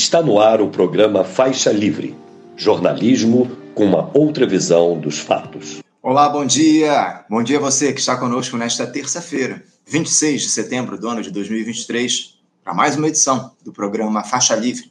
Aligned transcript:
Está 0.00 0.22
no 0.22 0.38
ar 0.38 0.60
o 0.60 0.68
programa 0.68 1.24
Faixa 1.24 1.72
Livre 1.72 2.16
jornalismo 2.56 3.50
com 3.74 3.84
uma 3.84 4.08
outra 4.16 4.46
visão 4.46 4.96
dos 4.96 5.18
fatos. 5.18 5.82
Olá, 6.00 6.28
bom 6.28 6.46
dia! 6.46 7.24
Bom 7.28 7.42
dia 7.42 7.58
a 7.58 7.60
você 7.60 7.92
que 7.92 7.98
está 7.98 8.16
conosco 8.16 8.56
nesta 8.56 8.86
terça-feira, 8.86 9.60
26 9.84 10.42
de 10.42 10.48
setembro 10.50 10.96
do 10.96 11.08
ano 11.08 11.20
de 11.20 11.32
2023, 11.32 12.38
para 12.62 12.72
mais 12.72 12.96
uma 12.96 13.08
edição 13.08 13.50
do 13.64 13.72
programa 13.72 14.22
Faixa 14.22 14.54
Livre. 14.54 14.88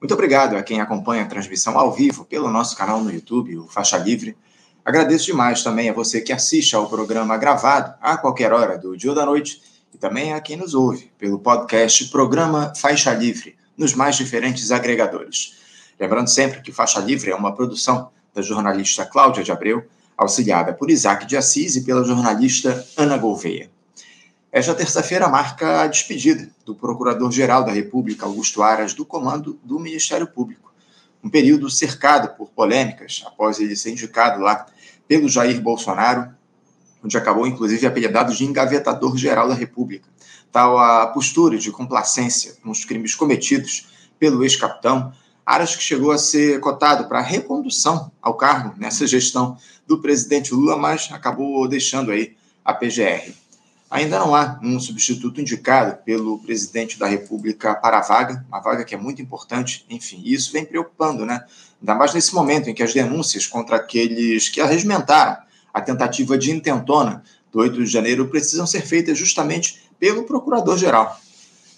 Muito 0.00 0.12
obrigado 0.12 0.56
a 0.56 0.62
quem 0.62 0.80
acompanha 0.80 1.22
a 1.22 1.26
transmissão 1.26 1.78
ao 1.78 1.92
vivo 1.92 2.24
pelo 2.24 2.50
nosso 2.50 2.76
canal 2.76 3.00
no 3.00 3.12
YouTube, 3.12 3.56
o 3.56 3.68
Faixa 3.68 3.96
Livre. 3.96 4.36
Agradeço 4.84 5.26
demais 5.26 5.62
também 5.62 5.88
a 5.88 5.92
você 5.92 6.20
que 6.20 6.32
assiste 6.32 6.74
ao 6.74 6.88
programa 6.88 7.36
gravado 7.36 7.94
a 8.02 8.16
qualquer 8.16 8.52
hora 8.52 8.76
do 8.76 8.96
dia 8.96 9.10
ou 9.10 9.16
da 9.16 9.24
noite 9.24 9.62
e 9.94 9.96
também 9.96 10.32
a 10.32 10.40
quem 10.40 10.56
nos 10.56 10.74
ouve 10.74 11.12
pelo 11.16 11.38
podcast 11.38 12.06
Programa 12.08 12.72
Faixa 12.74 13.14
Livre, 13.14 13.56
nos 13.76 13.94
mais 13.94 14.16
diferentes 14.16 14.70
agregadores. 14.70 15.56
Lembrando 15.98 16.28
sempre 16.28 16.60
que 16.60 16.72
Faixa 16.72 17.00
Livre 17.00 17.30
é 17.30 17.34
uma 17.34 17.54
produção 17.54 18.10
da 18.34 18.42
jornalista 18.42 19.04
Cláudia 19.06 19.42
de 19.42 19.50
Abreu, 19.50 19.84
auxiliada 20.16 20.72
por 20.72 20.90
Isaac 20.90 21.26
de 21.26 21.36
Assis 21.36 21.76
e 21.76 21.82
pela 21.82 22.04
jornalista 22.04 22.86
Ana 22.96 23.16
Gouveia. 23.16 23.70
Esta 24.52 24.74
terça-feira 24.74 25.28
marca 25.28 25.82
a 25.82 25.86
despedida 25.86 26.48
do 26.64 26.74
Procurador-Geral 26.74 27.64
da 27.64 27.72
República, 27.72 28.24
Augusto 28.24 28.62
Aras, 28.62 28.94
do 28.94 29.04
comando 29.04 29.58
do 29.62 29.78
Ministério 29.78 30.26
Público. 30.26 30.72
Um 31.22 31.28
período 31.28 31.68
cercado 31.68 32.34
por 32.36 32.48
polêmicas 32.50 33.22
após 33.26 33.60
ele 33.60 33.76
ser 33.76 33.90
indicado 33.90 34.40
lá 34.40 34.66
pelo 35.06 35.28
Jair 35.28 35.60
Bolsonaro, 35.60 36.30
onde 37.04 37.18
acabou 37.18 37.46
inclusive 37.46 37.86
apelidado 37.86 38.34
de 38.34 38.44
engavetador-geral 38.44 39.48
da 39.48 39.54
República. 39.54 40.08
Tal 40.52 40.78
a 40.78 41.06
postura 41.08 41.58
de 41.58 41.70
complacência 41.70 42.56
com 42.62 42.70
os 42.70 42.84
crimes 42.84 43.14
cometidos 43.14 43.88
pelo 44.18 44.42
ex-capitão 44.42 45.12
Aras 45.46 45.76
que 45.76 45.82
chegou 45.82 46.10
a 46.10 46.18
ser 46.18 46.58
cotado 46.58 47.08
para 47.08 47.20
recondução 47.20 48.10
ao 48.20 48.34
cargo 48.34 48.74
nessa 48.76 49.06
gestão 49.06 49.56
do 49.86 50.02
presidente 50.02 50.52
Lula, 50.52 50.76
mas 50.76 51.08
acabou 51.12 51.68
deixando 51.68 52.10
aí 52.10 52.36
a 52.64 52.74
PGR. 52.74 53.32
Ainda 53.88 54.18
não 54.18 54.34
há 54.34 54.58
um 54.60 54.80
substituto 54.80 55.40
indicado 55.40 56.02
pelo 56.02 56.40
presidente 56.40 56.98
da 56.98 57.06
República 57.06 57.76
para 57.76 57.98
a 57.98 58.00
vaga, 58.00 58.44
uma 58.48 58.58
vaga 58.58 58.84
que 58.84 58.96
é 58.96 58.98
muito 58.98 59.22
importante, 59.22 59.86
enfim, 59.88 60.20
isso 60.24 60.52
vem 60.52 60.64
preocupando, 60.64 61.24
né? 61.24 61.44
Ainda 61.80 61.94
mais 61.94 62.12
nesse 62.12 62.34
momento 62.34 62.68
em 62.68 62.74
que 62.74 62.82
as 62.82 62.92
denúncias 62.92 63.46
contra 63.46 63.76
aqueles 63.76 64.48
que 64.48 64.60
arregimentaram 64.60 65.36
a 65.72 65.80
tentativa 65.80 66.36
de 66.36 66.50
intentona 66.50 67.22
do 67.52 67.60
8 67.60 67.84
de 67.84 67.86
janeiro 67.86 68.26
precisam 68.26 68.66
ser 68.66 68.82
feitas 68.82 69.16
justamente 69.16 69.85
pelo 69.98 70.24
procurador-geral. 70.24 71.18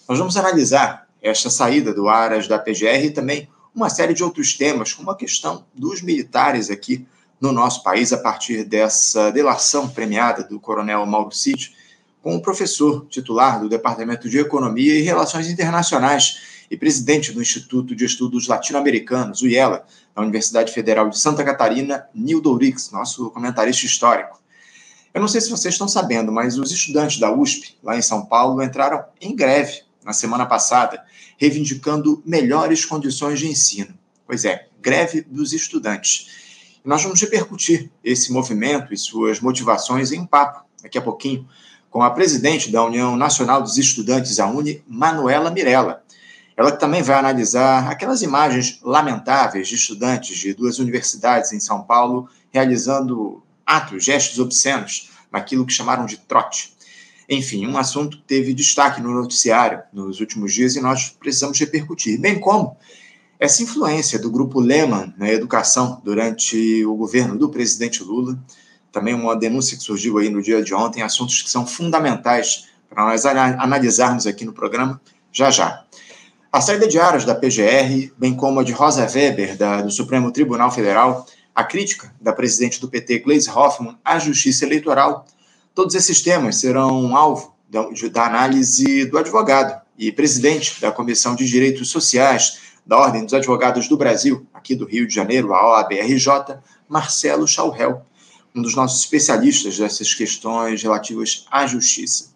Nós 0.09 0.19
vamos 0.19 0.37
analisar 0.37 1.07
esta 1.23 1.51
saída 1.51 1.93
do 1.93 2.09
Aras 2.09 2.49
da 2.49 2.59
PGR 2.59 3.05
e 3.05 3.11
também 3.11 3.49
uma 3.75 3.89
série 3.89 4.15
de 4.15 4.25
outros 4.25 4.55
temas, 4.55 4.93
como 4.93 5.11
a 5.11 5.17
questão 5.17 5.65
dos 5.75 6.03
militares 6.03 6.71
aqui 6.71 7.07
no 7.41 7.53
nosso 7.53 7.83
país, 7.83 8.13
a 8.13 8.19
partir 8.19 8.65
dessa 8.65 9.31
delação 9.31 9.89
premiada 9.89 10.43
do 10.43 10.59
coronel 10.59 11.07
Mauro 11.07 11.33
Cid, 11.33 11.75
com 12.23 12.35
o 12.35 12.43
professor 12.43 13.07
titular 13.09 13.61
do 13.61 13.69
Departamento 13.69 14.29
de 14.29 14.39
Economia 14.39 14.99
e 14.99 15.03
Relações 15.03 15.49
Internacionais 15.49 16.67
e 16.71 16.77
presidente 16.77 17.33
do 17.33 17.41
Instituto 17.41 17.95
de 17.95 18.05
Estudos 18.05 18.49
Latino-Americanos, 18.49 19.41
o 19.41 19.47
IELA, 19.47 19.87
da 20.15 20.23
Universidade 20.23 20.73
Federal 20.73 21.09
de 21.09 21.19
Santa 21.19 21.45
Catarina, 21.45 22.07
Nildo 22.15 22.53
Urix, 22.53 22.91
nosso 22.91 23.31
comentarista 23.31 23.87
histórico. 23.87 24.41
Eu 25.13 25.21
não 25.21 25.29
sei 25.29 25.41
se 25.41 25.51
vocês 25.51 25.75
estão 25.75 25.89
sabendo, 25.89 26.31
mas 26.31 26.59
os 26.59 26.71
estudantes 26.71 27.19
da 27.19 27.33
USP, 27.33 27.77
lá 27.83 27.97
em 27.97 28.03
São 28.03 28.27
Paulo, 28.27 28.63
entraram 28.63 29.05
em 29.21 29.35
greve 29.35 29.83
na 30.05 30.13
semana 30.13 30.47
passada 30.47 31.03
reivindicando 31.39 32.23
melhores 32.27 32.85
condições 32.85 33.39
de 33.39 33.47
ensino. 33.47 33.95
Pois 34.27 34.45
é, 34.45 34.67
greve 34.81 35.23
dos 35.23 35.53
estudantes. 35.53 36.81
E 36.85 36.89
nós 36.89 37.03
vamos 37.03 37.21
repercutir 37.21 37.91
esse 38.03 38.33
movimento 38.33 38.93
e 38.93 38.99
suas 38.99 39.41
motivações 39.41 40.13
em 40.13 40.27
papo, 40.27 40.65
daqui 40.83 40.99
a 40.99 41.03
pouquinho, 41.03 41.49
com 41.91 42.03
a 42.03 42.11
presidente 42.11 42.71
da 42.71 42.85
União 42.85 43.17
Nacional 43.17 43.63
dos 43.63 43.79
Estudantes, 43.79 44.39
a 44.39 44.47
UNE, 44.47 44.83
Manuela 44.87 45.51
Mirella. 45.51 46.03
Ela 46.57 46.73
também 46.73 47.03
vai 47.03 47.17
analisar 47.17 47.89
aquelas 47.89 48.21
imagens 48.21 48.81
lamentáveis 48.83 49.69
de 49.69 49.77
estudantes 49.77 50.37
de 50.37 50.53
duas 50.53 50.79
universidades 50.79 51.53
em 51.53 51.61
São 51.61 51.83
Paulo 51.83 52.29
realizando 52.51 53.43
atos, 53.69 54.03
gestos 54.03 54.39
obscenos 54.39 55.11
naquilo 55.31 55.67
que 55.67 55.73
chamaram 55.73 56.07
de 56.07 56.17
trote. 56.17 56.73
Enfim, 57.29 57.67
um 57.67 57.77
assunto 57.77 58.17
teve 58.27 58.55
destaque 58.55 59.03
no 59.03 59.13
noticiário 59.13 59.83
nos 59.93 60.19
últimos 60.19 60.55
dias 60.55 60.75
e 60.75 60.81
nós 60.81 61.11
precisamos 61.11 61.61
repercutir, 61.61 62.19
bem 62.19 62.41
como 62.41 62.75
essa 63.39 63.63
influência 63.63 64.19
do 64.19 64.31
grupo 64.31 64.59
Lehman 64.59 65.13
na 65.19 65.29
educação 65.29 66.01
durante 66.03 66.85
o 66.87 66.97
governo 66.97 67.39
do 67.39 67.51
presidente 67.51 68.03
Lula, 68.03 68.39
também 68.91 69.15
uma 69.15 69.37
denúncia 69.37 69.77
que 69.77 69.83
surgiu 69.83 70.17
aí 70.17 70.31
no 70.31 70.43
dia 70.43 70.63
de 70.63 70.75
ontem, 70.75 71.03
assuntos 71.03 71.43
que 71.43 71.51
são 71.51 71.67
fundamentais 71.67 72.67
para 72.89 73.05
nós 73.05 73.27
analisarmos 73.27 74.27
aqui 74.27 74.47
no 74.47 74.53
programa 74.53 74.99
já 75.31 75.51
já. 75.51 75.85
A 76.51 76.63
saída 76.63 76.89
de 76.89 76.99
Aras 76.99 77.27
da 77.27 77.35
PGR, 77.35 78.11
bem 78.17 78.35
como 78.35 78.59
a 78.59 78.65
de 78.65 78.73
Rosa 78.73 79.07
Weber, 79.07 79.57
da, 79.57 79.83
do 79.83 79.91
Supremo 79.91 80.33
Tribunal 80.33 80.71
Federal, 80.71 81.27
a 81.59 81.65
crítica 81.65 82.15
da 82.21 82.33
presidente 82.33 82.81
do 82.81 82.89
PT, 82.89 83.19
Gleisi 83.19 83.51
Hoffmann, 83.51 83.99
à 84.05 84.19
justiça 84.19 84.65
eleitoral, 84.65 85.27
Todos 85.79 85.95
esses 85.95 86.21
temas 86.21 86.57
serão 86.57 87.17
alvo 87.17 87.55
da 87.71 88.27
análise 88.27 89.05
do 89.05 89.17
advogado 89.17 89.81
e 89.97 90.11
presidente 90.11 90.81
da 90.81 90.91
Comissão 90.91 91.37
de 91.37 91.47
Direitos 91.47 91.89
Sociais 91.89 92.59
da 92.85 92.99
Ordem 92.99 93.25
dos 93.25 93.33
Advogados 93.33 93.87
do 93.87 93.97
Brasil, 93.97 94.45
aqui 94.53 94.75
do 94.75 94.85
Rio 94.85 95.07
de 95.07 95.15
Janeiro, 95.15 95.55
a 95.55 95.79
OABRJ, 95.79 96.59
Marcelo 96.89 97.47
Chauhel, 97.47 98.05
um 98.53 98.61
dos 98.61 98.75
nossos 98.75 99.05
especialistas 99.05 99.79
dessas 99.79 100.13
questões 100.13 100.83
relativas 100.83 101.47
à 101.49 101.65
justiça. 101.65 102.31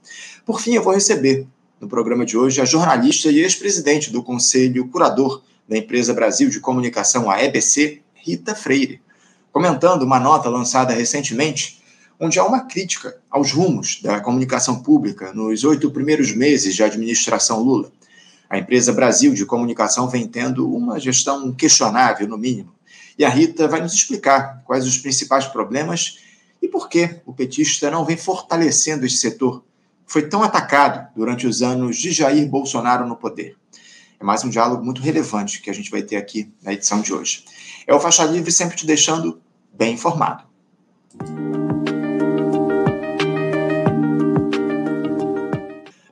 Por 0.47 0.61
fim, 0.61 0.75
eu 0.75 0.83
vou 0.85 0.95
receber 0.95 1.45
no 1.81 1.89
programa 1.89 2.25
de 2.25 2.39
hoje 2.39 2.61
a 2.61 2.65
jornalista 2.65 3.29
e 3.29 3.41
ex-presidente 3.41 4.13
do 4.13 4.23
Conselho 4.23 4.87
Curador 4.87 5.43
da 5.69 5.77
Empresa 5.77 6.15
Brasil 6.15 6.49
de 6.49 6.61
Comunicação, 6.61 7.29
a 7.29 7.43
EBC, 7.43 8.03
Rita 8.15 8.55
Freire, 8.55 9.03
comentando 9.53 10.03
uma 10.03 10.19
nota 10.19 10.49
lançada 10.49 10.95
recentemente 10.95 11.83
onde 12.19 12.39
há 12.39 12.45
uma 12.45 12.61
crítica 12.61 13.17
aos 13.31 13.53
rumos 13.53 14.01
da 14.01 14.21
comunicação 14.21 14.83
pública 14.83 15.33
nos 15.33 15.65
oito 15.65 15.91
primeiros 15.91 16.33
meses 16.33 16.75
de 16.75 16.83
administração 16.83 17.61
Lula. 17.61 17.91
A 18.49 18.59
empresa 18.59 18.93
Brasil 18.93 19.35
de 19.35 19.45
Comunicação 19.45 20.09
vem 20.09 20.27
tendo 20.27 20.73
uma 20.73 21.01
gestão 21.01 21.53
questionável, 21.53 22.29
no 22.29 22.39
mínimo. 22.39 22.73
E 23.19 23.25
a 23.25 23.29
Rita 23.29 23.67
vai 23.67 23.81
nos 23.81 23.93
explicar 23.93 24.63
quais 24.65 24.87
os 24.87 24.99
principais 24.99 25.47
problemas 25.47 26.19
e 26.63 26.69
por 26.69 26.89
que 26.89 27.21
o 27.27 27.33
petista 27.33 27.91
não 27.91 28.05
vem 28.05 28.17
fortalecendo 28.17 29.05
esse 29.05 29.17
setor, 29.17 29.65
foi 30.07 30.29
tão 30.29 30.43
atacado 30.43 31.09
durante 31.17 31.47
os 31.47 31.61
anos 31.61 31.97
de 31.97 32.13
Jair 32.13 32.49
Bolsonaro 32.49 33.07
no 33.07 33.17
poder. 33.17 33.57
É 34.21 34.25
mais 34.25 34.45
um 34.45 34.49
diálogo 34.49 34.85
muito 34.85 35.03
relevante 35.03 35.61
que 35.61 35.69
a 35.69 35.73
gente 35.73 35.91
vai 35.91 36.03
ter 36.03 36.17
aqui 36.17 36.53
na 36.63 36.73
edição 36.73 37.01
de 37.01 37.13
hoje. 37.13 37.45
É 37.87 37.95
o 37.95 38.01
Faixa 38.01 38.25
Livre 38.25 38.53
sempre 38.53 38.77
te 38.77 38.87
deixando 38.87 39.41
bem 39.73 39.95
informado. 39.95 40.45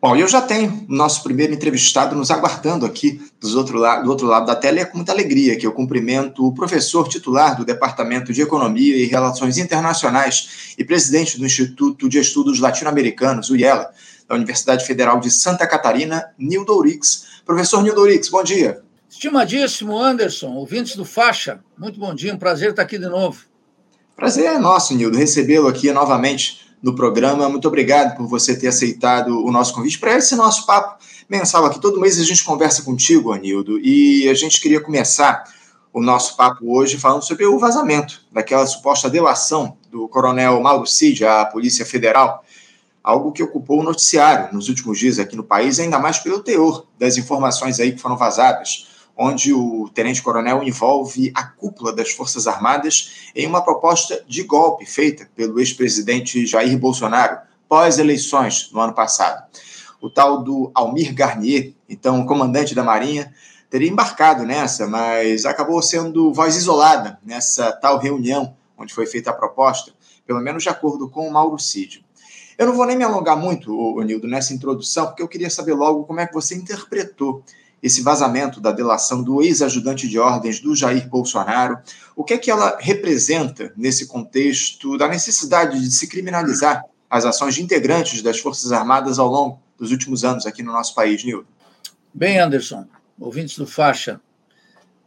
Bom, 0.03 0.17
eu 0.17 0.27
já 0.27 0.41
tenho 0.41 0.87
o 0.89 0.95
nosso 0.95 1.23
primeiro 1.23 1.53
entrevistado 1.53 2.17
nos 2.17 2.31
aguardando 2.31 2.87
aqui 2.87 3.21
do 3.39 3.59
outro, 3.59 3.77
lado, 3.77 4.05
do 4.05 4.11
outro 4.11 4.27
lado 4.27 4.47
da 4.47 4.57
tela 4.57 4.79
e 4.79 4.81
é 4.81 4.85
com 4.87 4.97
muita 4.97 5.13
alegria 5.13 5.59
que 5.59 5.67
eu 5.67 5.73
cumprimento 5.73 6.47
o 6.47 6.55
professor 6.55 7.07
titular 7.07 7.55
do 7.55 7.67
Departamento 7.67 8.33
de 8.33 8.41
Economia 8.41 8.97
e 8.97 9.05
Relações 9.05 9.59
Internacionais 9.59 10.75
e 10.79 10.85
presidente 10.85 11.39
do 11.39 11.45
Instituto 11.45 12.09
de 12.09 12.19
Estudos 12.19 12.61
Latino-Americanos, 12.61 13.51
o 13.51 13.57
IELA, 13.57 13.91
da 14.27 14.35
Universidade 14.35 14.87
Federal 14.87 15.21
de 15.21 15.31
Santa 15.31 15.67
Catarina, 15.67 16.31
Nildo 16.39 16.75
Urix. 16.79 17.27
Professor 17.45 17.83
Nildo 17.83 18.01
Urix, 18.01 18.31
bom 18.31 18.43
dia. 18.43 18.81
Estimadíssimo 19.21 19.99
Anderson, 19.99 20.55
ouvintes 20.55 20.97
do 20.97 21.05
Faixa, 21.05 21.61
muito 21.77 22.01
bom 22.01 22.15
dia, 22.15 22.33
um 22.33 22.39
prazer 22.39 22.71
estar 22.71 22.81
aqui 22.81 22.97
de 22.97 23.07
novo. 23.07 23.43
Prazer 24.17 24.47
é 24.47 24.59
nosso, 24.59 24.95
Nildo, 24.95 25.19
recebê-lo 25.19 25.69
aqui 25.69 25.93
novamente 25.93 26.67
no 26.83 26.95
programa. 26.95 27.47
Muito 27.47 27.69
obrigado 27.69 28.17
por 28.17 28.27
você 28.27 28.59
ter 28.59 28.69
aceitado 28.69 29.45
o 29.45 29.53
nosso 29.53 29.75
convite 29.75 29.99
para 29.99 30.17
esse 30.17 30.35
nosso 30.35 30.65
papo 30.65 31.05
mensal 31.29 31.67
aqui. 31.67 31.79
Todo 31.79 32.01
mês 32.01 32.19
a 32.19 32.25
gente 32.25 32.43
conversa 32.43 32.83
contigo, 32.83 33.31
Anildo, 33.31 33.79
e 33.79 34.27
a 34.27 34.33
gente 34.33 34.59
queria 34.59 34.81
começar 34.81 35.45
o 35.93 36.01
nosso 36.01 36.35
papo 36.35 36.75
hoje 36.75 36.97
falando 36.97 37.23
sobre 37.23 37.45
o 37.45 37.59
vazamento 37.59 38.23
daquela 38.33 38.67
suposta 38.67 39.11
delação 39.11 39.77
do 39.91 40.09
coronel 40.09 40.59
Mauro 40.63 40.87
Cid 40.87 41.27
à 41.27 41.45
Polícia 41.45 41.85
Federal, 41.85 42.43
algo 43.05 43.33
que 43.33 43.43
ocupou 43.43 43.81
o 43.81 43.85
noticiário 43.85 44.49
nos 44.55 44.71
últimos 44.71 44.99
dias 44.99 45.19
aqui 45.19 45.37
no 45.37 45.45
país, 45.45 45.79
ainda 45.79 45.99
mais 45.99 46.19
pelo 46.19 46.41
teor 46.41 46.87
das 46.99 47.19
informações 47.19 47.79
aí 47.79 47.93
que 47.93 48.01
foram 48.01 48.17
vazadas 48.17 48.89
onde 49.23 49.53
o 49.53 49.87
tenente-coronel 49.91 50.63
envolve 50.63 51.31
a 51.35 51.45
cúpula 51.45 51.93
das 51.93 52.11
Forças 52.11 52.47
Armadas 52.47 53.31
em 53.37 53.47
uma 53.47 53.63
proposta 53.63 54.25
de 54.27 54.43
golpe 54.43 54.87
feita 54.87 55.29
pelo 55.37 55.61
ex-presidente 55.61 56.47
Jair 56.47 56.79
Bolsonaro 56.79 57.37
pós-eleições 57.69 58.71
no 58.73 58.81
ano 58.81 58.95
passado. 58.95 59.45
O 60.01 60.09
tal 60.09 60.43
do 60.43 60.71
Almir 60.75 61.15
Garnier, 61.15 61.75
então 61.87 62.25
comandante 62.25 62.75
da 62.75 62.83
Marinha, 62.83 63.31
teria 63.69 63.91
embarcado 63.91 64.47
nessa, 64.47 64.87
mas 64.87 65.45
acabou 65.45 65.83
sendo 65.83 66.33
voz 66.33 66.57
isolada 66.57 67.21
nessa 67.23 67.73
tal 67.73 67.99
reunião 67.99 68.57
onde 68.79 68.95
foi 68.95 69.05
feita 69.05 69.29
a 69.29 69.35
proposta, 69.35 69.93
pelo 70.27 70.41
menos 70.41 70.63
de 70.63 70.71
acordo 70.71 71.11
com 71.11 71.29
o 71.29 71.31
Mauro 71.31 71.59
Cid. 71.59 72.03
Eu 72.57 72.67
não 72.67 72.75
vou 72.75 72.87
nem 72.87 72.97
me 72.97 73.05
alongar 73.05 73.37
muito, 73.37 74.01
Nildo, 74.03 74.27
nessa 74.27 74.55
introdução, 74.55 75.09
porque 75.09 75.23
eu 75.23 75.29
queria 75.29 75.51
saber 75.51 75.75
logo 75.75 76.05
como 76.05 76.21
é 76.21 76.27
que 76.27 76.33
você 76.33 76.55
interpretou 76.55 77.43
esse 77.83 78.03
vazamento 78.03 78.61
da 78.61 78.73
delação 78.73 79.23
do 79.23 79.43
ex-ajudante 79.43 80.09
de 80.09 80.19
ordens 80.19 80.61
do 80.61 80.75
Jair 80.75 81.09
Bolsonaro. 81.09 81.79
O 82.15 82.25
que 82.25 82.35
é 82.35 82.39
que 82.39 82.51
ela 82.51 82.77
representa 82.81 83.73
nesse 83.77 84.07
contexto 84.07 84.99
da 84.99 85.09
necessidade 85.09 85.81
de 85.81 85.91
se 85.91 86.07
criminalizar 86.07 86.85
as 87.09 87.25
ações 87.25 87.55
de 87.55 87.63
integrantes 87.63 88.23
das 88.23 88.39
Forças 88.39 88.71
Armadas 88.71 89.19
ao 89.19 89.29
longo 89.29 89.63
dos 89.79 89.91
últimos 89.91 90.25
anos 90.25 90.47
aqui 90.47 90.63
no 90.63 90.73
nosso 90.73 90.95
país, 90.95 91.25
Nildo? 91.25 91.49
Bem, 92.13 92.39
Anderson, 92.39 92.87
ouvintes 93.19 93.57
do 93.57 93.67
Faixa, 93.67 94.21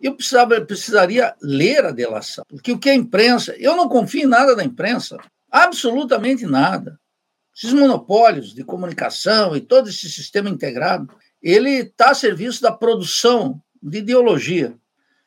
eu 0.01 0.15
precisava, 0.15 0.59
precisaria 0.59 1.33
ler 1.41 1.85
a 1.85 1.91
delação, 1.91 2.43
porque 2.49 2.71
o 2.73 2.77
que 2.77 2.89
é 2.89 2.93
imprensa, 2.93 3.55
eu 3.57 3.75
não 3.77 3.87
confio 3.87 4.23
em 4.23 4.27
nada 4.27 4.53
da 4.53 4.63
imprensa, 4.63 5.17
absolutamente 5.49 6.45
nada. 6.45 6.99
Esses 7.55 7.71
monopólios 7.71 8.53
de 8.53 8.63
comunicação 8.65 9.55
e 9.55 9.61
todo 9.61 9.87
esse 9.87 10.09
sistema 10.09 10.49
integrado, 10.49 11.07
ele 11.43 11.81
está 11.81 12.11
a 12.11 12.15
serviço 12.15 12.61
da 12.61 12.71
produção 12.71 13.61
de 13.81 13.97
ideologia. 13.97 14.73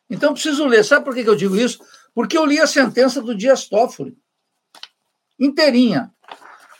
Então, 0.08 0.32
preciso 0.32 0.64
ler. 0.64 0.82
Sabe 0.82 1.04
por 1.04 1.14
que 1.14 1.28
eu 1.28 1.36
digo 1.36 1.56
isso? 1.56 1.78
Porque 2.14 2.38
eu 2.38 2.46
li 2.46 2.58
a 2.58 2.66
sentença 2.66 3.20
do 3.20 3.34
Dias 3.34 3.68
Toffoli, 3.68 4.16
inteirinha. 5.38 6.10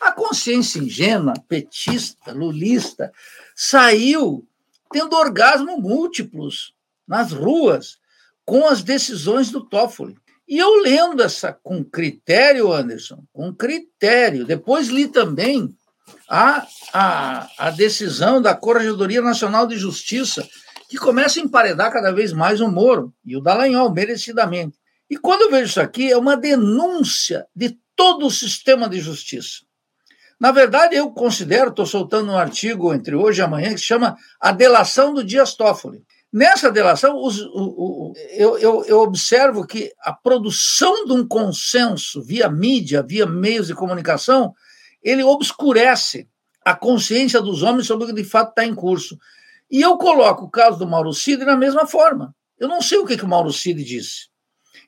A 0.01 0.11
consciência 0.11 0.79
ingênua, 0.79 1.33
petista, 1.47 2.31
lulista, 2.31 3.11
saiu 3.55 4.47
tendo 4.91 5.15
orgasmo 5.15 5.79
múltiplos 5.79 6.73
nas 7.07 7.31
ruas 7.31 7.99
com 8.45 8.67
as 8.67 8.81
decisões 8.81 9.51
do 9.51 9.63
Toffoli. 9.63 10.17
E 10.47 10.57
eu 10.57 10.81
lendo 10.81 11.21
essa 11.21 11.51
com 11.51 11.83
critério, 11.83 12.71
Anderson, 12.71 13.23
com 13.33 13.53
critério. 13.53 14.45
Depois 14.45 14.87
li 14.87 15.07
também 15.07 15.76
a, 16.29 16.65
a, 16.93 17.49
a 17.57 17.71
decisão 17.71 18.41
da 18.41 18.55
Corregedoria 18.55 19.21
Nacional 19.21 19.65
de 19.65 19.77
Justiça, 19.77 20.47
que 20.89 20.97
começa 20.97 21.39
a 21.39 21.43
emparedar 21.43 21.91
cada 21.91 22.11
vez 22.11 22.33
mais 22.33 22.61
o 22.61 22.67
Moro 22.67 23.13
e 23.25 23.35
o 23.35 23.41
Dallagnol, 23.41 23.91
merecidamente. 23.93 24.77
E 25.09 25.17
quando 25.17 25.43
eu 25.43 25.51
vejo 25.51 25.69
isso 25.69 25.81
aqui, 25.81 26.11
é 26.11 26.17
uma 26.17 26.35
denúncia 26.35 27.45
de 27.55 27.77
todo 27.95 28.27
o 28.27 28.31
sistema 28.31 28.87
de 28.89 28.99
justiça. 28.99 29.65
Na 30.39 30.51
verdade, 30.51 30.95
eu 30.95 31.09
considero, 31.11 31.71
estou 31.71 31.85
soltando 31.85 32.31
um 32.31 32.37
artigo 32.37 32.93
entre 32.93 33.15
hoje 33.15 33.41
e 33.41 33.43
amanhã 33.43 33.69
que 33.73 33.79
se 33.79 33.85
chama 33.85 34.15
A 34.39 34.51
Delação 34.51 35.13
do 35.13 35.23
Dias 35.23 35.55
Toffoli. 35.55 36.03
Nessa 36.31 36.69
delação, 36.69 37.17
os, 37.17 37.39
o, 37.39 37.49
o, 37.53 38.13
eu, 38.31 38.57
eu, 38.59 38.85
eu, 38.85 38.99
observo 38.99 39.65
que 39.65 39.91
a 40.03 40.11
produção 40.13 41.05
de 41.05 41.13
um 41.13 41.25
consenso 41.25 42.21
via 42.21 42.49
mídia, 42.49 43.01
via 43.01 43.25
meios 43.25 43.67
de 43.67 43.73
comunicação, 43.73 44.53
ele 45.01 45.23
obscurece 45.23 46.27
a 46.63 46.75
consciência 46.75 47.41
dos 47.41 47.63
homens 47.63 47.87
sobre 47.87 48.05
o 48.05 48.07
que 48.07 48.13
de 48.13 48.23
fato 48.23 48.49
está 48.49 48.65
em 48.65 48.75
curso. 48.75 49.17
E 49.69 49.81
eu 49.81 49.97
coloco 49.97 50.45
o 50.45 50.49
caso 50.49 50.77
do 50.77 50.87
Mauro 50.87 51.13
Cid 51.13 51.43
na 51.45 51.55
mesma 51.55 51.85
forma. 51.87 52.35
Eu 52.59 52.67
não 52.67 52.81
sei 52.81 52.97
o 52.97 53.05
que, 53.05 53.17
que 53.17 53.25
o 53.25 53.27
Mauro 53.27 53.51
Cid 53.53 53.83
disse. 53.83 54.27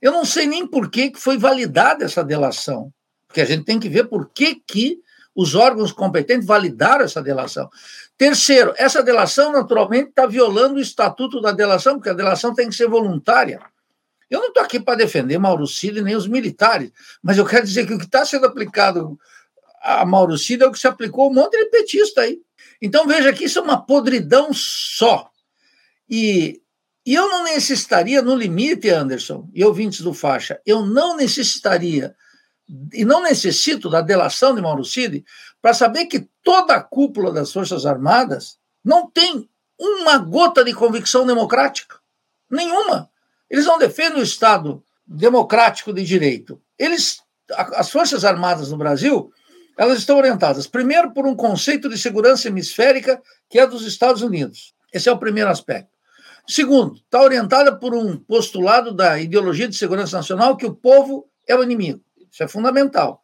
Eu 0.02 0.12
não 0.12 0.26
sei 0.26 0.46
nem 0.46 0.66
por 0.66 0.90
que, 0.90 1.12
que 1.12 1.20
foi 1.20 1.38
validada 1.38 2.06
essa 2.06 2.24
delação. 2.24 2.92
Porque 3.28 3.42
a 3.42 3.46
gente 3.46 3.64
tem 3.64 3.80
que 3.80 3.90
ver 3.90 4.06
por 4.06 4.30
que, 4.30 4.56
que 4.56 5.00
os 5.36 5.56
órgãos 5.56 5.92
competentes 5.92 6.48
validaram 6.48 7.06
essa 7.06 7.22
delação. 7.22 7.70
Terceiro, 8.18 8.74
essa 8.76 9.02
delação, 9.02 9.52
naturalmente, 9.52 10.10
está 10.10 10.26
violando 10.26 10.76
o 10.76 10.82
estatuto 10.82 11.40
da 11.40 11.52
delação, 11.52 11.96
porque 11.96 12.10
a 12.10 12.14
delação 12.14 12.54
tem 12.54 12.68
que 12.68 12.76
ser 12.76 12.90
voluntária. 12.90 13.62
Eu 14.30 14.42
não 14.42 14.50
estou 14.50 14.64
aqui 14.64 14.80
para 14.80 14.96
defender 14.96 15.38
Mauro 15.38 15.66
Cid 15.66 16.02
nem 16.02 16.16
os 16.16 16.28
militares, 16.28 16.92
mas 17.24 17.38
eu 17.38 17.46
quero 17.46 17.66
dizer 17.66 17.88
que 17.88 17.94
o 17.94 17.98
que 17.98 18.06
está 18.06 18.26
sendo 18.26 18.46
aplicado 18.46 19.18
a 19.82 20.06
Mauro 20.06 20.38
Cid 20.38 20.64
é 20.64 20.68
o 20.68 20.72
que 20.72 20.80
se 20.80 20.88
aplicou 20.88 21.30
um 21.30 21.34
monte 21.34 21.58
de 21.58 21.70
petista 21.70 22.22
aí. 22.22 22.40
Então 22.82 23.08
veja 23.08 23.34
que 23.34 23.46
isso 23.46 23.60
é 23.60 23.62
uma 23.62 23.86
podridão 23.86 24.52
só. 24.54 25.30
E, 26.10 26.62
e 27.06 27.14
eu 27.14 27.30
não 27.30 27.44
necessitaria, 27.44 28.22
no 28.22 28.36
limite, 28.36 28.90
Anderson, 28.90 29.50
e 29.54 29.64
ouvintes 29.64 30.02
do 30.02 30.14
Faixa, 30.14 30.60
eu 30.66 30.86
não 30.86 31.16
necessitaria 31.16 32.16
e 32.94 33.04
não 33.04 33.24
necessito 33.24 33.90
da 33.90 34.02
delação 34.02 34.54
de 34.54 34.62
Mauro 34.62 34.86
Cid 34.86 35.26
para 35.62 35.74
saber 35.74 36.06
que 36.06 36.28
toda 36.44 36.76
a 36.76 36.84
cúpula 36.84 37.32
das 37.32 37.52
Forças 37.52 37.86
Armadas 37.86 38.58
não 38.84 39.10
tem 39.10 39.50
uma 39.78 40.18
gota 40.18 40.64
de 40.64 40.74
convicção 40.74 41.26
democrática. 41.26 41.98
Nenhuma. 42.50 43.10
Eles 43.50 43.66
não 43.66 43.80
defendem 43.80 44.20
o 44.20 44.24
Estado 44.24 44.84
democrático 45.06 45.92
de 45.92 46.04
direito. 46.04 46.62
Eles, 46.78 47.22
as 47.50 47.90
Forças 47.90 48.24
Armadas 48.24 48.72
no 48.72 48.78
Brasil, 48.78 49.34
elas 49.80 50.00
estão 50.00 50.18
orientadas, 50.18 50.68
primeiro, 50.68 51.14
por 51.14 51.26
um 51.26 51.34
conceito 51.34 51.88
de 51.88 51.98
segurança 51.98 52.50
hemisférica 52.50 53.22
que 53.50 53.58
é 53.58 53.66
dos 53.66 53.88
Estados 53.88 54.22
Unidos. 54.22 54.76
Esse 54.94 55.08
é 55.08 55.12
o 55.12 55.18
primeiro 55.18 55.50
aspecto. 55.50 55.90
Segundo, 56.46 56.96
está 56.96 57.22
orientada 57.22 57.74
por 57.74 57.96
um 57.96 58.18
postulado 58.18 58.94
da 58.94 59.18
ideologia 59.18 59.70
de 59.70 59.78
segurança 59.78 60.18
nacional 60.18 60.58
que 60.58 60.66
o 60.66 60.76
povo 60.76 61.30
é 61.48 61.56
o 61.56 61.64
inimigo. 61.64 62.04
Isso 62.30 62.44
é 62.44 62.48
fundamental. 62.50 63.22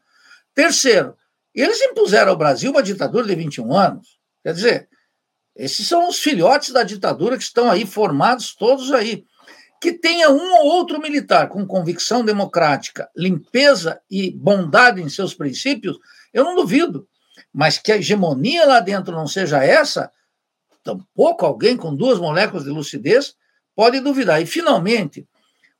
Terceiro, 0.54 1.18
eles 1.54 1.82
impuseram 1.82 2.32
ao 2.32 2.38
Brasil 2.38 2.72
uma 2.72 2.82
ditadura 2.82 3.28
de 3.28 3.36
21 3.36 3.76
anos. 3.76 4.18
Quer 4.42 4.54
dizer, 4.54 4.90
esses 5.58 5.86
são 5.86 6.08
os 6.08 6.20
filhotes 6.20 6.72
da 6.72 6.84
ditadura 6.84 7.36
que 7.36 7.44
estão 7.44 7.70
aí 7.70 7.86
formados 7.86 8.56
todos 8.56 8.94
aí. 8.94 9.26
Que 9.82 9.92
tenha 9.92 10.30
um 10.30 10.54
ou 10.54 10.68
outro 10.68 11.02
militar 11.02 11.50
com 11.50 11.68
convicção 11.68 12.24
democrática, 12.24 13.10
limpeza 13.14 14.00
e 14.10 14.32
bondade 14.32 15.02
em 15.02 15.10
seus 15.10 15.34
princípios, 15.34 16.00
eu 16.36 16.44
não 16.44 16.54
duvido. 16.54 17.08
Mas 17.52 17.78
que 17.78 17.92
a 17.92 17.98
hegemonia 17.98 18.66
lá 18.66 18.82
dentro 18.82 19.16
não 19.16 19.26
seja 19.26 19.64
essa, 19.64 20.12
tampouco 20.84 21.46
alguém 21.46 21.78
com 21.78 21.96
duas 21.96 22.20
moléculas 22.20 22.66
de 22.66 22.70
lucidez 22.70 23.36
pode 23.74 24.02
duvidar. 24.02 24.42
E, 24.42 24.46
finalmente, 24.46 25.26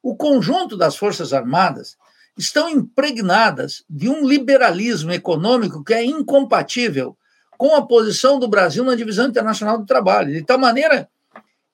o 0.02 0.16
conjunto 0.16 0.78
das 0.78 0.96
Forças 0.96 1.34
Armadas 1.34 1.98
estão 2.38 2.70
impregnadas 2.70 3.84
de 3.90 4.08
um 4.10 4.26
liberalismo 4.26 5.12
econômico 5.12 5.84
que 5.84 5.94
é 5.94 6.04
incompatível 6.04 7.18
com 7.58 7.76
a 7.76 7.86
posição 7.86 8.40
do 8.40 8.48
Brasil 8.48 8.84
na 8.84 8.96
divisão 8.96 9.28
internacional 9.28 9.78
do 9.78 9.86
trabalho. 9.86 10.34
De 10.34 10.44
tal 10.44 10.58
maneira 10.58 11.10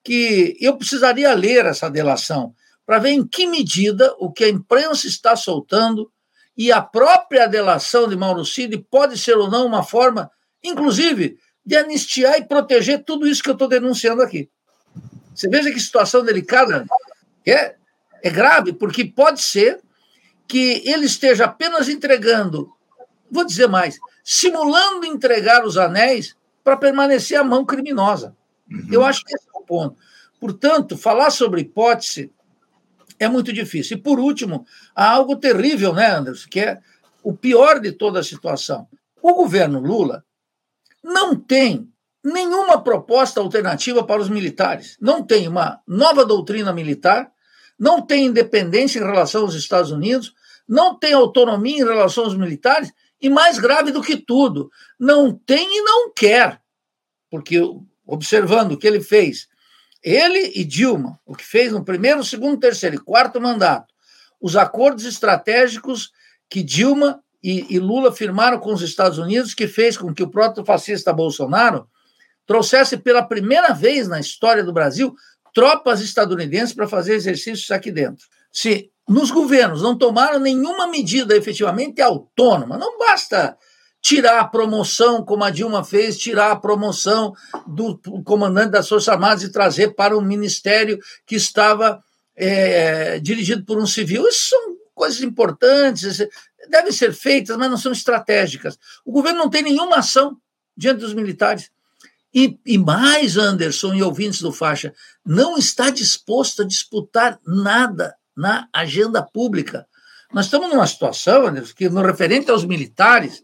que 0.04 0.58
eu 0.60 0.76
precisaria 0.76 1.34
ler 1.34 1.66
essa 1.66 1.90
delação 1.90 2.54
para 2.86 3.00
ver 3.00 3.12
em 3.12 3.26
que 3.26 3.46
medida 3.46 4.14
o 4.18 4.32
que 4.32 4.44
a 4.44 4.50
imprensa 4.50 5.08
está 5.08 5.36
soltando 5.36 6.12
e 6.58 6.72
a 6.72 6.82
própria 6.82 7.48
delação 7.48 8.08
de 8.08 8.16
Mauro 8.16 8.46
Cid 8.46 8.78
pode 8.90 9.18
ser 9.18 9.38
ou 9.38 9.50
não 9.50 9.66
uma 9.66 9.84
forma, 9.84 10.30
inclusive, 10.64 11.38
de 11.66 11.78
anistiar 11.78 12.38
e 12.38 12.46
proteger 12.46 13.04
tudo 13.04 13.28
isso 13.28 13.42
que 13.42 13.50
eu 13.50 13.54
estou 13.54 13.68
denunciando 13.68 14.22
aqui. 14.22 14.50
Você 15.34 15.48
veja 15.48 15.72
que 15.72 15.80
situação 15.80 16.24
delicada 16.24 16.86
é, 17.48 17.76
é 18.22 18.30
grave, 18.30 18.74
porque 18.74 19.06
pode 19.06 19.42
ser 19.42 19.80
que 20.48 20.84
ele 20.86 21.06
esteja 21.06 21.46
apenas 21.46 21.88
entregando, 21.88 22.70
vou 23.30 23.46
dizer 23.46 23.68
mais, 23.68 23.98
simulando 24.24 25.06
entregar 25.06 25.66
os 25.66 25.78
anéis 25.78 26.36
para 26.64 26.78
permanecer 26.78 27.40
a 27.40 27.44
mão 27.44 27.66
criminosa. 27.66 28.36
Uhum. 28.70 28.88
Eu 28.92 29.06
acho 29.06 29.24
que 29.24 29.34
esse 29.34 29.48
é 29.48 29.58
o 29.58 29.64
ponto. 29.64 29.98
Portanto, 30.40 30.98
falar 30.98 31.30
sobre 31.30 31.62
hipótese 31.62 32.32
é 33.24 33.30
muito 33.30 33.54
difícil. 33.54 33.98
E, 33.98 34.02
por 34.02 34.20
último, 34.20 34.66
há 34.96 35.12
algo 35.12 35.36
terrível, 35.36 35.94
né, 35.94 36.08
Anderson, 36.08 36.50
que 36.50 36.60
é 36.60 36.80
o 37.24 37.34
pior 37.34 37.80
de 37.80 37.92
toda 37.92 38.20
a 38.20 38.24
situação. 38.24 38.88
O 39.22 39.36
governo 39.36 39.80
Lula 39.80 40.26
não 41.04 41.36
tem 41.36 41.88
nenhuma 42.24 42.82
proposta 42.82 43.40
alternativa 43.40 44.04
para 44.04 44.22
os 44.22 44.30
militares. 44.30 44.98
Não 45.00 45.24
tem 45.24 45.48
uma 45.48 45.80
nova 45.88 46.26
doutrina 46.26 46.74
militar, 46.74 47.32
não 47.78 48.02
tem 48.02 48.26
independência 48.26 49.00
em 49.00 49.04
relação 49.04 49.44
aos 49.44 49.54
Estados 49.54 49.92
Unidos, 49.92 50.34
não 50.68 50.98
tem 50.98 51.14
autonomia 51.14 51.78
em 51.78 51.86
relação 51.86 52.24
aos 52.24 52.36
militares 52.36 52.92
e, 53.22 53.30
mais 53.30 53.60
grave 53.60 53.92
do 53.92 54.02
que 54.02 54.18
tudo, 54.18 54.72
não 55.00 55.32
tem 55.32 55.78
e 55.78 55.82
não 55.84 56.12
quer. 56.12 56.60
Porque, 57.30 57.60
observando 58.06 58.72
o 58.72 58.78
que 58.78 58.88
ele 58.88 59.02
fez, 59.02 59.48
ele 60.04 60.52
e 60.56 60.64
Dilma, 60.64 61.20
o 61.26 61.36
que 61.36 61.46
fez 61.46 61.72
no 61.72 61.84
primeiro, 61.84 62.24
segundo, 62.24 62.60
terceiro 62.60 62.96
e 62.96 63.00
quarto 63.00 63.40
mandato, 63.40 63.94
os 64.40 64.56
acordos 64.56 65.06
estratégicos 65.06 66.12
que 66.50 66.64
Dilma 66.64 67.22
e, 67.44 67.76
e 67.76 67.80
Lula 67.80 68.12
firmaram 68.12 68.60
com 68.60 68.74
os 68.74 68.82
Estados 68.82 69.18
Unidos, 69.18 69.54
que 69.54 69.68
fez 69.68 69.98
com 69.98 70.14
que 70.14 70.24
o 70.24 70.30
proto-fascista 70.30 71.14
Bolsonaro 71.14 71.88
trouxesse 72.46 72.98
pela 72.98 73.24
primeira 73.24 73.74
vez 73.74 74.08
na 74.08 74.20
história 74.20 74.64
do 74.64 74.74
Brasil 74.74 75.16
tropas 75.54 76.02
estadunidenses 76.02 76.74
para 76.74 76.88
fazer 76.88 77.16
exercícios 77.16 77.70
aqui 77.72 77.92
dentro. 77.92 78.26
Se 78.52 78.92
nos 79.08 79.32
governos 79.32 79.82
não 79.82 79.98
tomaram 79.98 80.40
nenhuma 80.40 80.88
medida 80.88 81.36
efetivamente 81.36 82.02
autônoma, 82.02 82.78
não 82.78 82.98
basta 82.98 83.58
tirar 84.02 84.40
a 84.40 84.48
promoção, 84.48 85.24
como 85.24 85.44
a 85.44 85.52
Dilma 85.52 85.84
fez, 85.84 86.18
tirar 86.18 86.52
a 86.52 86.56
promoção 86.56 87.34
do 87.68 87.98
comandante 88.24 88.72
das 88.72 88.90
Forças 88.90 89.10
Armadas 89.10 89.44
e 89.44 89.52
trazer 89.52 89.94
para 89.94 90.18
um 90.18 90.22
ministério 90.22 91.00
que 91.26 91.36
estava 91.36 92.04
é, 92.36 93.20
dirigido 93.20 93.64
por 93.64 93.78
um 93.78 93.86
civil. 93.86 94.28
Isso 94.28 94.50
são 94.50 94.76
coisas 94.96 95.22
importantes, 95.22 96.18
devem 96.68 96.92
ser 96.92 97.14
feitas, 97.14 97.56
mas 97.58 97.70
não 97.70 97.78
são 97.78 97.92
estratégicas. 97.92 98.78
O 99.06 99.12
governo 99.12 99.40
não 99.40 99.50
tem 99.50 99.62
nenhuma 99.62 99.98
ação 99.98 100.36
diante 100.76 101.02
dos 101.02 101.14
militares. 101.14 101.70
E, 102.34 102.58
e, 102.66 102.78
mais, 102.78 103.38
Anderson 103.38 103.94
e 103.94 104.02
ouvintes 104.02 104.42
do 104.42 104.54
Faixa, 104.54 104.94
não 105.24 105.58
está 105.58 105.90
disposto 105.90 106.62
a 106.62 106.66
disputar 106.66 107.40
nada 107.46 108.16
na 108.36 108.68
agenda 108.74 109.22
pública. 109.22 109.86
Nós 110.34 110.46
estamos 110.46 110.70
numa 110.70 110.88
situação, 110.88 111.48
Anderson, 111.48 111.74
que 111.76 111.90
no 111.90 112.02
referente 112.02 112.50
aos 112.50 112.64
militares, 112.64 113.44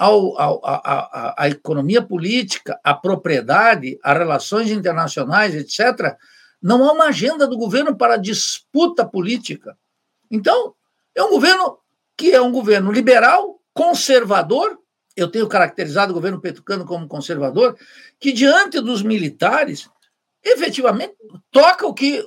ao, 0.00 0.40
ao, 0.40 0.60
a, 0.64 1.34
a, 1.36 1.48
economia 1.50 2.00
política, 2.00 2.80
a 2.82 2.94
propriedade, 2.94 3.98
as 4.02 4.16
relações 4.16 4.70
internacionais, 4.70 5.54
etc., 5.54 6.16
não 6.62 6.88
há 6.88 6.92
uma 6.92 7.08
agenda 7.08 7.46
do 7.46 7.58
governo 7.58 7.94
para 7.94 8.16
disputa 8.16 9.04
política. 9.04 9.76
Então, 10.30 10.74
é 11.14 11.22
um 11.22 11.28
governo 11.28 11.78
que 12.16 12.32
é 12.32 12.40
um 12.40 12.50
governo 12.50 12.90
liberal, 12.90 13.60
conservador, 13.74 14.78
eu 15.14 15.28
tenho 15.28 15.46
caracterizado 15.46 16.12
o 16.12 16.14
governo 16.14 16.40
petucano 16.40 16.86
como 16.86 17.06
conservador, 17.06 17.76
que 18.18 18.32
diante 18.32 18.80
dos 18.80 19.02
militares, 19.02 19.86
efetivamente 20.42 21.14
toca 21.50 21.86
o 21.86 21.92
que 21.92 22.26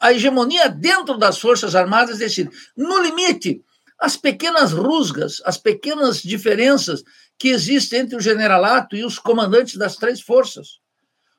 a 0.00 0.12
hegemonia 0.12 0.68
dentro 0.68 1.18
das 1.18 1.40
Forças 1.40 1.74
Armadas 1.74 2.18
decide. 2.18 2.50
No 2.76 3.02
limite, 3.02 3.60
as 4.00 4.16
pequenas 4.16 4.72
rusgas, 4.72 5.42
as 5.44 5.58
pequenas 5.58 6.22
diferenças 6.22 7.02
que 7.38 7.48
existem 7.48 8.00
entre 8.00 8.16
o 8.16 8.20
generalato 8.20 8.94
e 8.94 9.04
os 9.04 9.18
comandantes 9.18 9.76
das 9.76 9.96
três 9.96 10.20
forças. 10.20 10.78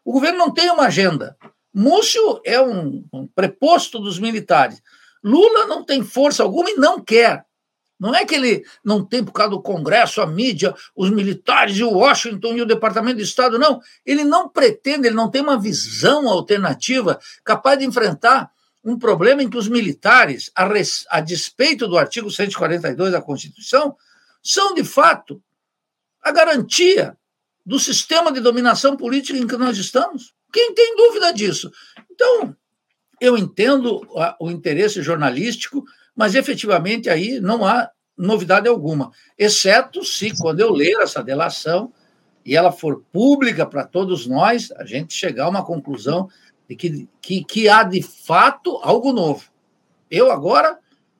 O 0.03 0.11
governo 0.11 0.37
não 0.39 0.53
tem 0.53 0.69
uma 0.69 0.87
agenda. 0.87 1.37
Múcio 1.73 2.41
é 2.45 2.59
um, 2.59 3.05
um 3.13 3.27
preposto 3.27 3.99
dos 3.99 4.19
militares. 4.19 4.81
Lula 5.23 5.67
não 5.67 5.83
tem 5.85 6.03
força 6.03 6.43
alguma 6.43 6.69
e 6.69 6.75
não 6.75 6.99
quer. 6.99 7.45
Não 7.99 8.15
é 8.15 8.25
que 8.25 8.33
ele 8.33 8.63
não 8.83 9.05
tem, 9.05 9.23
por 9.23 9.33
causa 9.33 9.51
do 9.51 9.61
Congresso, 9.61 10.21
a 10.21 10.25
mídia, 10.25 10.73
os 10.95 11.09
militares 11.09 11.77
e 11.77 11.83
o 11.83 11.91
Washington 11.91 12.53
e 12.53 12.61
o 12.61 12.65
Departamento 12.65 13.17
de 13.17 13.23
Estado, 13.23 13.59
não. 13.59 13.81
Ele 14.05 14.23
não 14.23 14.47
pretende, 14.47 15.07
ele 15.07 15.15
não 15.15 15.29
tem 15.29 15.41
uma 15.41 15.59
visão 15.59 16.29
alternativa 16.29 17.19
capaz 17.43 17.77
de 17.77 17.85
enfrentar 17.85 18.49
um 18.89 18.97
problema 18.97 19.43
em 19.43 19.49
que 19.49 19.57
os 19.57 19.67
militares, 19.67 20.51
a, 20.55 20.67
res, 20.67 21.05
a 21.09 21.19
despeito 21.19 21.87
do 21.87 21.97
artigo 21.97 22.31
142 22.31 23.11
da 23.11 23.21
Constituição, 23.21 23.95
são, 24.41 24.73
de 24.73 24.83
fato, 24.83 25.41
a 26.21 26.31
garantia 26.31 27.17
do 27.65 27.79
sistema 27.79 28.31
de 28.31 28.39
dominação 28.39 28.97
política 28.97 29.37
em 29.37 29.45
que 29.45 29.57
nós 29.57 29.77
estamos. 29.77 30.33
Quem 30.51 30.73
tem 30.73 30.95
dúvida 30.95 31.31
disso? 31.31 31.71
Então, 32.11 32.55
eu 33.21 33.37
entendo 33.37 34.01
o 34.39 34.49
interesse 34.49 35.01
jornalístico, 35.01 35.83
mas 36.15 36.35
efetivamente 36.35 37.09
aí 37.09 37.39
não 37.39 37.65
há 37.65 37.89
novidade 38.17 38.67
alguma, 38.67 39.11
exceto 39.37 40.03
se, 40.03 40.35
quando 40.37 40.59
eu 40.59 40.73
ler 40.73 40.99
essa 40.99 41.23
delação 41.23 41.93
e 42.45 42.55
ela 42.55 42.71
for 42.71 43.01
pública 43.13 43.65
para 43.65 43.85
todos 43.85 44.27
nós, 44.27 44.71
a 44.71 44.83
gente 44.83 45.13
chegar 45.13 45.45
a 45.45 45.49
uma 45.49 45.63
conclusão 45.63 46.27
de 46.69 46.75
que, 46.75 47.09
que, 47.19 47.43
que 47.43 47.67
há 47.67 47.81
de 47.81 48.03
fato 48.03 48.79
algo 48.83 49.11
novo. 49.11 49.45
Eu 50.09 50.31
agora 50.31 50.77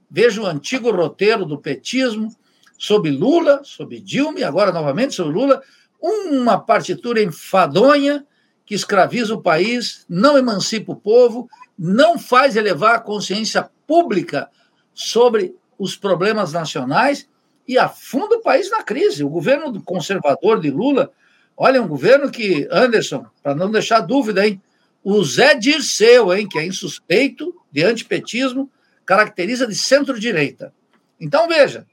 vejo 0.09 0.43
o 0.43 0.45
antigo 0.45 0.91
roteiro 0.91 1.43
do 1.43 1.57
petismo 1.57 2.33
sobre 2.77 3.09
Lula, 3.09 3.61
sobre 3.63 3.99
Dilma 3.99 4.39
e 4.39 4.43
agora 4.43 4.71
novamente 4.71 5.15
sobre 5.15 5.33
Lula, 5.33 5.61
uma 5.99 6.59
partitura 6.59 7.21
enfadonha 7.21 8.25
que 8.65 8.75
escraviza 8.75 9.33
o 9.33 9.41
país, 9.41 10.05
não 10.07 10.37
emancipa 10.37 10.91
o 10.91 10.95
povo, 10.95 11.49
não 11.77 12.19
faz 12.19 12.55
elevar 12.55 12.95
a 12.95 13.01
consciência 13.01 13.67
pública 13.87 14.49
sobre 14.93 15.55
os 15.79 15.95
problemas 15.95 16.53
nacionais 16.53 17.27
e 17.67 17.77
afunda 17.77 18.37
o 18.37 18.41
país 18.41 18.69
na 18.69 18.83
crise. 18.83 19.23
O 19.23 19.29
governo 19.29 19.81
conservador 19.81 20.61
de 20.61 20.69
Lula, 20.69 21.11
olha, 21.57 21.77
é 21.77 21.81
um 21.81 21.87
governo 21.87 22.29
que, 22.29 22.67
Anderson, 22.71 23.25
para 23.41 23.55
não 23.55 23.71
deixar 23.71 24.01
dúvida, 24.01 24.47
hein, 24.47 24.61
o 25.03 25.23
Zé 25.23 25.55
Dirceu, 25.55 26.33
hein, 26.33 26.47
que 26.47 26.59
é 26.59 26.65
insuspeito 26.65 27.55
de 27.71 27.83
antipetismo, 27.83 28.69
caracteriza 29.05 29.65
de 29.65 29.75
centro-direita. 29.75 30.73
Então, 31.19 31.47
veja, 31.47 31.85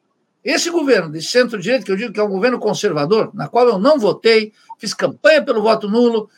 esse 0.44 0.70
governo 0.70 1.10
de 1.10 1.22
centro-direita, 1.22 1.84
que 1.84 1.90
eu 1.90 1.96
digo 1.96 2.12
que 2.12 2.20
é 2.20 2.22
um 2.22 2.28
governo 2.28 2.58
conservador, 2.58 3.30
na 3.34 3.48
qual 3.48 3.66
eu 3.66 3.78
não 3.78 3.98
votei, 3.98 4.52
fiz 4.78 4.94
campanha 4.94 5.42
pelo 5.42 5.62
voto 5.62 5.88
nulo, 5.88 6.28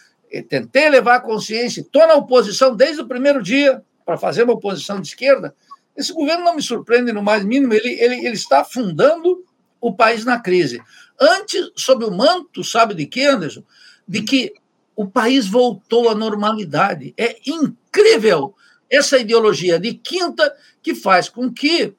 tentei 0.48 0.88
levar 0.88 1.16
a 1.16 1.20
consciência, 1.20 1.80
estou 1.80 2.06
na 2.06 2.14
oposição 2.14 2.74
desde 2.74 3.02
o 3.02 3.08
primeiro 3.08 3.42
dia 3.42 3.82
para 4.06 4.16
fazer 4.16 4.44
uma 4.44 4.54
oposição 4.54 5.00
de 5.00 5.08
esquerda. 5.08 5.54
Esse 5.96 6.12
governo 6.12 6.44
não 6.44 6.54
me 6.54 6.62
surpreende 6.62 7.12
no 7.12 7.22
mais 7.22 7.44
mínimo, 7.44 7.74
ele, 7.74 8.00
ele, 8.00 8.26
ele 8.26 8.34
está 8.34 8.60
afundando 8.60 9.44
o 9.80 9.92
país 9.94 10.24
na 10.24 10.40
crise. 10.40 10.80
Antes, 11.20 11.70
sob 11.76 12.04
o 12.04 12.10
manto, 12.10 12.62
sabe 12.62 12.94
de 12.94 13.04
que, 13.06 13.24
Anderson? 13.24 13.62
De 14.06 14.22
que 14.22 14.54
o 14.98 15.06
país 15.06 15.46
voltou 15.46 16.08
à 16.08 16.14
normalidade. 16.14 17.14
É 17.16 17.36
incrível 17.46 18.52
essa 18.90 19.16
ideologia 19.16 19.78
de 19.78 19.94
quinta 19.94 20.52
que 20.82 20.92
faz 20.92 21.28
com 21.28 21.52
que 21.52 21.94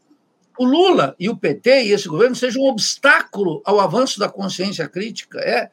o 0.58 0.66
Lula 0.66 1.16
e 1.18 1.30
o 1.30 1.38
PT 1.38 1.84
e 1.84 1.92
esse 1.94 2.10
governo 2.10 2.36
sejam 2.36 2.62
um 2.62 2.68
obstáculo 2.68 3.62
ao 3.64 3.80
avanço 3.80 4.20
da 4.20 4.28
consciência 4.28 4.86
crítica. 4.90 5.40
É, 5.40 5.70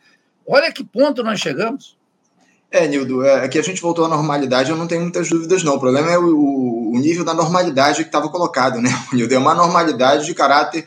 olha 0.47 0.71
que 0.71 0.85
ponto 0.85 1.25
nós 1.25 1.41
chegamos. 1.41 1.99
É, 2.71 2.87
Nildo, 2.87 3.25
é, 3.25 3.49
que 3.49 3.59
a 3.59 3.63
gente 3.63 3.83
voltou 3.83 4.05
à 4.05 4.09
normalidade, 4.09 4.71
eu 4.71 4.77
não 4.77 4.87
tenho 4.87 5.03
muitas 5.03 5.29
dúvidas, 5.29 5.65
não. 5.65 5.75
O 5.75 5.81
problema 5.81 6.09
é 6.09 6.19
o, 6.19 6.93
o 6.95 6.99
nível 7.01 7.25
da 7.25 7.35
normalidade 7.35 8.05
que 8.05 8.09
estava 8.09 8.29
colocado, 8.29 8.81
né, 8.81 8.91
Nildo? 9.13 9.35
É 9.35 9.39
uma 9.39 9.53
normalidade 9.53 10.27
de 10.27 10.33
caráter 10.33 10.87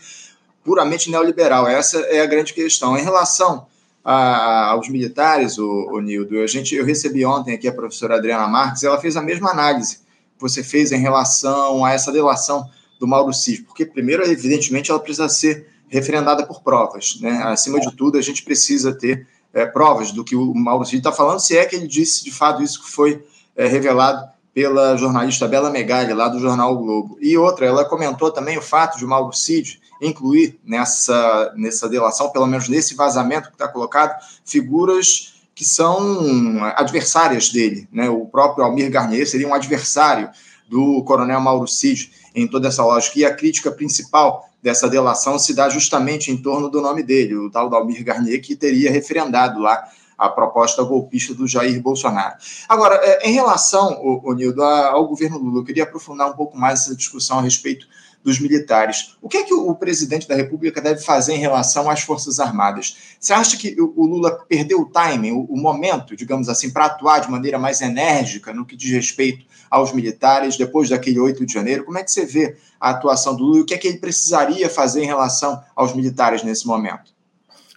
puramente 0.64 1.12
neoliberal. 1.12 1.68
Essa 1.68 2.00
é 2.00 2.22
a 2.22 2.26
grande 2.26 2.54
questão. 2.54 2.98
Em 2.98 3.04
relação 3.04 3.68
a, 4.04 4.72
aos 4.72 4.90
militares, 4.90 5.58
o, 5.58 5.90
o 5.92 6.00
Nildo, 6.00 6.40
a 6.40 6.48
gente, 6.48 6.76
eu 6.76 6.86
recebi 6.86 7.26
ontem 7.26 7.54
aqui 7.54 7.68
a 7.68 7.74
professora 7.74 8.16
Adriana 8.16 8.48
Marques, 8.48 8.84
ela 8.84 9.00
fez 9.00 9.18
a 9.18 9.22
mesma 9.22 9.52
análise 9.52 9.98
que 9.98 10.42
você 10.42 10.64
fez 10.64 10.92
em 10.92 11.00
relação 11.00 11.84
a 11.84 11.92
essa 11.92 12.12
delação 12.12 12.70
do 13.00 13.08
Mauro 13.08 13.34
Cid, 13.34 13.64
porque, 13.64 13.86
primeiro, 13.86 14.24
evidentemente, 14.24 14.92
ela 14.92 15.00
precisa 15.00 15.30
ser 15.30 15.68
referendada 15.88 16.46
por 16.46 16.62
provas. 16.62 17.18
Né? 17.20 17.42
Acima 17.44 17.80
de 17.80 17.92
tudo, 17.96 18.18
a 18.18 18.22
gente 18.22 18.44
precisa 18.44 18.94
ter 18.94 19.28
é, 19.54 19.66
provas 19.66 20.12
do 20.12 20.24
que 20.24 20.36
o 20.36 20.54
Maurício 20.54 20.98
está 20.98 21.12
falando, 21.12 21.40
se 21.40 21.58
é 21.58 21.66
que 21.66 21.76
ele 21.76 21.88
disse 21.88 22.24
de 22.24 22.32
fato 22.32 22.62
isso 22.62 22.84
que 22.84 22.90
foi 22.90 23.24
é, 23.56 23.68
revelado 23.68 24.30
pela 24.54 24.96
jornalista 24.98 25.48
Bela 25.48 25.70
Megali, 25.70 26.14
lá 26.14 26.28
do 26.28 26.40
jornal 26.40 26.74
o 26.74 26.78
Globo. 26.78 27.18
E 27.22 27.38
outra, 27.38 27.66
ela 27.66 27.86
comentou 27.86 28.32
também 28.32 28.58
o 28.58 28.62
fato 28.62 28.98
de 28.98 29.06
o 29.06 29.08
Mauro 29.08 29.34
Cid 29.34 29.80
incluir 30.02 30.60
nessa, 30.64 31.54
nessa 31.56 31.90
delação, 31.90 32.30
pelo 32.30 32.48
menos 32.48 32.70
nesse 32.70 32.96
vazamento 32.96 33.50
que 33.50 33.56
está 33.56 33.68
colocado, 33.68 34.20
figuras 34.46 35.34
que 35.54 35.66
são 35.66 36.64
adversárias 36.76 37.50
dele. 37.50 37.88
Né? 37.92 38.10
O 38.10 38.26
próprio 38.26 38.64
Almir 38.64 38.90
Garnier 38.90 39.28
seria 39.28 39.48
um 39.48 39.54
adversário 39.54 40.30
do 40.70 41.04
coronel 41.04 41.42
Mauro 41.42 41.68
Cid 41.68 42.12
em 42.34 42.48
toda 42.48 42.70
essa 42.70 42.84
lógica. 42.84 43.20
E 43.20 43.26
a 43.26 43.36
crítica 43.36 43.70
principal 43.70 44.50
dessa 44.64 44.88
delação 44.88 45.38
se 45.38 45.54
dá 45.54 45.68
justamente 45.70 46.32
em 46.32 46.38
torno 46.38 46.70
do 46.70 46.82
nome 46.82 47.04
dele, 47.04 47.36
o 47.36 47.50
tal 47.50 47.70
Dalmir 47.70 48.04
Garnier, 48.04 48.42
que 48.42 48.56
teria 48.56 48.92
referendado 48.92 49.60
lá 49.60 49.84
a 50.18 50.28
proposta 50.28 50.84
golpista 50.84 51.34
do 51.34 51.48
Jair 51.48 51.82
Bolsonaro. 51.82 52.36
Agora, 52.68 52.96
é, 52.96 53.30
em 53.30 53.34
relação, 53.34 54.22
Nildo, 54.36 54.62
ao 54.62 55.08
governo 55.08 55.38
Lula, 55.38 55.60
eu 55.60 55.64
queria 55.64 55.84
aprofundar 55.84 56.30
um 56.30 56.34
pouco 56.34 56.58
mais 56.58 56.82
essa 56.82 56.96
discussão 56.96 57.40
a 57.40 57.42
respeito 57.42 57.88
dos 58.24 58.40
militares. 58.40 59.16
O 59.22 59.30
que 59.30 59.38
é 59.38 59.44
que 59.44 59.54
o 59.54 59.74
presidente 59.76 60.28
da 60.28 60.36
República 60.36 60.82
deve 60.82 61.02
fazer 61.02 61.34
em 61.34 61.40
relação 61.40 61.90
às 61.90 62.02
Forças 62.02 62.40
Armadas? 62.40 62.98
Você 63.20 63.34
acha 63.34 63.58
que 63.58 63.76
o 63.80 64.06
Lula 64.06 64.44
perdeu 64.48 64.82
o 64.82 64.86
timing, 64.86 65.32
o 65.32 65.56
momento, 65.56 66.16
digamos 66.16 66.50
assim, 66.50 66.72
para 66.72 66.86
atuar 66.86 67.20
de 67.20 67.32
maneira 67.32 67.58
mais 67.58 67.82
enérgica 67.82 68.54
no 68.54 68.66
que 68.66 68.76
diz 68.76 68.92
respeito 68.92 69.46
aos 69.70 69.94
militares 69.94 70.58
depois 70.58 70.90
daquele 70.90 71.20
8 71.20 71.46
de 71.46 71.54
janeiro? 71.54 71.86
Como 71.86 71.98
é 71.98 72.04
que 72.04 72.12
você 72.12 72.26
vê 72.26 72.58
a 72.80 72.92
atuação 72.92 73.36
do 73.36 73.44
Lula 73.44 73.60
e 73.60 73.62
o 73.62 73.66
que 73.66 73.74
é 73.74 73.78
que 73.78 73.88
ele 73.88 73.98
precisaria 73.98 74.70
fazer 74.70 75.04
em 75.04 75.08
relação 75.08 75.62
aos 75.76 75.94
militares 75.96 76.44
nesse 76.44 76.68
momento? 76.68 77.14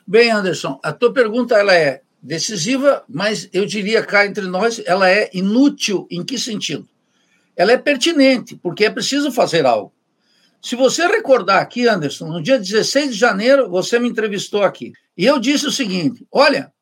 Bem, 0.06 0.30
Anderson, 0.30 0.78
a 0.82 0.92
tua 0.92 1.12
pergunta 1.12 1.54
ela 1.54 1.75
é 1.75 2.02
decisiva, 2.20 3.04
mas 3.08 3.49
eu 3.52 3.66
diria 3.66 4.04
cá 4.04 4.26
entre 4.26 4.46
nós, 4.46 4.80
ela 4.87 5.08
é 5.11 5.30
inútil 5.32 6.06
em 6.11 6.25
que 6.25 6.38
sentido? 6.38 6.88
Ela 7.56 7.72
é 7.72 7.76
pertinente, 7.76 8.56
porque 8.56 8.84
é 8.84 8.90
preciso 8.90 9.30
fazer 9.30 9.66
algo. 9.66 9.92
Se 10.62 10.76
você 10.76 11.07
recordar 11.09 11.61
aqui, 11.61 11.88
Anderson, 11.88 12.28
no 12.28 12.40
dia 12.40 12.57
16 12.57 13.14
de 13.14 13.19
janeiro, 13.19 13.69
você 13.69 13.99
me 13.99 14.09
entrevistou 14.09 14.62
aqui. 14.62 14.92
E 15.16 15.26
eu 15.26 15.40
disse 15.40 15.66
o 15.66 15.73
seguinte: 15.73 16.25
olha, 16.31 16.73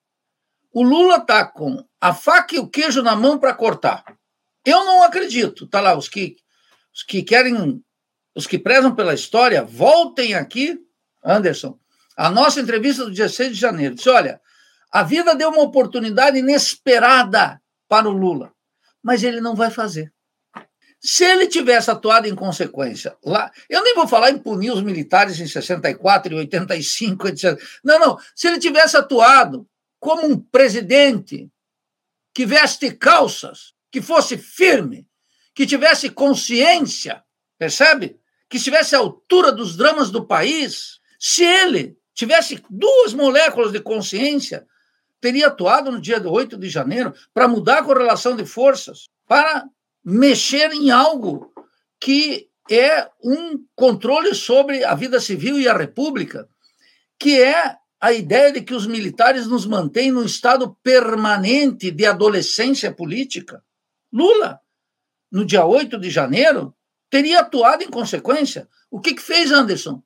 o 0.71 0.83
Lula 0.83 1.17
está 1.17 1.47
com 1.47 1.83
a 1.99 2.13
faca 2.13 2.55
e 2.55 2.59
o 2.59 2.69
queijo 2.69 3.03
na 3.03 3.17
mão 3.17 3.39
para 3.39 3.55
cortar. 3.55 4.05
Eu 4.67 4.85
não 4.85 5.03
acredito. 5.03 5.67
Tá 5.67 5.81
lá, 5.81 5.97
os 5.97 6.11
que, 6.11 6.37
os 6.95 7.03
que 7.03 7.23
querem, 7.23 7.83
os 8.35 8.47
que 8.47 8.59
prezam 8.59 8.95
pela 8.95 9.15
história, 9.15 9.65
voltem 9.65 10.35
aqui, 10.35 10.79
Anderson, 11.25 11.79
A 12.15 12.31
nossa 12.31 12.61
entrevista 12.61 13.05
do 13.05 13.11
16 13.11 13.55
de 13.55 13.59
janeiro 13.59 13.95
disse: 13.95 14.11
olha, 14.11 14.43
a 14.93 15.03
vida 15.03 15.35
deu 15.35 15.49
uma 15.49 15.63
oportunidade 15.63 16.39
inesperada 16.39 17.61
para 17.89 18.09
o 18.09 18.13
Lula, 18.13 18.53
mas 19.03 19.23
ele 19.23 19.41
não 19.41 19.55
vai 19.55 19.71
fazer. 19.71 20.13
Se 21.01 21.25
ele 21.25 21.47
tivesse 21.47 21.91
atuado 21.91 22.27
em 22.29 22.35
consequência 22.35 23.17
lá, 23.25 23.51
eu 23.71 23.83
nem 23.83 23.95
vou 23.95 24.07
falar 24.07 24.31
em 24.31 24.39
punir 24.39 24.71
os 24.71 24.83
militares 24.83 25.41
em 25.41 25.47
64 25.47 26.35
e 26.35 26.37
85, 26.37 27.29
etc. 27.29 27.59
Não, 27.83 27.99
não. 27.99 28.19
Se 28.37 28.49
ele 28.49 28.59
tivesse 28.59 28.99
atuado 28.99 29.67
como 29.99 30.27
um 30.27 30.39
presidente 30.39 31.51
que 32.35 32.45
veste 32.45 32.91
calças, 32.91 33.73
que 33.91 34.03
fosse 34.03 34.37
firme, 34.37 35.07
que 35.55 35.67
tivesse 35.67 36.11
consciência, 36.11 37.23
percebe? 37.59 38.21
Que 38.49 38.59
estivesse 38.59 38.95
à 38.95 38.99
altura 38.99 39.51
dos 39.51 39.77
dramas 39.77 40.11
do 40.11 40.27
país, 40.27 41.01
se 41.19 41.43
ele 41.43 41.97
tivesse 42.15 42.63
duas 42.69 43.15
moléculas 43.15 43.73
de 43.73 43.81
consciência, 43.81 44.67
teria 45.19 45.47
atuado 45.47 45.91
no 45.91 46.01
dia 46.01 46.21
8 46.23 46.59
de 46.59 46.69
janeiro 46.69 47.15
para 47.33 47.49
mudar 47.49 47.79
a 47.79 47.83
correlação 47.83 48.37
de 48.37 48.45
forças, 48.45 49.09
para 49.27 49.65
mexer 50.05 50.73
em 50.73 50.91
algo 50.91 51.53
que 52.01 52.49
é 52.71 53.09
um 53.23 53.65
controle 53.75 54.35
sobre 54.35 54.85
a 54.85 54.95
vida 54.95 55.21
civil 55.21 55.61
e 55.61 55.69
a 55.69 55.77
república, 55.77 56.49
que 57.19 57.41
é 57.41 57.77
a 58.01 58.13
ideia 58.13 58.53
de 58.53 58.63
que 58.63 58.75
os 58.75 58.87
militares 58.87 59.47
nos 59.47 59.67
mantêm 59.67 60.11
num 60.11 60.25
estado 60.25 60.75
permanente 60.83 61.91
de 61.91 62.07
adolescência 62.07 62.91
política. 62.91 63.63
Lula, 64.11 64.61
no 65.31 65.45
dia 65.45 65.67
8 65.67 65.99
de 65.99 66.09
janeiro, 66.09 66.75
teria 67.11 67.41
atuado 67.41 67.83
em 67.83 67.91
consequência. 67.91 68.69
O 68.91 69.01
que, 69.01 69.15
que 69.15 69.21
fez 69.21 69.53
Anderson? 69.53 70.03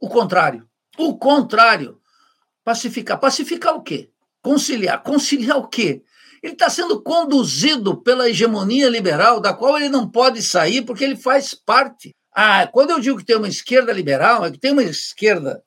O 0.00 0.08
contrário. 0.08 0.68
O 0.96 1.18
contrário. 1.18 2.00
Pacificar. 2.62 3.18
Pacificar 3.18 3.74
o 3.74 3.82
quê? 3.82 4.10
Conciliar. 4.40 5.02
Conciliar 5.02 5.56
o 5.58 5.68
quê? 5.68 6.04
Ele 6.44 6.52
está 6.52 6.68
sendo 6.68 7.00
conduzido 7.00 7.96
pela 7.96 8.28
hegemonia 8.28 8.90
liberal, 8.90 9.40
da 9.40 9.54
qual 9.54 9.78
ele 9.78 9.88
não 9.88 10.06
pode 10.06 10.42
sair, 10.42 10.82
porque 10.82 11.02
ele 11.02 11.16
faz 11.16 11.54
parte. 11.54 12.14
Ah, 12.36 12.66
quando 12.66 12.90
eu 12.90 13.00
digo 13.00 13.16
que 13.16 13.24
tem 13.24 13.36
uma 13.36 13.48
esquerda 13.48 13.90
liberal, 13.90 14.44
é 14.44 14.50
que 14.50 14.58
tem 14.58 14.72
uma 14.72 14.82
esquerda, 14.82 15.62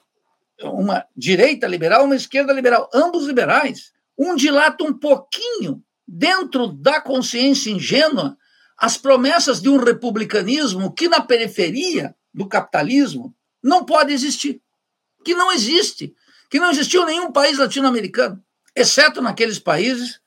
uma 0.62 1.04
direita 1.16 1.66
liberal, 1.66 2.06
uma 2.06 2.16
esquerda 2.16 2.54
liberal, 2.54 2.88
ambos 2.94 3.26
liberais. 3.26 3.92
Um 4.16 4.36
dilata 4.36 4.84
um 4.84 4.94
pouquinho, 4.94 5.82
dentro 6.08 6.68
da 6.68 7.02
consciência 7.02 7.72
ingênua, 7.72 8.38
as 8.78 8.98
promessas 8.98 9.60
de 9.60 9.70
um 9.70 9.78
republicanismo 9.78 10.94
que, 10.94 11.10
na 11.10 11.22
periferia 11.22 12.14
do 12.32 12.48
capitalismo, 12.48 13.36
não 13.64 13.84
pode 13.84 14.14
existir. 14.14 14.62
Que 15.26 15.34
não 15.34 15.52
existe. 15.52 16.14
Que 16.52 16.60
não 16.60 16.70
existiu 16.70 17.04
nenhum 17.04 17.32
país 17.32 17.58
latino-americano, 17.58 18.40
exceto 18.76 19.24
naqueles 19.24 19.58
países 19.58 20.22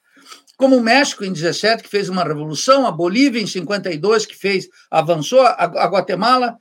como 0.60 0.76
o 0.76 0.82
México 0.82 1.24
em 1.24 1.32
17, 1.32 1.82
que 1.82 1.88
fez 1.88 2.10
uma 2.10 2.22
revolução, 2.22 2.86
a 2.86 2.92
Bolívia 2.92 3.40
em 3.40 3.46
52, 3.46 4.26
que 4.26 4.36
fez, 4.36 4.68
avançou, 4.90 5.40
a, 5.40 5.86
Guatemala 5.86 6.58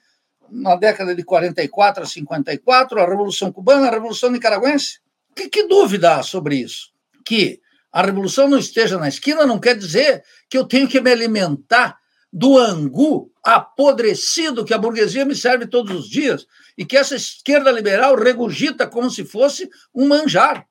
na 0.49 0.77
década 0.77 1.13
de 1.13 1.21
44 1.21 2.03
a 2.03 2.05
54, 2.05 2.97
a 2.97 3.05
Revolução 3.05 3.51
Cubana, 3.51 3.87
a 3.87 3.91
Revolução 3.91 4.31
Nicaragüense. 4.31 5.01
Que, 5.35 5.49
que 5.49 5.67
dúvida 5.67 6.15
há 6.15 6.23
sobre 6.23 6.55
isso? 6.55 6.93
Que 7.25 7.59
a 7.91 8.01
revolução 8.01 8.47
não 8.47 8.57
esteja 8.57 8.97
na 8.97 9.09
esquina 9.09 9.45
não 9.45 9.59
quer 9.59 9.75
dizer 9.75 10.23
que 10.49 10.57
eu 10.57 10.63
tenho 10.63 10.87
que 10.87 11.01
me 11.01 11.11
alimentar 11.11 11.97
do 12.31 12.57
angu 12.57 13.29
apodrecido 13.43 14.63
que 14.63 14.73
a 14.73 14.77
burguesia 14.77 15.25
me 15.25 15.35
serve 15.35 15.67
todos 15.67 15.93
os 15.93 16.09
dias 16.09 16.47
e 16.77 16.85
que 16.85 16.95
essa 16.95 17.17
esquerda 17.17 17.69
liberal 17.69 18.15
regurgita 18.15 18.87
como 18.87 19.09
se 19.09 19.25
fosse 19.25 19.69
um 19.93 20.07
manjar. 20.07 20.65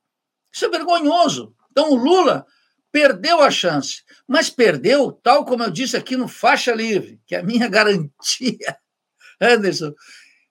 Isso 0.50 0.64
é 0.64 0.70
vergonhoso. 0.70 1.54
Então, 1.70 1.90
o 1.90 1.94
Lula 1.94 2.46
perdeu 2.92 3.40
a 3.40 3.50
chance, 3.50 4.02
mas 4.26 4.50
perdeu, 4.50 5.12
tal 5.12 5.44
como 5.44 5.62
eu 5.62 5.70
disse 5.70 5.96
aqui 5.96 6.16
no 6.16 6.28
Faixa 6.28 6.72
Livre, 6.72 7.20
que 7.26 7.34
é 7.34 7.40
a 7.40 7.42
minha 7.42 7.66
garantia, 7.68 8.78
Anderson, 9.40 9.92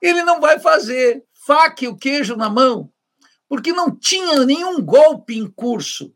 ele 0.02 0.24
não 0.24 0.40
vai 0.40 0.60
fazer 0.60 1.24
faca 1.46 1.86
e 1.86 1.88
o 1.88 1.98
queijo 1.98 2.36
na 2.36 2.50
mão, 2.50 2.92
porque 3.48 3.72
não 3.72 3.96
tinha 3.96 4.46
nenhum 4.46 4.82
golpe 4.82 5.38
em 5.38 5.50
curso. 5.50 6.14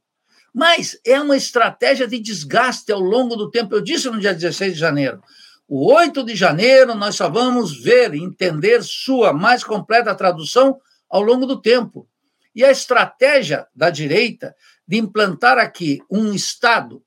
Mas 0.53 0.99
é 1.05 1.19
uma 1.19 1.37
estratégia 1.37 2.05
de 2.05 2.19
desgaste 2.19 2.91
ao 2.91 2.99
longo 2.99 3.37
do 3.37 3.49
tempo. 3.49 3.73
Eu 3.73 3.81
disse 3.81 4.09
no 4.09 4.19
dia 4.19 4.33
16 4.33 4.73
de 4.73 4.79
janeiro. 4.79 5.21
O 5.65 5.93
8 5.93 6.25
de 6.25 6.35
janeiro 6.35 6.93
nós 6.93 7.15
só 7.15 7.29
vamos 7.29 7.81
ver 7.81 8.13
entender 8.13 8.83
sua 8.83 9.31
mais 9.31 9.63
completa 9.63 10.13
tradução 10.13 10.77
ao 11.09 11.21
longo 11.21 11.45
do 11.45 11.61
tempo. 11.61 12.05
E 12.53 12.65
a 12.65 12.71
estratégia 12.71 13.65
da 13.73 13.89
direita 13.89 14.53
de 14.91 14.97
implantar 14.97 15.57
aqui 15.57 16.03
um 16.11 16.33
Estado, 16.33 17.01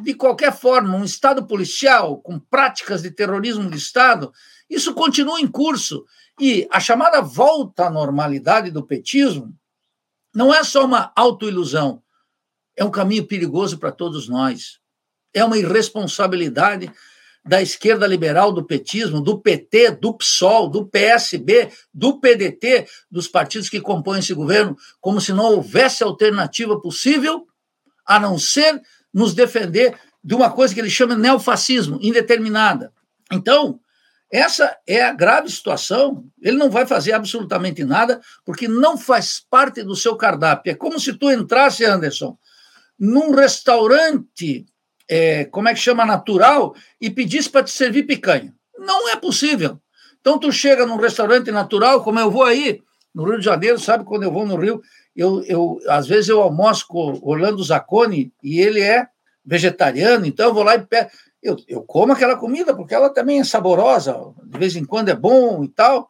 de 0.00 0.14
qualquer 0.14 0.56
forma, 0.56 0.96
um 0.96 1.02
Estado 1.02 1.44
policial, 1.44 2.20
com 2.20 2.38
práticas 2.38 3.02
de 3.02 3.10
terrorismo 3.10 3.68
de 3.68 3.76
Estado, 3.76 4.32
isso 4.70 4.94
continua 4.94 5.40
em 5.40 5.48
curso. 5.48 6.04
E 6.40 6.68
a 6.70 6.78
chamada 6.78 7.20
volta 7.20 7.86
à 7.86 7.90
normalidade 7.90 8.70
do 8.70 8.86
petismo 8.86 9.52
não 10.32 10.54
é 10.54 10.62
só 10.62 10.84
uma 10.84 11.10
autoilusão, 11.16 12.00
é 12.76 12.84
um 12.84 12.92
caminho 12.92 13.26
perigoso 13.26 13.76
para 13.76 13.90
todos 13.90 14.28
nós. 14.28 14.78
É 15.34 15.44
uma 15.44 15.58
irresponsabilidade 15.58 16.92
da 17.46 17.62
esquerda 17.62 18.06
liberal, 18.06 18.52
do 18.52 18.64
petismo, 18.64 19.20
do 19.20 19.40
PT, 19.40 19.92
do 19.92 20.14
PSOL, 20.14 20.68
do 20.68 20.86
PSB, 20.86 21.70
do 21.94 22.18
PDT, 22.18 22.86
dos 23.10 23.28
partidos 23.28 23.70
que 23.70 23.80
compõem 23.80 24.18
esse 24.18 24.34
governo, 24.34 24.76
como 25.00 25.20
se 25.20 25.32
não 25.32 25.44
houvesse 25.44 26.02
alternativa 26.02 26.80
possível 26.80 27.46
a 28.04 28.18
não 28.18 28.38
ser 28.38 28.80
nos 29.14 29.32
defender 29.32 29.96
de 30.22 30.34
uma 30.34 30.50
coisa 30.50 30.74
que 30.74 30.80
ele 30.80 30.90
chama 30.90 31.14
de 31.14 31.22
neofascismo, 31.22 31.98
indeterminada. 32.02 32.92
Então, 33.32 33.78
essa 34.30 34.76
é 34.86 35.02
a 35.04 35.12
grave 35.12 35.48
situação. 35.48 36.24
Ele 36.42 36.56
não 36.56 36.68
vai 36.68 36.84
fazer 36.84 37.12
absolutamente 37.12 37.84
nada, 37.84 38.20
porque 38.44 38.66
não 38.66 38.98
faz 38.98 39.40
parte 39.48 39.84
do 39.84 39.94
seu 39.94 40.16
cardápio. 40.16 40.72
É 40.72 40.74
como 40.74 40.98
se 40.98 41.12
tu 41.14 41.30
entrasse, 41.30 41.84
Anderson, 41.84 42.36
num 42.98 43.32
restaurante 43.32 44.66
é, 45.08 45.44
como 45.46 45.68
é 45.68 45.74
que 45.74 45.80
chama, 45.80 46.04
natural, 46.04 46.74
e 47.00 47.10
pedisse 47.10 47.50
para 47.50 47.64
te 47.64 47.70
servir 47.70 48.04
picanha. 48.04 48.54
Não 48.78 49.08
é 49.08 49.16
possível. 49.16 49.80
Então, 50.20 50.38
tu 50.38 50.50
chega 50.50 50.86
num 50.86 50.96
restaurante 50.96 51.50
natural, 51.50 52.02
como 52.02 52.18
eu 52.18 52.30
vou 52.30 52.42
aí, 52.42 52.80
no 53.14 53.24
Rio 53.24 53.38
de 53.38 53.44
Janeiro, 53.44 53.78
sabe, 53.78 54.04
quando 54.04 54.24
eu 54.24 54.32
vou 54.32 54.44
no 54.44 54.56
Rio, 54.56 54.82
eu, 55.14 55.42
eu 55.44 55.78
às 55.88 56.06
vezes 56.06 56.28
eu 56.28 56.42
almoço 56.42 56.86
com 56.86 57.18
Orlando 57.22 57.62
Zacconi, 57.62 58.32
e 58.42 58.60
ele 58.60 58.80
é 58.80 59.06
vegetariano, 59.44 60.26
então 60.26 60.48
eu 60.48 60.54
vou 60.54 60.64
lá 60.64 60.74
e 60.74 60.84
pego. 60.84 61.10
Eu, 61.42 61.56
eu 61.68 61.82
como 61.82 62.12
aquela 62.12 62.36
comida, 62.36 62.74
porque 62.74 62.94
ela 62.94 63.08
também 63.08 63.38
é 63.38 63.44
saborosa, 63.44 64.16
de 64.44 64.58
vez 64.58 64.74
em 64.74 64.84
quando 64.84 65.08
é 65.08 65.14
bom 65.14 65.62
e 65.62 65.68
tal, 65.68 66.08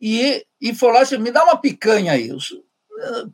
e, 0.00 0.46
e 0.60 0.74
falar 0.74 1.00
assim, 1.00 1.18
me 1.18 1.32
dá 1.32 1.42
uma 1.42 1.56
picanha 1.56 2.12
aí. 2.12 2.28
Eu, 2.28 2.38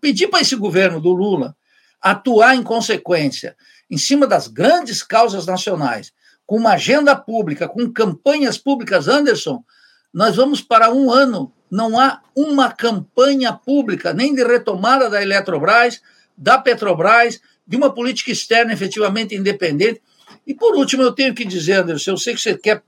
pedi 0.01 0.27
para 0.27 0.41
esse 0.41 0.57
governo 0.57 1.01
do 1.01 1.13
Lula 1.13 1.55
atuar 2.01 2.57
em 2.57 2.63
consequência 2.63 3.55
em 3.93 3.99
cima 3.99 4.27
das 4.27 4.49
grandes 4.49 5.03
causas 5.03 5.45
nacionais, 5.45 6.15
com 6.47 6.57
uma 6.57 6.73
agenda 6.73 7.15
pública, 7.15 7.69
com 7.69 7.93
campanhas 7.93 8.57
públicas, 8.57 9.07
Anderson, 9.07 9.63
nós 10.11 10.35
vamos 10.35 10.63
para 10.63 10.91
um 10.91 11.13
ano. 11.13 11.53
Não 11.71 12.01
há 12.01 12.23
uma 12.35 12.73
campanha 12.73 13.53
pública, 13.53 14.15
nem 14.15 14.35
de 14.35 14.43
retomada 14.43 15.11
da 15.11 15.23
Eletrobras, 15.23 16.01
da 16.35 16.59
Petrobras, 16.59 17.39
de 17.67 17.77
uma 17.77 17.93
política 17.93 18.33
externa 18.33 18.73
efetivamente 18.73 19.35
independente. 19.35 20.01
E, 20.47 20.55
por 20.55 20.75
último, 20.75 21.03
eu 21.03 21.13
tenho 21.13 21.35
que 21.35 21.45
dizer, 21.45 21.83
Anderson, 21.83 22.13
eu 22.13 22.17
sei 22.17 22.35
que 22.35 22.41
você 22.41 22.57
quer, 22.57 22.83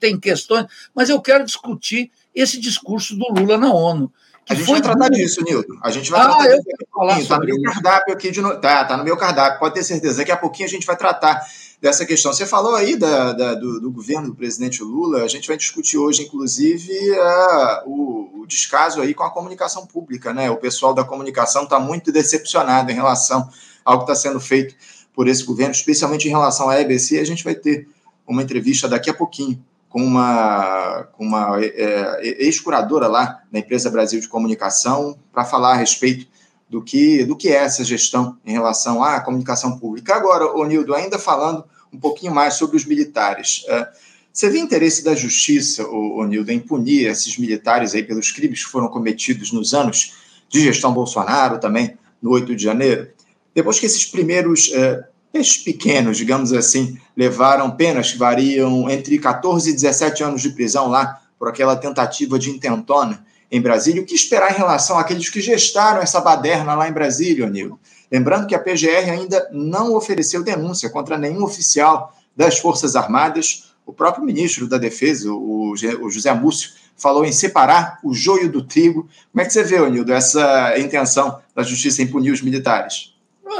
tem 0.00 0.18
questões, 0.18 0.66
mas 0.92 1.08
eu 1.08 1.20
quero 1.20 1.44
discutir 1.44 2.10
esse 2.34 2.60
discurso 2.60 3.16
do 3.16 3.28
Lula 3.32 3.56
na 3.56 3.72
ONU. 3.72 4.12
A 4.48 4.54
gente 4.54 4.70
vai 4.70 4.82
tratar 4.82 5.08
disso, 5.08 5.42
Nildo. 5.42 5.78
A 5.82 5.90
gente 5.90 6.10
vai 6.10 6.20
ah, 6.20 6.24
tratar 6.24 6.48
disso. 6.48 7.22
Está 7.22 7.38
no 7.38 7.44
meu 7.44 7.62
cardápio 7.62 8.14
aqui 8.14 8.30
de 8.30 8.40
no... 8.40 8.60
tá, 8.60 8.84
tá 8.84 8.96
no 8.96 9.04
meu 9.04 9.16
cardápio, 9.16 9.58
pode 9.58 9.74
ter 9.74 9.84
certeza. 9.84 10.18
Daqui 10.18 10.32
a 10.32 10.36
pouquinho 10.36 10.68
a 10.68 10.70
gente 10.70 10.86
vai 10.86 10.96
tratar 10.96 11.40
dessa 11.80 12.04
questão. 12.04 12.32
Você 12.32 12.44
falou 12.44 12.74
aí 12.74 12.96
da, 12.96 13.32
da 13.32 13.54
do, 13.54 13.80
do, 13.80 13.90
governo 13.90 14.28
do 14.28 14.34
presidente 14.34 14.82
Lula, 14.82 15.22
a 15.22 15.28
gente 15.28 15.48
vai 15.48 15.56
discutir 15.56 15.96
hoje, 15.96 16.22
inclusive, 16.22 16.92
uh, 17.12 17.88
o, 17.88 18.42
o, 18.42 18.46
descaso 18.46 19.00
aí 19.00 19.14
com 19.14 19.24
a 19.24 19.30
comunicação 19.30 19.86
pública, 19.86 20.32
né? 20.32 20.50
O 20.50 20.56
pessoal 20.56 20.92
da 20.92 21.04
comunicação 21.04 21.64
está 21.64 21.78
muito 21.80 22.12
decepcionado 22.12 22.90
em 22.90 22.94
relação 22.94 23.48
ao 23.84 23.98
que 23.98 24.04
está 24.04 24.14
sendo 24.14 24.40
feito 24.40 24.74
por 25.14 25.28
esse 25.28 25.44
governo, 25.44 25.72
especialmente 25.72 26.26
em 26.26 26.30
relação 26.30 26.68
à 26.68 26.80
EBC. 26.80 27.18
A 27.18 27.24
gente 27.24 27.44
vai 27.44 27.54
ter 27.54 27.88
uma 28.26 28.42
entrevista 28.42 28.88
daqui 28.88 29.10
a 29.10 29.14
pouquinho 29.14 29.62
com 29.92 30.02
uma, 30.02 31.06
com 31.12 31.26
uma 31.26 31.62
é, 31.62 32.44
ex-curadora 32.46 33.06
lá 33.08 33.42
na 33.52 33.58
empresa 33.58 33.90
Brasil 33.90 34.18
de 34.18 34.26
Comunicação 34.26 35.18
para 35.30 35.44
falar 35.44 35.72
a 35.72 35.76
respeito 35.76 36.26
do 36.66 36.82
que, 36.82 37.26
do 37.26 37.36
que 37.36 37.50
é 37.50 37.56
essa 37.56 37.84
gestão 37.84 38.38
em 38.42 38.52
relação 38.52 39.04
à 39.04 39.20
comunicação 39.20 39.78
pública. 39.78 40.14
Agora, 40.14 40.50
Onildo, 40.56 40.94
ainda 40.94 41.18
falando 41.18 41.62
um 41.92 41.98
pouquinho 41.98 42.34
mais 42.34 42.54
sobre 42.54 42.74
os 42.74 42.86
militares. 42.86 43.66
É, 43.68 43.88
você 44.32 44.48
vê 44.48 44.58
interesse 44.58 45.04
da 45.04 45.14
justiça, 45.14 45.86
Onildo, 45.86 46.50
em 46.50 46.58
punir 46.58 47.06
esses 47.06 47.36
militares 47.36 47.94
aí 47.94 48.02
pelos 48.02 48.30
crimes 48.30 48.64
que 48.64 48.70
foram 48.70 48.88
cometidos 48.88 49.52
nos 49.52 49.74
anos 49.74 50.14
de 50.48 50.60
gestão 50.62 50.94
Bolsonaro 50.94 51.60
também 51.60 51.98
no 52.22 52.30
8 52.30 52.56
de 52.56 52.62
janeiro. 52.64 53.10
Depois 53.54 53.78
que 53.78 53.84
esses 53.84 54.06
primeiros 54.06 54.72
é, 54.72 55.04
peixes 55.32 55.56
pequenos, 55.56 56.16
digamos 56.16 56.52
assim, 56.52 56.98
levaram 57.16 57.70
penas 57.70 58.12
que 58.12 58.18
variam 58.18 58.88
entre 58.90 59.18
14 59.18 59.70
e 59.70 59.72
17 59.72 60.22
anos 60.22 60.42
de 60.42 60.50
prisão 60.50 60.88
lá 60.88 61.20
por 61.38 61.48
aquela 61.48 61.74
tentativa 61.74 62.38
de 62.38 62.50
intentona 62.50 63.24
em 63.50 63.60
Brasília, 63.60 64.00
o 64.00 64.06
que 64.06 64.14
esperar 64.14 64.52
em 64.52 64.56
relação 64.56 64.98
àqueles 64.98 65.28
que 65.28 65.40
gestaram 65.40 66.00
essa 66.00 66.20
baderna 66.20 66.74
lá 66.74 66.88
em 66.88 66.92
Brasília, 66.92 67.50
Nilo? 67.50 67.78
Lembrando 68.10 68.46
que 68.46 68.54
a 68.54 68.58
PGR 68.58 69.10
ainda 69.10 69.48
não 69.52 69.94
ofereceu 69.94 70.42
denúncia 70.42 70.88
contra 70.88 71.18
nenhum 71.18 71.42
oficial 71.44 72.16
das 72.36 72.58
Forças 72.58 72.96
Armadas. 72.96 73.74
O 73.84 73.92
próprio 73.92 74.24
ministro 74.24 74.66
da 74.66 74.78
Defesa, 74.78 75.30
o 75.30 75.74
José 75.76 76.32
Múcio, 76.32 76.70
falou 76.96 77.24
em 77.24 77.32
separar 77.32 77.98
o 78.02 78.14
joio 78.14 78.50
do 78.50 78.62
trigo. 78.62 79.08
Como 79.30 79.42
é 79.42 79.44
que 79.44 79.52
você 79.52 79.64
vê, 79.64 79.78
Nildo, 79.90 80.12
essa 80.12 80.78
intenção 80.78 81.38
da 81.54 81.62
justiça 81.62 82.02
em 82.02 82.06
punir 82.06 82.30
os 82.30 82.40
militares? 82.40 83.11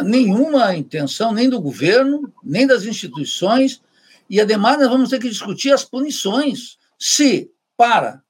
Nenhuma 0.05 0.75
intenção, 0.75 1.33
nem 1.33 1.49
do 1.49 1.61
governo, 1.61 2.33
nem 2.43 2.67
das 2.67 2.85
instituições. 2.85 3.81
E, 4.29 4.41
ademais, 4.41 4.79
nós 4.79 4.89
vamos 4.89 5.11
ter 5.11 5.19
que 5.19 5.29
discutir 5.29 5.73
as 5.73 5.85
punições. 5.85 6.79
Se, 6.99 7.51
para 7.77 8.23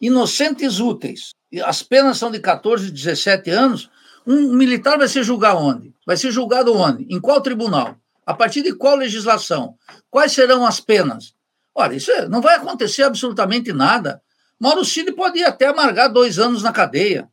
inocentes 0.00 0.80
úteis. 0.80 1.34
As 1.64 1.82
penas 1.82 2.16
são 2.16 2.30
de 2.30 2.38
14, 2.38 2.90
17 2.90 3.50
anos. 3.50 3.90
Um 4.26 4.54
militar 4.54 4.96
vai 4.96 5.08
ser 5.08 5.22
julgado 5.22 5.58
onde? 5.58 5.92
Vai 6.06 6.16
ser 6.16 6.30
julgado 6.30 6.74
onde? 6.74 7.06
Em 7.10 7.20
qual 7.20 7.40
tribunal? 7.40 7.96
A 8.24 8.32
partir 8.32 8.62
de 8.62 8.72
qual 8.74 8.96
legislação? 8.96 9.74
Quais 10.08 10.32
serão 10.32 10.64
as 10.64 10.80
penas? 10.80 11.34
Olha, 11.74 11.94
isso 11.94 12.10
é, 12.12 12.28
não 12.28 12.40
vai 12.40 12.56
acontecer 12.56 13.02
absolutamente 13.02 13.72
nada. 13.72 14.22
Mauro 14.58 14.84
Cid 14.84 15.12
pode 15.12 15.38
ir 15.38 15.44
até 15.44 15.66
amargar 15.66 16.12
dois 16.12 16.38
anos 16.38 16.62
na 16.62 16.72
cadeia, 16.72 17.28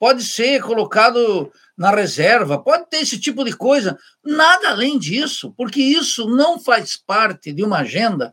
pode 0.00 0.24
ser 0.24 0.62
colocado 0.62 1.52
na 1.76 1.90
reserva, 1.90 2.58
pode 2.58 2.88
ter 2.88 3.02
esse 3.02 3.20
tipo 3.20 3.44
de 3.44 3.52
coisa. 3.52 3.98
Nada 4.24 4.70
além 4.70 4.98
disso, 4.98 5.52
porque 5.58 5.82
isso 5.82 6.26
não 6.26 6.58
faz 6.58 6.96
parte 6.96 7.52
de 7.52 7.62
uma 7.62 7.80
agenda 7.80 8.32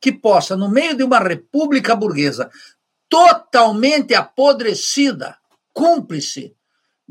que 0.00 0.10
possa, 0.10 0.56
no 0.56 0.70
meio 0.70 0.96
de 0.96 1.04
uma 1.04 1.18
república 1.18 1.94
burguesa 1.94 2.50
totalmente 3.10 4.14
apodrecida, 4.14 5.36
cúmplice 5.74 6.56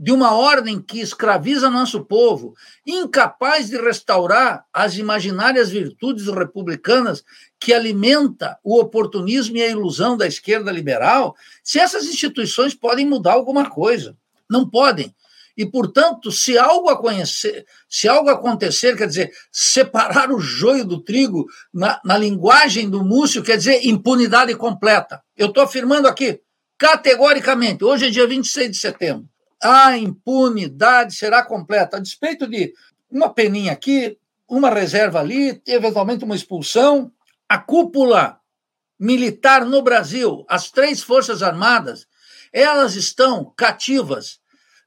de 0.02 0.12
uma 0.12 0.34
ordem 0.34 0.82
que 0.82 1.00
escraviza 1.00 1.70
nosso 1.70 2.04
povo, 2.04 2.56
incapaz 2.88 3.70
de 3.70 3.80
restaurar 3.80 4.66
as 4.74 4.98
imaginárias 4.98 5.70
virtudes 5.70 6.26
republicanas 6.26 7.24
que 7.60 7.72
alimenta 7.72 8.58
o 8.64 8.80
oportunismo 8.80 9.58
e 9.58 9.62
a 9.62 9.68
ilusão 9.68 10.18
da 10.18 10.26
esquerda 10.26 10.72
liberal, 10.72 11.36
se 11.64 11.78
essas 11.80 12.06
instituições 12.06 12.74
podem 12.74 13.06
mudar 13.06 13.34
alguma 13.34 13.70
coisa. 13.70 14.18
Não 14.50 14.68
podem. 14.68 15.14
E, 15.56 15.68
portanto, 15.68 16.32
se 16.32 16.58
algo, 16.58 16.96
conhecer, 16.98 17.64
se 17.88 18.08
algo 18.08 18.32
acontecer, 18.32 18.98
quer 18.98 19.08
dizer, 19.08 19.32
separar 19.52 20.32
o 20.32 20.40
joio 20.40 20.84
do 20.84 21.00
trigo, 21.00 21.46
na, 21.72 22.02
na 22.04 22.18
linguagem 22.18 22.90
do 22.90 23.06
Múcio, 23.06 23.44
quer 23.44 23.58
dizer 23.58 23.86
impunidade 23.86 24.56
completa. 24.56 25.22
Eu 25.38 25.50
estou 25.50 25.62
afirmando 25.62 26.08
aqui, 26.08 26.42
categoricamente, 26.76 27.84
hoje 27.84 28.08
é 28.08 28.10
dia 28.10 28.26
26 28.26 28.72
de 28.72 28.78
setembro, 28.78 29.30
a 29.62 29.97
impunidade 29.97 31.15
será 31.15 31.43
completa, 31.43 31.97
a 31.97 32.00
despeito 32.00 32.47
de 32.47 32.74
uma 33.10 33.30
peninha 33.30 33.71
aqui, 33.74 34.17
uma 34.50 34.69
reserva 34.69 35.19
ali, 35.19 35.62
eventualmente 35.65 36.26
uma 36.26 36.36
expulsão. 36.36 37.12
A 37.47 37.58
cúpula 37.58 38.39
militar 39.00 39.65
no 39.65 39.82
Brasil, 39.82 40.45
as 40.47 40.71
três 40.71 41.04
Forças 41.04 41.41
Armadas, 41.43 42.08
elas 42.52 42.95
estão 42.95 43.54
cativas 43.56 44.39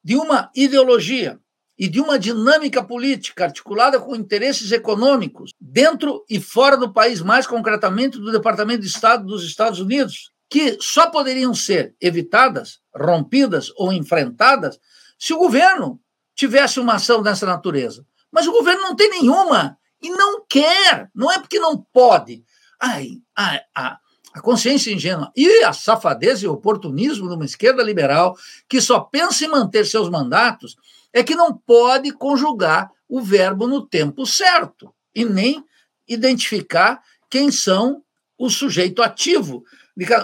de 0.03 0.17
uma 0.17 0.51
ideologia 0.55 1.39
e 1.79 1.89
de 1.89 2.01
uma 2.01 2.19
dinâmica 2.19 2.83
política 2.83 3.45
articulada 3.45 3.99
com 3.99 4.15
interesses 4.15 4.71
econômicos 4.71 5.51
dentro 5.61 6.25
e 6.29 6.41
fora 6.41 6.77
do 6.77 6.93
país, 6.93 7.21
mais 7.21 7.47
concretamente 7.47 8.19
do 8.19 8.31
Departamento 8.31 8.83
de 8.83 8.87
Estado 8.87 9.27
dos 9.27 9.45
Estados 9.45 9.81
Unidos, 9.81 10.31
que 10.55 10.79
só 10.81 11.11
poderiam 11.11 11.53
ser 11.53 11.97
evitadas, 12.01 12.79
rompidas 12.95 13.73
ou 13.75 13.93
enfrentadas 13.93 14.79
se 15.19 15.35
o 15.35 15.39
governo 15.39 16.01
tivesse 16.33 16.79
uma 16.79 16.95
ação 16.95 17.21
dessa 17.25 17.45
natureza. 17.45 18.07
Mas 18.31 18.47
o 18.47 18.53
governo 18.53 18.83
não 18.83 18.95
tem 18.95 19.11
nenhuma 19.11 19.77
e 20.01 20.11
não 20.11 20.47
quer, 20.47 21.11
não 21.13 21.29
é 21.33 21.41
porque 21.41 21.59
não 21.59 21.77
pode. 21.93 22.45
Ai, 22.81 23.21
ai, 23.37 23.63
ai 23.75 23.97
a 24.33 24.41
consciência 24.41 24.93
ingênua 24.93 25.33
e 25.35 25.65
a 25.65 25.73
safadeza 25.73 26.45
e 26.45 26.49
oportunismo 26.49 27.29
de 27.29 27.35
uma 27.35 27.45
esquerda 27.45 27.83
liberal 27.83 28.37
que 28.69 28.81
só 28.81 29.01
pensa 29.01 29.45
em 29.45 29.49
manter 29.49 29.85
seus 29.85 30.09
mandatos 30.09 30.77
é 31.13 31.25
que 31.25 31.35
não 31.35 31.53
pode 31.53 32.13
conjugar 32.13 32.93
o 33.09 33.21
verbo 33.21 33.67
no 33.67 33.85
tempo 33.85 34.25
certo 34.25 34.95
e 35.13 35.25
nem 35.25 35.65
identificar 36.07 37.01
quem 37.29 37.51
são 37.51 38.05
o 38.39 38.49
sujeito 38.49 39.03
ativo. 39.03 39.65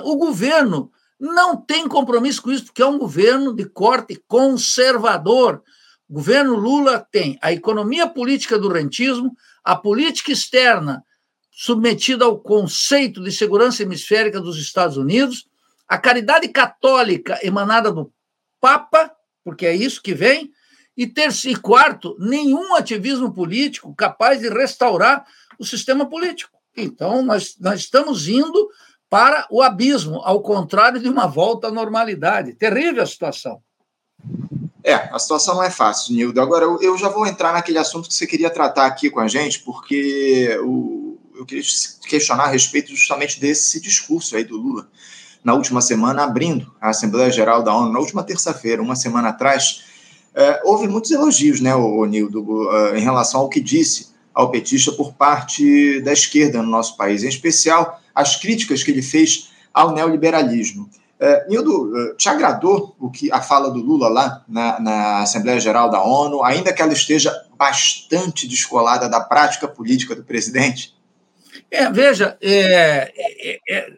O 0.04 0.16
governo 0.16 0.90
não 1.18 1.56
tem 1.56 1.86
compromisso 1.86 2.42
com 2.42 2.50
isso, 2.50 2.66
porque 2.66 2.82
é 2.82 2.86
um 2.86 2.98
governo 2.98 3.54
de 3.54 3.66
corte 3.66 4.20
conservador. 4.26 5.62
O 6.08 6.14
governo 6.14 6.56
Lula 6.56 7.06
tem 7.12 7.38
a 7.42 7.52
economia 7.52 8.08
política 8.08 8.58
do 8.58 8.68
rentismo, 8.68 9.36
a 9.62 9.76
política 9.76 10.32
externa 10.32 11.04
submetida 11.50 12.24
ao 12.24 12.38
conceito 12.38 13.22
de 13.22 13.30
segurança 13.30 13.82
hemisférica 13.82 14.40
dos 14.40 14.58
Estados 14.58 14.96
Unidos, 14.96 15.46
a 15.86 15.98
caridade 15.98 16.48
católica 16.48 17.38
emanada 17.42 17.92
do 17.92 18.10
Papa, 18.60 19.12
porque 19.44 19.66
é 19.66 19.74
isso 19.74 20.02
que 20.02 20.14
vem, 20.14 20.50
e 20.96 21.06
terceiro 21.06 21.58
e 21.58 21.60
quarto, 21.60 22.16
nenhum 22.18 22.74
ativismo 22.74 23.32
político 23.32 23.94
capaz 23.94 24.40
de 24.40 24.48
restaurar 24.48 25.26
o 25.58 25.64
sistema 25.64 26.08
político. 26.08 26.58
Então, 26.76 27.22
nós, 27.22 27.56
nós 27.58 27.80
estamos 27.80 28.28
indo 28.28 28.70
para 29.10 29.44
o 29.50 29.60
abismo, 29.60 30.20
ao 30.24 30.40
contrário 30.40 31.00
de 31.00 31.08
uma 31.08 31.26
volta 31.26 31.66
à 31.66 31.70
normalidade. 31.70 32.54
Terrível 32.54 33.02
a 33.02 33.06
situação. 33.06 33.60
É, 34.84 34.94
a 34.94 35.18
situação 35.18 35.56
não 35.56 35.64
é 35.64 35.70
fácil, 35.70 36.14
Nildo. 36.14 36.40
Agora, 36.40 36.64
eu, 36.80 36.96
já 36.96 37.08
vou 37.08 37.26
entrar 37.26 37.52
naquele 37.52 37.78
assunto 37.78 38.08
que 38.08 38.14
você 38.14 38.26
queria 38.26 38.48
tratar 38.48 38.86
aqui 38.86 39.10
com 39.10 39.20
a 39.20 39.26
gente, 39.28 39.60
porque 39.60 40.56
o, 40.62 41.18
eu 41.34 41.44
queria 41.44 41.64
questionar 42.08 42.44
a 42.44 42.48
respeito 42.48 42.94
justamente 42.94 43.40
desse 43.40 43.80
discurso 43.80 44.36
aí 44.36 44.44
do 44.44 44.56
Lula 44.56 44.88
na 45.42 45.54
última 45.54 45.80
semana, 45.80 46.24
abrindo 46.24 46.72
a 46.80 46.90
Assembleia 46.90 47.30
Geral 47.30 47.62
da 47.62 47.74
ONU, 47.74 47.92
na 47.92 47.98
última 47.98 48.22
terça-feira, 48.22 48.82
uma 48.82 48.94
semana 48.94 49.30
atrás, 49.30 49.82
é, 50.34 50.60
houve 50.64 50.86
muitos 50.86 51.10
elogios, 51.10 51.60
né, 51.60 51.74
o, 51.74 52.04
Nildo, 52.04 52.42
uh, 52.42 52.94
em 52.94 53.00
relação 53.00 53.40
ao 53.40 53.48
que 53.48 53.60
disse 53.60 54.10
ao 54.32 54.50
petista 54.50 54.92
por 54.92 55.14
parte 55.14 56.00
da 56.02 56.12
esquerda 56.12 56.62
no 56.62 56.68
nosso 56.68 56.96
país, 56.96 57.24
em 57.24 57.28
especial 57.28 57.99
as 58.14 58.36
críticas 58.36 58.82
que 58.82 58.90
ele 58.90 59.02
fez 59.02 59.50
ao 59.72 59.92
neoliberalismo. 59.92 60.88
Uh, 61.20 61.50
Nildo, 61.50 61.92
uh, 61.92 62.16
te 62.16 62.28
agradou 62.28 62.96
o 62.98 63.10
que 63.10 63.30
a 63.30 63.42
fala 63.42 63.70
do 63.70 63.80
Lula 63.80 64.08
lá 64.08 64.42
na, 64.48 64.80
na 64.80 65.18
Assembleia 65.18 65.60
Geral 65.60 65.90
da 65.90 66.02
ONU, 66.02 66.42
ainda 66.42 66.72
que 66.72 66.80
ela 66.80 66.94
esteja 66.94 67.30
bastante 67.58 68.48
descolada 68.48 69.06
da 69.06 69.20
prática 69.20 69.68
política 69.68 70.16
do 70.16 70.24
presidente? 70.24 70.94
É, 71.70 71.90
veja, 71.90 72.38
é, 72.40 73.12
é, 73.14 73.60
é, 73.68 73.92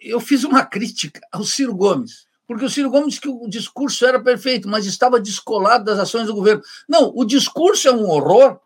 eu 0.00 0.18
fiz 0.18 0.44
uma 0.44 0.64
crítica 0.64 1.20
ao 1.30 1.44
Ciro 1.44 1.74
Gomes, 1.74 2.26
porque 2.46 2.64
o 2.64 2.70
Ciro 2.70 2.90
Gomes 2.90 3.18
que 3.18 3.28
o 3.28 3.48
discurso 3.48 4.04
era 4.06 4.18
perfeito, 4.18 4.68
mas 4.68 4.86
estava 4.86 5.20
descolado 5.20 5.84
das 5.84 5.98
ações 5.98 6.26
do 6.26 6.34
governo. 6.34 6.62
Não, 6.88 7.12
o 7.14 7.24
discurso 7.24 7.86
é 7.86 7.92
um 7.92 8.08
horror 8.08 8.58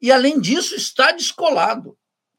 e, 0.00 0.12
além 0.12 0.38
disso, 0.40 0.74
está 0.74 1.10
descolado. 1.10 1.96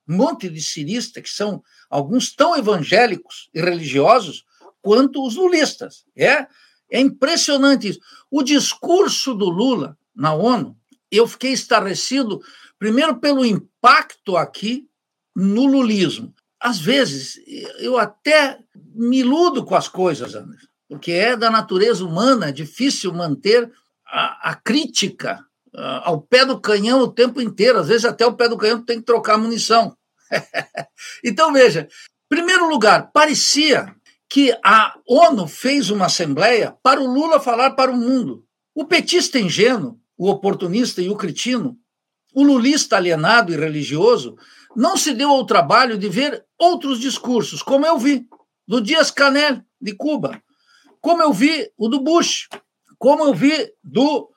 Um 0.08 0.16
monte 0.16 0.50
de 0.50 0.62
ciristas, 0.62 1.24
que 1.24 1.30
são 1.30 1.64
alguns 1.90 2.34
tão 2.34 2.56
evangélicos 2.56 3.50
e 3.54 3.62
religiosos 3.62 4.46
quanto 4.82 5.26
os 5.26 5.36
lulistas. 5.36 6.06
É, 6.16 6.48
é 6.90 7.00
impressionante 7.00 7.90
isso. 7.90 8.00
O 8.32 8.44
discurso 8.44 9.34
do 9.34 9.50
Lula 9.50 9.98
na 10.16 10.34
ONU, 10.34 10.78
eu 11.12 11.28
fiquei 11.28 11.52
estarrecido, 11.52 12.42
primeiro, 12.80 13.20
pelo 13.20 13.46
impacto 13.46 14.38
aqui 14.38 14.88
no 15.36 15.66
lulismo. 15.66 16.34
Às 16.60 16.80
vezes, 16.80 17.40
eu 17.80 17.98
até 17.98 18.60
me 18.96 19.20
iludo 19.20 19.64
com 19.64 19.76
as 19.76 19.88
coisas, 19.88 20.34
Anderson, 20.34 20.68
porque 20.90 21.12
é 21.12 21.38
da 21.38 21.52
natureza 21.52 22.04
humana, 22.04 22.48
é 22.48 22.52
difícil 22.52 23.14
manter 23.14 23.72
a, 24.06 24.52
a 24.52 24.56
crítica 24.56 25.46
ao 26.04 26.22
pé 26.22 26.46
do 26.46 26.60
canhão 26.60 27.02
o 27.02 27.12
tempo 27.12 27.42
inteiro. 27.42 27.80
Às 27.80 27.88
vezes, 27.88 28.06
até 28.06 28.26
o 28.26 28.34
pé 28.34 28.50
do 28.50 28.58
canhão 28.58 28.84
tem 28.84 29.00
que 29.00 29.06
trocar 29.06 29.38
munição. 29.38 29.96
então, 31.24 31.54
veja, 31.54 31.88
primeiro 32.28 32.68
lugar, 32.68 33.12
parecia 33.12 33.96
que 34.30 34.58
a 34.64 34.96
ONU 35.08 35.48
fez 35.48 35.90
uma 35.90 36.08
assembleia 36.08 36.76
para 36.84 37.00
o 37.00 37.08
Lula 37.08 37.40
falar 37.40 37.72
para 37.72 37.92
o 37.92 37.98
mundo. 37.98 38.44
O 38.76 38.86
petista 38.86 39.40
ingênuo, 39.40 40.00
o 40.18 40.30
oportunista 40.30 41.02
e 41.02 41.10
o 41.10 41.16
cretino, 41.16 41.78
o 42.34 42.44
lulista 42.44 42.98
alienado 42.98 43.54
e 43.54 43.58
religioso, 43.58 44.36
não 44.76 44.98
se 44.98 45.14
deu 45.14 45.30
ao 45.30 45.46
trabalho 45.46 45.98
de 45.98 46.10
ver 46.10 46.46
outros 46.60 47.00
discursos, 47.00 47.64
como 47.64 47.86
eu 47.86 47.98
vi, 47.98 48.28
do 48.68 48.82
Dias 48.82 49.10
Canel, 49.10 49.62
de 49.82 49.96
Cuba, 49.96 50.42
como 51.02 51.22
eu 51.22 51.32
vi 51.32 51.72
o 51.78 51.88
do 51.88 52.00
Bush, 52.00 52.48
como 53.00 53.24
eu 53.24 53.34
vi 53.34 53.72
do 53.84 54.30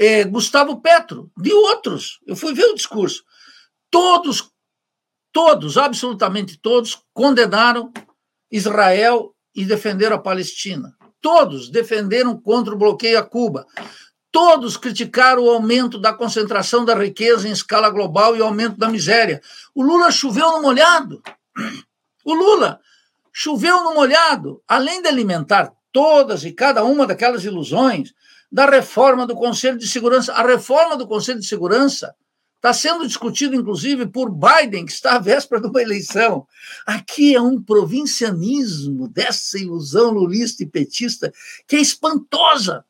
eh, 0.00 0.24
Gustavo 0.24 0.80
Petro, 0.80 1.30
de 1.36 1.52
outros. 1.52 2.20
Eu 2.26 2.34
fui 2.34 2.54
ver 2.54 2.64
o 2.64 2.74
discurso. 2.74 3.22
Todos, 3.90 4.50
todos, 5.30 5.76
absolutamente 5.76 6.58
todos, 6.58 7.02
condenaram 7.12 7.92
Israel 8.50 9.34
e 9.54 9.66
defenderam 9.66 10.16
a 10.16 10.20
Palestina. 10.20 10.96
Todos 11.20 11.68
defenderam 11.68 12.40
contra 12.40 12.74
o 12.74 12.78
bloqueio 12.78 13.18
a 13.18 13.22
Cuba. 13.22 13.66
Todos 14.32 14.78
criticaram 14.78 15.42
o 15.42 15.50
aumento 15.50 15.98
da 15.98 16.14
concentração 16.14 16.82
da 16.82 16.94
riqueza 16.94 17.46
em 17.46 17.52
escala 17.52 17.90
global 17.90 18.34
e 18.34 18.40
o 18.40 18.44
aumento 18.44 18.78
da 18.78 18.88
miséria. 18.88 19.42
O 19.74 19.82
Lula 19.82 20.10
choveu 20.10 20.52
no 20.52 20.62
molhado. 20.62 21.22
O 22.24 22.32
Lula 22.32 22.80
choveu 23.30 23.84
no 23.84 23.94
molhado, 23.94 24.62
além 24.66 25.02
de 25.02 25.08
alimentar 25.08 25.74
todas 25.92 26.42
e 26.44 26.52
cada 26.52 26.84
uma 26.84 27.06
daquelas 27.06 27.44
ilusões 27.44 28.14
da 28.50 28.66
reforma 28.66 29.26
do 29.26 29.34
Conselho 29.34 29.78
de 29.78 29.86
Segurança. 29.86 30.32
A 30.32 30.46
reforma 30.46 30.96
do 30.96 31.06
Conselho 31.06 31.38
de 31.38 31.46
Segurança 31.46 32.14
está 32.56 32.74
sendo 32.74 33.06
discutida, 33.06 33.56
inclusive, 33.56 34.06
por 34.06 34.30
Biden, 34.30 34.84
que 34.84 34.92
está 34.92 35.16
à 35.16 35.18
véspera 35.18 35.62
de 35.62 35.68
uma 35.68 35.80
eleição. 35.80 36.46
Aqui 36.86 37.34
é 37.34 37.40
um 37.40 37.62
provincianismo 37.62 39.08
dessa 39.08 39.58
ilusão 39.58 40.10
lulista 40.10 40.62
e 40.62 40.66
petista 40.66 41.32
que 41.66 41.76
é 41.76 41.80
espantosa. 41.80 42.84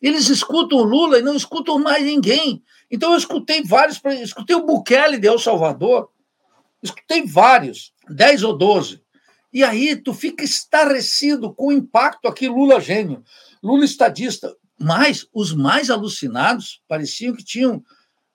Eles 0.00 0.28
escutam 0.28 0.78
o 0.78 0.84
Lula 0.84 1.18
e 1.18 1.22
não 1.22 1.34
escutam 1.34 1.78
mais 1.78 2.04
ninguém. 2.04 2.62
Então, 2.90 3.12
eu 3.12 3.18
escutei 3.18 3.62
vários, 3.62 3.98
escutei 4.22 4.54
o 4.54 4.66
Bukele 4.66 5.18
de 5.18 5.26
El 5.26 5.38
Salvador, 5.38 6.10
escutei 6.82 7.24
vários, 7.24 7.94
dez 8.10 8.42
ou 8.42 8.56
doze. 8.56 9.02
E 9.50 9.64
aí 9.64 9.96
tu 9.96 10.12
fica 10.12 10.44
estarrecido 10.44 11.54
com 11.54 11.68
o 11.68 11.72
impacto 11.72 12.28
aqui, 12.28 12.48
Lula 12.48 12.80
gênio, 12.80 13.22
Lula 13.62 13.84
estadista. 13.84 14.54
Mas 14.78 15.26
os 15.32 15.52
mais 15.52 15.90
alucinados 15.90 16.82
pareciam 16.88 17.34
que 17.34 17.44
tinham, 17.44 17.80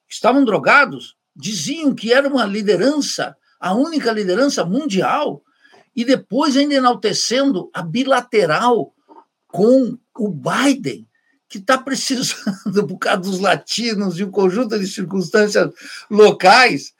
que 0.08 0.14
estavam 0.14 0.44
drogados, 0.44 1.16
diziam 1.36 1.94
que 1.94 2.12
era 2.12 2.28
uma 2.28 2.44
liderança, 2.44 3.36
a 3.58 3.74
única 3.74 4.10
liderança 4.12 4.64
mundial, 4.64 5.42
e 5.94 6.04
depois 6.04 6.56
ainda 6.56 6.74
enaltecendo 6.74 7.70
a 7.74 7.82
bilateral 7.82 8.94
com 9.48 9.98
o 10.16 10.28
Biden 10.28 11.06
que 11.50 11.58
está 11.58 11.76
precisando, 11.76 12.86
por 12.86 12.96
causa 12.96 13.20
dos 13.22 13.40
latinos 13.40 14.18
e 14.18 14.24
um 14.24 14.30
conjunto 14.30 14.78
de 14.78 14.86
circunstâncias 14.86 15.68
locais. 16.08 16.94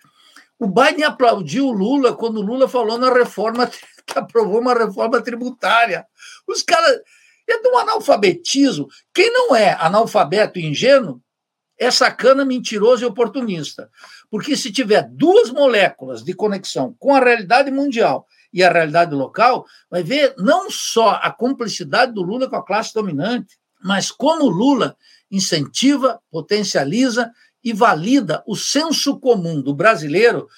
O 0.59 0.67
Biden 0.67 1.05
aplaudiu 1.05 1.69
o 1.69 1.73
Lula 1.73 2.15
quando 2.15 2.39
o 2.39 2.43
Lula 2.43 2.69
falou 2.69 2.99
na 2.99 3.15
reforma, 3.15 3.71
que 4.05 4.19
aprovou 4.19 4.61
uma 4.61 4.75
reforma 4.75 5.23
tributária. 5.23 6.05
Os 6.47 6.63
caras. 6.63 6.99
É 7.51 7.61
de 7.61 7.69
um 7.69 7.79
analfabetismo. 7.79 8.89
Quem 9.13 9.33
não 9.33 9.57
é 9.57 9.73
analfabeto 9.81 10.59
e 10.59 10.67
ingênuo 10.67 11.21
é 11.79 11.91
sacana, 11.91 12.45
mentiroso 12.45 13.03
e 13.03 13.07
oportunista. 13.07 13.91
Porque 14.31 14.57
se 14.57 14.71
tiver 14.71 15.09
duas 15.11 15.51
moléculas 15.51 16.23
de 16.23 16.35
conexão 16.35 16.95
com 16.99 17.15
a 17.15 17.21
realidade 17.21 17.71
mundial 17.71 18.27
e 18.53 18.63
a 18.63 18.71
realidade 18.71 19.15
local, 19.15 19.65
vai 19.91 20.03
ver 20.03 20.35
não 20.37 20.71
só 20.71 21.19
a 21.23 21.31
cumplicidade 21.31 22.13
do 22.13 22.23
Lula 22.23 22.49
com 22.49 22.57
a 22.57 22.65
classe 22.65 22.93
dominante, 22.93 23.59
mas 23.83 24.11
como 24.11 24.49
Lula 24.49 24.97
incentiva, 25.31 26.21
potencializa 26.31 27.31
e 27.63 27.73
valida 27.73 28.43
o 28.47 28.57
senso 28.57 29.19
comum 29.19 29.61
do 29.61 29.75
brasileiro 29.75 30.49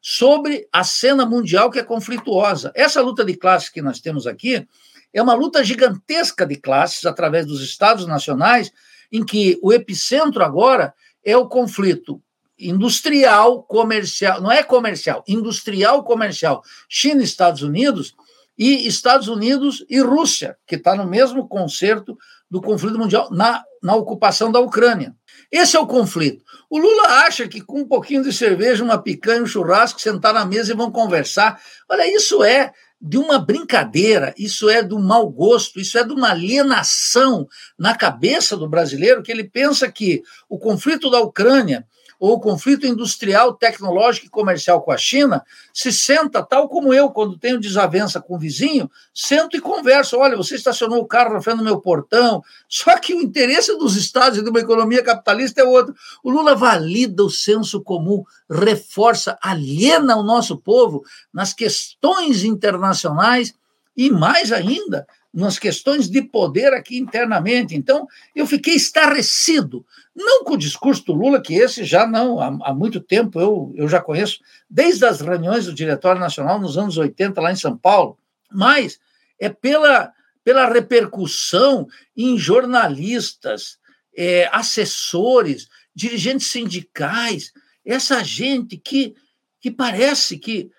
sobre 0.00 0.68
a 0.72 0.84
cena 0.84 1.24
mundial 1.24 1.70
que 1.70 1.78
é 1.78 1.84
conflituosa. 1.84 2.72
Essa 2.74 3.00
luta 3.00 3.24
de 3.24 3.34
classes 3.36 3.70
que 3.70 3.82
nós 3.82 4.00
temos 4.00 4.26
aqui 4.26 4.66
é 5.14 5.22
uma 5.22 5.34
luta 5.34 5.62
gigantesca 5.62 6.44
de 6.44 6.56
classes 6.56 7.06
através 7.06 7.46
dos 7.46 7.62
estados 7.62 8.04
nacionais, 8.06 8.72
em 9.12 9.24
que 9.24 9.58
o 9.62 9.72
epicentro 9.72 10.44
agora 10.44 10.92
é 11.24 11.36
o 11.36 11.48
conflito 11.48 12.20
industrial 12.58 13.62
comercial, 13.62 14.40
não 14.40 14.50
é 14.50 14.62
comercial, 14.62 15.22
industrial 15.26 16.02
comercial, 16.02 16.62
China 16.88 17.20
e 17.20 17.24
Estados 17.24 17.62
Unidos 17.62 18.14
e 18.58 18.86
Estados 18.86 19.28
Unidos 19.28 19.84
e 19.88 20.00
Rússia, 20.00 20.56
que 20.66 20.76
está 20.76 20.94
no 20.94 21.06
mesmo 21.06 21.48
concerto 21.48 22.16
do 22.50 22.60
conflito 22.60 22.98
mundial 22.98 23.28
na, 23.30 23.64
na 23.82 23.94
ocupação 23.96 24.50
da 24.50 24.60
Ucrânia. 24.60 25.14
Esse 25.50 25.76
é 25.76 25.80
o 25.80 25.86
conflito. 25.86 26.44
O 26.70 26.78
Lula 26.78 27.08
acha 27.26 27.48
que 27.48 27.60
com 27.60 27.80
um 27.80 27.88
pouquinho 27.88 28.22
de 28.22 28.32
cerveja, 28.32 28.84
uma 28.84 28.98
picanha, 28.98 29.42
um 29.42 29.46
churrasco, 29.46 30.00
sentar 30.00 30.32
na 30.32 30.44
mesa 30.44 30.72
e 30.72 30.76
vão 30.76 30.90
conversar. 30.90 31.60
Olha, 31.88 32.06
isso 32.12 32.42
é 32.42 32.72
de 33.06 33.18
uma 33.18 33.38
brincadeira, 33.38 34.34
isso 34.38 34.70
é 34.70 34.82
do 34.82 34.98
mau 34.98 35.28
gosto, 35.28 35.78
isso 35.78 35.98
é 35.98 36.02
de 36.02 36.14
uma 36.14 36.30
alienação 36.30 37.46
na 37.78 37.94
cabeça 37.94 38.56
do 38.56 38.66
brasileiro 38.66 39.22
que 39.22 39.30
ele 39.30 39.44
pensa 39.44 39.92
que 39.92 40.22
o 40.48 40.58
conflito 40.58 41.10
da 41.10 41.20
Ucrânia 41.20 41.86
ou 42.18 42.34
o 42.34 42.40
conflito 42.40 42.86
industrial, 42.86 43.54
tecnológico 43.54 44.26
e 44.26 44.30
comercial 44.30 44.80
com 44.82 44.90
a 44.90 44.96
China, 44.96 45.42
se 45.72 45.92
senta, 45.92 46.42
tal 46.42 46.68
como 46.68 46.92
eu, 46.92 47.10
quando 47.10 47.38
tenho 47.38 47.60
desavença 47.60 48.20
com 48.20 48.36
o 48.36 48.38
vizinho, 48.38 48.90
sento 49.12 49.56
e 49.56 49.60
converso. 49.60 50.18
Olha, 50.18 50.36
você 50.36 50.54
estacionou 50.54 51.00
o 51.00 51.06
carro 51.06 51.34
na 51.34 51.42
frente 51.42 51.58
do 51.58 51.64
meu 51.64 51.80
portão. 51.80 52.42
Só 52.68 52.98
que 52.98 53.14
o 53.14 53.20
interesse 53.20 53.76
dos 53.78 53.96
Estados 53.96 54.38
e 54.38 54.42
de 54.42 54.50
uma 54.50 54.60
economia 54.60 55.02
capitalista 55.02 55.60
é 55.60 55.64
outro. 55.64 55.94
O 56.22 56.30
Lula 56.30 56.54
valida 56.54 57.22
o 57.22 57.30
senso 57.30 57.82
comum, 57.82 58.22
reforça, 58.50 59.38
aliena 59.42 60.16
o 60.16 60.22
nosso 60.22 60.56
povo 60.56 61.04
nas 61.32 61.52
questões 61.52 62.44
internacionais 62.44 63.54
e, 63.96 64.10
mais 64.10 64.50
ainda, 64.52 65.06
nas 65.34 65.58
questões 65.58 66.08
de 66.08 66.22
poder 66.22 66.72
aqui 66.72 66.96
internamente. 66.96 67.74
Então, 67.74 68.06
eu 68.36 68.46
fiquei 68.46 68.74
estarrecido, 68.74 69.84
não 70.14 70.44
com 70.44 70.54
o 70.54 70.58
discurso 70.58 71.04
do 71.04 71.12
Lula, 71.12 71.42
que 71.42 71.54
esse 71.54 71.82
já 71.82 72.06
não, 72.06 72.38
há, 72.38 72.56
há, 72.62 72.72
muito 72.72 73.00
tempo 73.00 73.40
eu, 73.40 73.72
eu 73.74 73.88
já 73.88 74.00
conheço, 74.00 74.38
desde 74.70 75.04
as 75.04 75.20
reuniões 75.20 75.66
do 75.66 75.74
Diretório 75.74 76.20
Nacional 76.20 76.60
nos 76.60 76.78
anos 76.78 76.96
80, 76.96 77.40
lá 77.40 77.50
em 77.50 77.56
São 77.56 77.76
Paulo, 77.76 78.16
mas 78.48 79.00
é 79.40 79.48
pela, 79.48 80.12
pela 80.44 80.72
repercussão 80.72 81.88
em 82.16 82.38
jornalistas, 82.38 83.76
é, 84.16 84.48
assessores, 84.52 85.68
dirigentes 85.92 86.48
sindicais, 86.48 87.52
essa 87.84 88.22
gente 88.22 88.76
que, 88.76 89.16
que 89.60 89.70
parece 89.70 90.38
que 90.38 90.70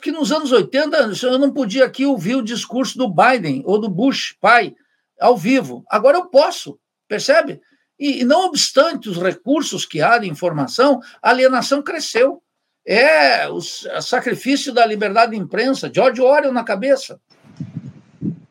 que 0.00 0.10
nos 0.10 0.32
anos 0.32 0.52
80 0.52 1.12
eu 1.22 1.38
não 1.38 1.52
podia 1.52 1.84
aqui 1.84 2.06
ouvir 2.06 2.36
o 2.36 2.42
discurso 2.42 2.96
do 2.96 3.08
Biden 3.08 3.62
ou 3.66 3.78
do 3.78 3.88
Bush, 3.88 4.36
pai, 4.40 4.74
ao 5.20 5.36
vivo. 5.36 5.84
Agora 5.88 6.18
eu 6.18 6.26
posso, 6.26 6.78
percebe? 7.06 7.60
E, 7.98 8.20
e 8.20 8.24
não 8.24 8.46
obstante 8.46 9.08
os 9.08 9.18
recursos 9.18 9.84
que 9.84 10.00
há 10.00 10.18
de 10.18 10.28
informação, 10.28 11.00
a 11.22 11.30
alienação 11.30 11.82
cresceu. 11.82 12.42
É 12.86 13.48
o 13.50 13.60
sacrifício 13.60 14.72
da 14.72 14.86
liberdade 14.86 15.32
de 15.32 15.38
imprensa, 15.38 15.90
George 15.92 16.22
Orwell 16.22 16.52
na 16.52 16.64
cabeça. 16.64 17.20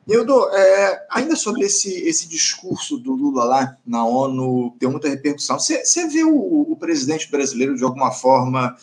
Eudo, 0.08 0.48
é, 0.54 1.06
ainda 1.10 1.36
sobre 1.36 1.66
esse, 1.66 1.92
esse 2.08 2.30
discurso 2.30 2.98
do 2.98 3.14
Lula 3.14 3.44
lá 3.44 3.78
na 3.86 4.06
ONU, 4.06 4.76
deu 4.80 4.92
muita 4.92 5.10
repercussão. 5.10 5.60
Você 5.60 6.08
vê 6.08 6.24
o, 6.24 6.72
o 6.72 6.78
presidente 6.78 7.30
brasileiro, 7.30 7.76
de 7.76 7.84
alguma 7.84 8.12
forma, 8.12 8.78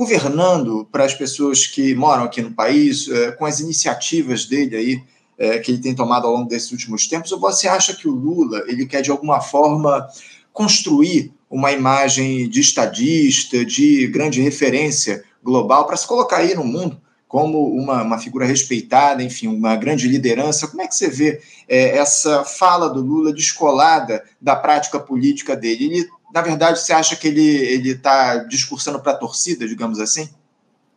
governando 0.00 0.88
para 0.90 1.04
as 1.04 1.12
pessoas 1.12 1.66
que 1.66 1.94
moram 1.94 2.24
aqui 2.24 2.40
no 2.40 2.52
país, 2.52 3.06
é, 3.06 3.32
com 3.32 3.44
as 3.44 3.60
iniciativas 3.60 4.46
dele 4.46 4.74
aí, 4.74 5.02
é, 5.36 5.58
que 5.58 5.70
ele 5.70 5.82
tem 5.82 5.94
tomado 5.94 6.26
ao 6.26 6.32
longo 6.32 6.48
desses 6.48 6.72
últimos 6.72 7.06
tempos, 7.06 7.30
ou 7.32 7.38
você 7.38 7.68
acha 7.68 7.94
que 7.94 8.08
o 8.08 8.10
Lula 8.10 8.64
ele 8.66 8.86
quer, 8.86 9.02
de 9.02 9.10
alguma 9.10 9.42
forma, 9.42 10.08
construir 10.54 11.34
uma 11.50 11.70
imagem 11.70 12.48
de 12.48 12.60
estadista, 12.60 13.62
de 13.62 14.06
grande 14.06 14.40
referência 14.40 15.22
global, 15.44 15.86
para 15.86 15.98
se 15.98 16.06
colocar 16.06 16.38
aí 16.38 16.54
no 16.54 16.64
mundo 16.64 16.98
como 17.28 17.68
uma, 17.68 18.02
uma 18.02 18.18
figura 18.18 18.46
respeitada, 18.46 19.22
enfim, 19.22 19.48
uma 19.48 19.76
grande 19.76 20.08
liderança. 20.08 20.66
Como 20.66 20.80
é 20.80 20.88
que 20.88 20.94
você 20.94 21.10
vê 21.10 21.42
é, 21.68 21.98
essa 21.98 22.42
fala 22.42 22.88
do 22.88 23.02
Lula 23.02 23.34
descolada 23.34 24.24
da 24.40 24.56
prática 24.56 24.98
política 24.98 25.54
dele? 25.54 25.84
Ele 25.84 26.08
na 26.32 26.42
verdade, 26.42 26.78
você 26.78 26.92
acha 26.92 27.16
que 27.16 27.26
ele 27.28 27.90
está 27.90 28.36
discursando 28.44 29.00
para 29.00 29.12
a 29.12 29.16
torcida, 29.16 29.66
digamos 29.66 29.98
assim? 29.98 30.28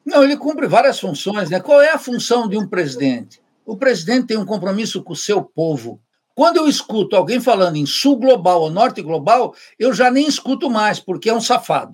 Não, 0.06 0.24
ele 0.24 0.38
cumpre 0.38 0.68
várias 0.68 1.00
funções. 1.00 1.50
Né? 1.50 1.60
Qual 1.60 1.82
é 1.82 1.92
a 1.92 1.98
função 1.98 2.48
de 2.48 2.58
um 2.58 2.68
presidente? 2.68 3.42
O 3.66 3.78
presidente 3.78 4.28
tem 4.28 4.38
um 4.38 4.46
compromisso 4.46 5.02
com 5.02 5.14
o 5.14 5.16
seu 5.16 5.42
povo. 5.44 6.02
Quando 6.36 6.58
eu 6.58 6.68
escuto 6.68 7.16
alguém 7.16 7.40
falando 7.40 7.78
em 7.78 7.86
sul 7.86 8.18
global 8.18 8.62
ou 8.62 8.70
norte 8.70 9.02
global, 9.02 9.56
eu 9.80 9.94
já 9.94 10.12
nem 10.12 10.28
escuto 10.28 10.70
mais, 10.70 11.00
porque 11.00 11.30
é 11.30 11.34
um 11.34 11.42
safado. 11.42 11.94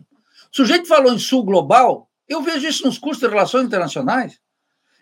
O 0.51 0.55
sujeito 0.55 0.87
falou 0.87 1.13
em 1.13 1.19
sul 1.19 1.43
global, 1.43 2.09
eu 2.27 2.41
vejo 2.41 2.67
isso 2.67 2.85
nos 2.85 2.97
cursos 2.97 3.21
de 3.21 3.29
relações 3.29 3.65
internacionais. 3.65 4.39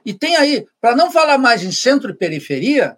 E 0.06 0.13
tem 0.13 0.36
aí, 0.36 0.65
para 0.82 0.95
não 0.95 1.12
falar 1.12 1.38
mais 1.38 1.63
em 1.63 1.71
centro 1.71 2.12
e 2.12 2.15
periferia, 2.15 2.97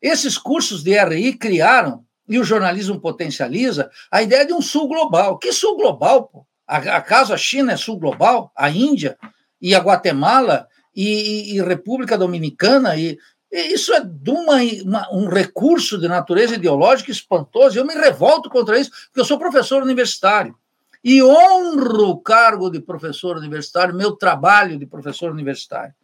esses 0.00 0.38
cursos 0.38 0.82
de 0.82 0.92
RI 0.92 1.34
criaram 1.34 2.04
e 2.30 2.38
o 2.38 2.44
jornalismo 2.44 3.00
potencializa 3.00 3.90
a 4.08 4.22
ideia 4.22 4.46
de 4.46 4.52
um 4.52 4.62
sul 4.62 4.86
global. 4.86 5.36
Que 5.36 5.52
sul 5.52 5.76
global? 5.76 6.28
Pô? 6.28 6.46
Acaso 6.66 7.34
a 7.34 7.36
China 7.36 7.72
é 7.72 7.76
sul 7.76 7.98
global? 7.98 8.52
A 8.56 8.70
Índia 8.70 9.18
e 9.60 9.74
a 9.74 9.80
Guatemala 9.80 10.68
e, 10.94 11.52
e, 11.52 11.56
e 11.56 11.62
República 11.62 12.16
Dominicana 12.16 12.96
e, 12.96 13.18
Isso 13.50 13.92
é 13.92 14.00
uma, 14.28 14.58
uma, 14.84 15.12
um 15.12 15.28
recurso 15.28 15.98
de 15.98 16.06
natureza 16.06 16.54
ideológica 16.54 17.10
espantoso. 17.10 17.76
Eu 17.76 17.84
me 17.84 17.94
revolto 17.94 18.48
contra 18.48 18.78
isso, 18.78 18.90
porque 18.90 19.18
eu 19.18 19.24
sou 19.24 19.36
professor 19.36 19.82
universitário 19.82 20.54
e 21.02 21.20
honro 21.20 22.10
o 22.10 22.20
cargo 22.20 22.70
de 22.70 22.78
professor 22.78 23.36
universitário, 23.36 23.92
meu 23.92 24.12
trabalho 24.12 24.78
de 24.78 24.86
professor 24.86 25.32
universitário. 25.32 25.94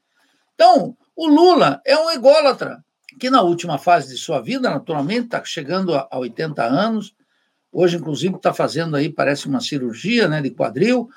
Então, 0.55 0.97
o 1.15 1.29
Lula 1.29 1.81
é 1.87 1.97
um 1.97 2.11
ególatra, 2.11 2.83
que 3.19 3.31
na 3.31 3.43
última 3.43 3.79
fase 3.79 4.09
de 4.09 4.19
sua 4.19 4.41
vida, 4.41 4.71
naturalmente, 4.71 5.27
está 5.27 5.45
chegando 5.45 5.95
a 5.95 6.09
80 6.13 6.63
anos, 6.63 7.15
hoje, 7.73 7.97
inclusive, 7.97 8.37
está 8.37 8.53
fazendo 8.53 8.97
aí, 8.97 9.09
parece 9.09 9.47
uma 9.47 9.61
cirurgia 9.61 10.29
né, 10.29 10.41
de 10.43 10.51
quadril, 10.51 11.09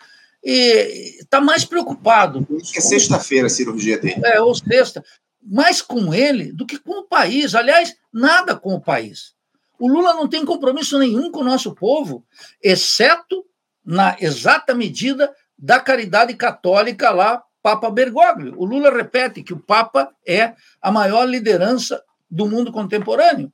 e 0.44 1.20
está 1.20 1.42
mais 1.42 1.66
preocupado. 1.66 2.48
É 2.76 2.80
sexta-feira 2.80 3.48
a 3.48 3.50
cirurgia 3.50 3.98
dele. 3.98 4.22
É, 4.24 4.42
ou 4.42 4.56
sexta. 4.56 5.04
Mais 5.42 5.82
com 5.82 6.14
ele 6.14 6.52
do 6.52 6.66
que 6.66 6.78
com 6.78 7.00
o 7.00 7.08
país. 7.08 7.56
Aliás, 7.56 7.96
nada 8.12 8.56
com 8.56 8.74
o 8.74 8.82
país. 8.82 9.34
O 9.78 9.88
Lula 9.88 10.14
não 10.14 10.28
tem 10.28 10.46
compromisso 10.46 11.00
nenhum 11.00 11.32
com 11.32 11.40
o 11.40 11.46
nosso 11.46 11.74
povo, 11.74 12.26
exceto 12.62 13.46
na 13.86 14.18
exata 14.20 14.76
medida 14.76 15.34
da 15.58 15.80
caridade 15.80 16.34
católica 16.36 17.10
lá, 17.12 17.42
Papa 17.62 17.90
Bergoglio. 17.90 18.54
O 18.58 18.66
Lula 18.66 18.90
repete 18.90 19.44
que 19.44 19.54
o 19.54 19.60
Papa 19.60 20.10
é 20.26 20.54
a 20.82 20.92
maior 20.92 21.26
liderança 21.26 22.02
do 22.30 22.48
mundo 22.48 22.72
contemporâneo. 22.72 23.52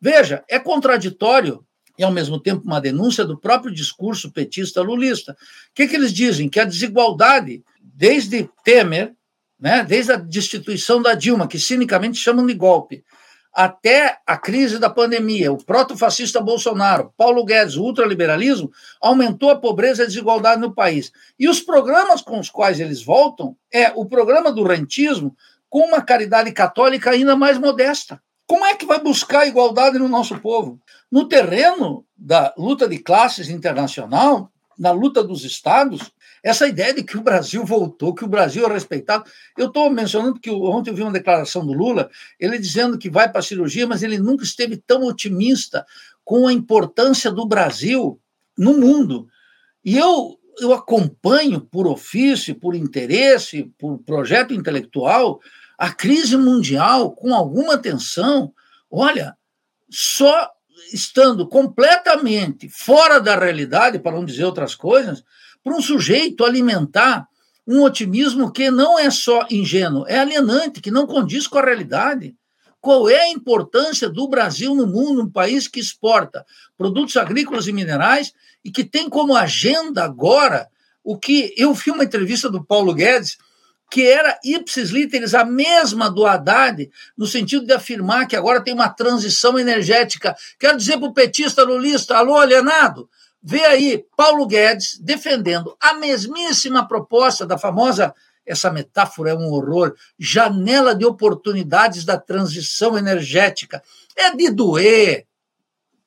Veja, 0.00 0.44
é 0.48 0.58
contraditório 0.58 1.64
e, 1.98 2.02
ao 2.02 2.12
mesmo 2.12 2.40
tempo, 2.40 2.64
uma 2.64 2.80
denúncia 2.80 3.24
do 3.24 3.38
próprio 3.38 3.72
discurso 3.72 4.30
petista 4.32 4.80
lulista. 4.80 5.32
O 5.32 5.36
que, 5.74 5.86
que 5.86 5.96
eles 5.96 6.12
dizem? 6.12 6.48
Que 6.48 6.60
a 6.60 6.64
desigualdade, 6.64 7.62
desde 7.82 8.48
Temer, 8.64 9.14
né, 9.58 9.84
desde 9.84 10.12
a 10.12 10.16
destituição 10.16 11.02
da 11.02 11.14
Dilma, 11.14 11.46
que 11.46 11.58
cinicamente 11.58 12.16
chamam 12.16 12.46
de 12.46 12.54
golpe, 12.54 13.04
até 13.52 14.18
a 14.26 14.36
crise 14.36 14.78
da 14.78 14.88
pandemia, 14.88 15.52
o 15.52 15.62
proto-fascista 15.62 16.40
Bolsonaro, 16.40 17.12
Paulo 17.16 17.44
Guedes, 17.44 17.76
o 17.76 17.82
ultraliberalismo, 17.82 18.70
aumentou 19.00 19.50
a 19.50 19.56
pobreza 19.56 20.02
e 20.02 20.04
a 20.04 20.08
desigualdade 20.08 20.60
no 20.60 20.74
país. 20.74 21.12
E 21.38 21.48
os 21.48 21.60
programas 21.60 22.22
com 22.22 22.38
os 22.38 22.48
quais 22.48 22.78
eles 22.78 23.02
voltam 23.02 23.56
é 23.72 23.92
o 23.94 24.06
programa 24.06 24.52
do 24.52 24.62
rentismo 24.62 25.36
com 25.68 25.80
uma 25.80 26.02
caridade 26.02 26.52
católica 26.52 27.10
ainda 27.10 27.36
mais 27.36 27.58
modesta. 27.58 28.20
Como 28.46 28.64
é 28.64 28.74
que 28.74 28.86
vai 28.86 29.00
buscar 29.00 29.46
igualdade 29.46 29.98
no 29.98 30.08
nosso 30.08 30.38
povo? 30.40 30.80
No 31.10 31.28
terreno 31.28 32.04
da 32.16 32.52
luta 32.58 32.88
de 32.88 32.98
classes 32.98 33.48
internacional, 33.48 34.50
na 34.78 34.90
luta 34.90 35.22
dos 35.22 35.44
estados, 35.44 36.10
essa 36.42 36.66
ideia 36.66 36.94
de 36.94 37.02
que 37.02 37.16
o 37.16 37.22
Brasil 37.22 37.64
voltou, 37.64 38.14
que 38.14 38.24
o 38.24 38.28
Brasil 38.28 38.66
é 38.66 38.72
respeitado. 38.72 39.24
Eu 39.56 39.66
estou 39.66 39.90
mencionando 39.90 40.40
que 40.40 40.50
ontem 40.50 40.90
eu 40.90 40.94
vi 40.94 41.02
uma 41.02 41.12
declaração 41.12 41.66
do 41.66 41.72
Lula, 41.72 42.10
ele 42.38 42.58
dizendo 42.58 42.98
que 42.98 43.10
vai 43.10 43.28
para 43.28 43.40
a 43.40 43.42
cirurgia, 43.42 43.86
mas 43.86 44.02
ele 44.02 44.18
nunca 44.18 44.44
esteve 44.44 44.76
tão 44.76 45.04
otimista 45.04 45.84
com 46.24 46.46
a 46.46 46.52
importância 46.52 47.30
do 47.30 47.46
Brasil 47.46 48.20
no 48.56 48.78
mundo. 48.78 49.28
E 49.84 49.96
eu, 49.96 50.38
eu 50.58 50.72
acompanho 50.72 51.60
por 51.60 51.86
ofício, 51.86 52.54
por 52.54 52.74
interesse, 52.74 53.72
por 53.78 53.98
projeto 53.98 54.54
intelectual, 54.54 55.40
a 55.76 55.92
crise 55.92 56.36
mundial 56.36 57.12
com 57.12 57.34
alguma 57.34 57.74
atenção. 57.74 58.52
Olha, 58.90 59.36
só 59.90 60.50
estando 60.92 61.48
completamente 61.48 62.68
fora 62.68 63.20
da 63.20 63.38
realidade, 63.38 63.98
para 63.98 64.12
não 64.12 64.24
dizer 64.24 64.44
outras 64.44 64.74
coisas, 64.74 65.24
para 65.62 65.74
um 65.74 65.82
sujeito 65.82 66.44
alimentar 66.44 67.26
um 67.66 67.82
otimismo 67.82 68.50
que 68.50 68.70
não 68.70 68.98
é 68.98 69.10
só 69.10 69.46
ingênuo, 69.50 70.04
é 70.08 70.18
alienante, 70.18 70.80
que 70.80 70.90
não 70.90 71.06
condiz 71.06 71.46
com 71.46 71.58
a 71.58 71.64
realidade. 71.64 72.34
Qual 72.80 73.08
é 73.08 73.20
a 73.20 73.28
importância 73.28 74.08
do 74.08 74.26
Brasil 74.26 74.74
no 74.74 74.86
mundo, 74.86 75.22
um 75.22 75.30
país 75.30 75.68
que 75.68 75.78
exporta 75.78 76.44
produtos 76.76 77.16
agrícolas 77.16 77.66
e 77.66 77.72
minerais 77.72 78.32
e 78.64 78.70
que 78.70 78.82
tem 78.82 79.08
como 79.08 79.36
agenda 79.36 80.02
agora 80.02 80.68
o 81.04 81.18
que 81.18 81.54
eu 81.56 81.72
vi 81.74 81.90
uma 81.90 82.04
entrevista 82.04 82.50
do 82.50 82.64
Paulo 82.64 82.94
Guedes 82.94 83.38
que 83.90 84.06
era 84.06 84.38
ipsis 84.44 84.90
literis 84.90 85.34
a 85.34 85.44
mesma 85.44 86.08
do 86.08 86.24
Haddad, 86.24 86.88
no 87.18 87.26
sentido 87.26 87.66
de 87.66 87.72
afirmar 87.72 88.26
que 88.28 88.36
agora 88.36 88.62
tem 88.62 88.72
uma 88.72 88.88
transição 88.88 89.58
energética. 89.58 90.36
Quero 90.58 90.78
dizer 90.78 90.96
para 90.98 91.08
o 91.08 91.12
petista 91.12 91.64
lulista, 91.64 92.16
alô, 92.16 92.36
alienado, 92.36 93.10
vê 93.42 93.64
aí 93.64 94.04
Paulo 94.16 94.46
Guedes 94.46 94.98
defendendo 95.00 95.76
a 95.80 95.94
mesmíssima 95.94 96.86
proposta 96.86 97.46
da 97.46 97.56
famosa, 97.58 98.14
essa 98.44 98.70
metáfora 98.70 99.30
é 99.30 99.34
um 99.34 99.50
horror, 99.52 99.94
janela 100.18 100.94
de 100.94 101.04
oportunidades 101.04 102.04
da 102.04 102.18
transição 102.18 102.98
energética. 102.98 103.82
É 104.16 104.34
de 104.34 104.50
doer. 104.50 105.26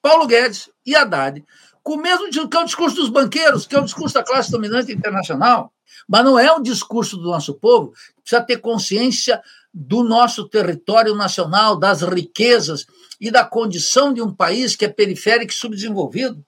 Paulo 0.02 0.28
Guedes 0.28 0.70
e 0.86 0.96
Haddad, 0.96 1.44
com 1.82 1.94
o 1.94 2.02
mesmo 2.02 2.30
que 2.30 2.58
é 2.58 2.60
o 2.60 2.66
discurso 2.66 2.96
dos 2.96 3.10
banqueiros, 3.10 3.66
que 3.66 3.76
é 3.76 3.80
o 3.80 3.86
discurso 3.86 4.16
da 4.16 4.24
classe 4.24 4.52
dominante 4.52 4.92
internacional. 4.92 5.72
Mas 6.08 6.26
não 6.26 6.38
é 6.38 6.52
um 6.52 6.62
discurso 6.62 7.18
do 7.18 7.30
nosso 7.30 7.54
povo, 7.54 7.94
precisa 8.22 8.42
ter 8.42 8.58
consciência 8.58 9.42
do 9.74 10.04
nosso 10.04 10.48
território 10.48 11.16
nacional, 11.16 11.78
das 11.78 12.02
riquezas 12.02 12.86
e 13.20 13.32
da 13.32 13.46
condição 13.46 14.14
de 14.14 14.22
um 14.22 14.34
país 14.34 14.76
que 14.76 14.86
é 14.86 14.90
periférico 14.90 15.52
e 15.52 15.56
subdesenvolvido. 15.56 16.44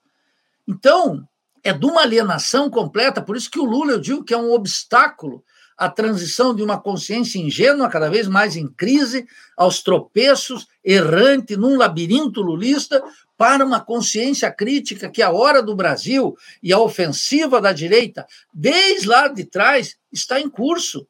Então, 0.68 1.28
é 1.64 1.74
de 1.74 1.86
uma 1.86 2.02
alienação 2.02 2.70
completa, 2.70 3.22
por 3.22 3.36
isso 3.36 3.50
que 3.50 3.60
o 3.60 3.66
Lula, 3.66 3.94
eu 3.94 4.00
digo 4.00 4.24
que 4.24 4.34
é 4.34 4.38
um 4.38 4.52
obstáculo 4.52 5.44
à 5.78 5.90
transição 5.90 6.56
de 6.56 6.64
uma 6.64 6.80
consciência 6.80 7.40
ingênua, 7.40 7.90
cada 7.90 8.10
vez 8.10 8.28
mais 8.28 8.56
em 8.56 8.68
crise, 8.68 9.28
aos 9.58 9.82
tropeços, 9.82 10.68
errante, 10.84 11.58
num 11.58 11.78
labirinto 11.78 12.42
lulista, 12.42 13.04
para 13.38 13.66
uma 13.66 13.82
consciência 13.82 14.50
crítica 14.52 15.10
que 15.10 15.22
a 15.22 15.32
hora 15.32 15.62
do 15.62 15.76
Brasil 15.76 16.38
e 16.64 16.72
a 16.72 16.80
ofensiva 16.80 17.60
da 17.60 17.74
direita, 17.74 18.26
desde 18.54 19.08
lá 19.08 19.28
de 19.28 19.44
trás, 19.44 19.98
está 20.12 20.40
em 20.40 20.50
curso. 20.50 21.06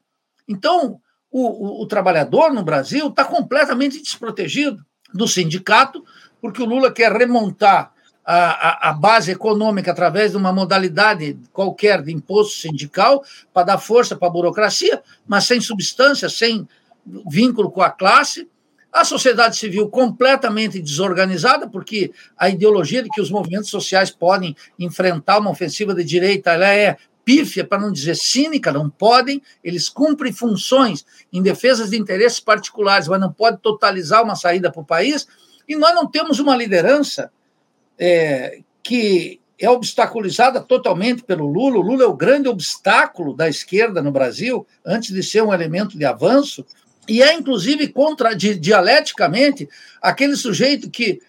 Então, 0.48 1.00
o, 1.30 1.82
o, 1.82 1.84
o 1.84 1.86
trabalhador 1.86 2.52
no 2.52 2.64
Brasil 2.64 3.08
está 3.08 3.26
completamente 3.26 4.02
desprotegido 4.02 4.84
do 5.14 5.28
sindicato, 5.28 6.04
porque 6.42 6.62
o 6.62 6.66
Lula 6.66 6.92
quer 6.92 7.12
remontar 7.12 7.94
a, 8.26 8.90
a, 8.90 8.94
base 8.94 9.32
econômica 9.32 9.92
através 9.92 10.32
de 10.32 10.38
uma 10.38 10.52
modalidade 10.52 11.38
qualquer 11.54 12.02
de 12.02 12.12
imposto 12.12 12.60
sindical 12.60 13.24
para 13.54 13.68
dar 13.68 13.78
força 13.78 14.16
para 14.16 14.28
a 14.28 14.32
burocracia, 14.32 15.04
mas 15.28 15.44
sem 15.44 15.62
substância, 15.62 16.28
sem 16.28 16.68
vínculo 17.30 17.70
com 17.70 17.84
a 17.84 17.90
classe. 17.92 18.50
A 18.92 19.04
sociedade 19.04 19.58
civil 19.58 19.90
completamente 19.90 20.82
desorganizada, 20.82 21.70
porque 21.70 22.12
a 22.38 22.50
ideologia 22.50 23.04
de 23.04 23.10
que 23.10 23.22
os 23.22 23.30
movimentos 23.30 23.70
sociais 23.70 24.10
podem 24.10 24.56
enfrentar 24.80 25.38
uma 25.38 25.52
ofensiva 25.52 25.94
de 25.94 26.04
direita 26.04 26.54
ela 26.54 26.70
é 26.70 26.98
pífia, 27.24 27.66
para 27.66 27.82
não 27.82 27.92
dizer 27.92 28.16
cínica, 28.16 28.72
não 28.72 28.90
podem, 28.90 29.42
eles 29.64 29.90
cumprem 29.90 30.32
funções 30.32 31.06
em 31.34 31.42
defesa 31.42 31.90
de 31.90 31.98
interesses 31.98 32.40
particulares, 32.40 33.08
mas 33.08 33.20
não 33.20 33.34
pode 33.34 33.58
totalizar 33.58 34.24
uma 34.24 34.36
saída 34.36 34.72
para 34.72 34.82
o 34.82 34.86
país, 34.86 35.28
e 35.68 35.76
nós 35.76 35.94
não 35.96 36.08
temos 36.08 36.40
uma 36.40 36.56
liderança 36.56 37.32
é, 37.98 38.60
que 38.84 39.40
é 39.60 39.70
obstaculizada 39.70 40.60
totalmente 40.60 41.24
pelo 41.24 41.48
Lula. 41.48 41.78
O 41.78 41.82
Lula 41.82 42.04
é 42.04 42.08
o 42.08 42.16
grande 42.16 42.48
obstáculo 42.48 43.34
da 43.34 43.48
esquerda 43.48 44.02
no 44.02 44.12
Brasil, 44.12 44.66
antes 44.86 45.14
de 45.14 45.24
ser 45.24 45.42
um 45.42 45.54
elemento 45.54 45.98
de 45.98 46.06
avanço, 46.06 46.66
e 47.08 47.22
é, 47.22 47.34
inclusive, 47.34 47.88
contra, 47.90 48.34
dialeticamente, 48.36 49.70
aquele 50.02 50.36
sujeito 50.36 50.90
que 50.90 51.22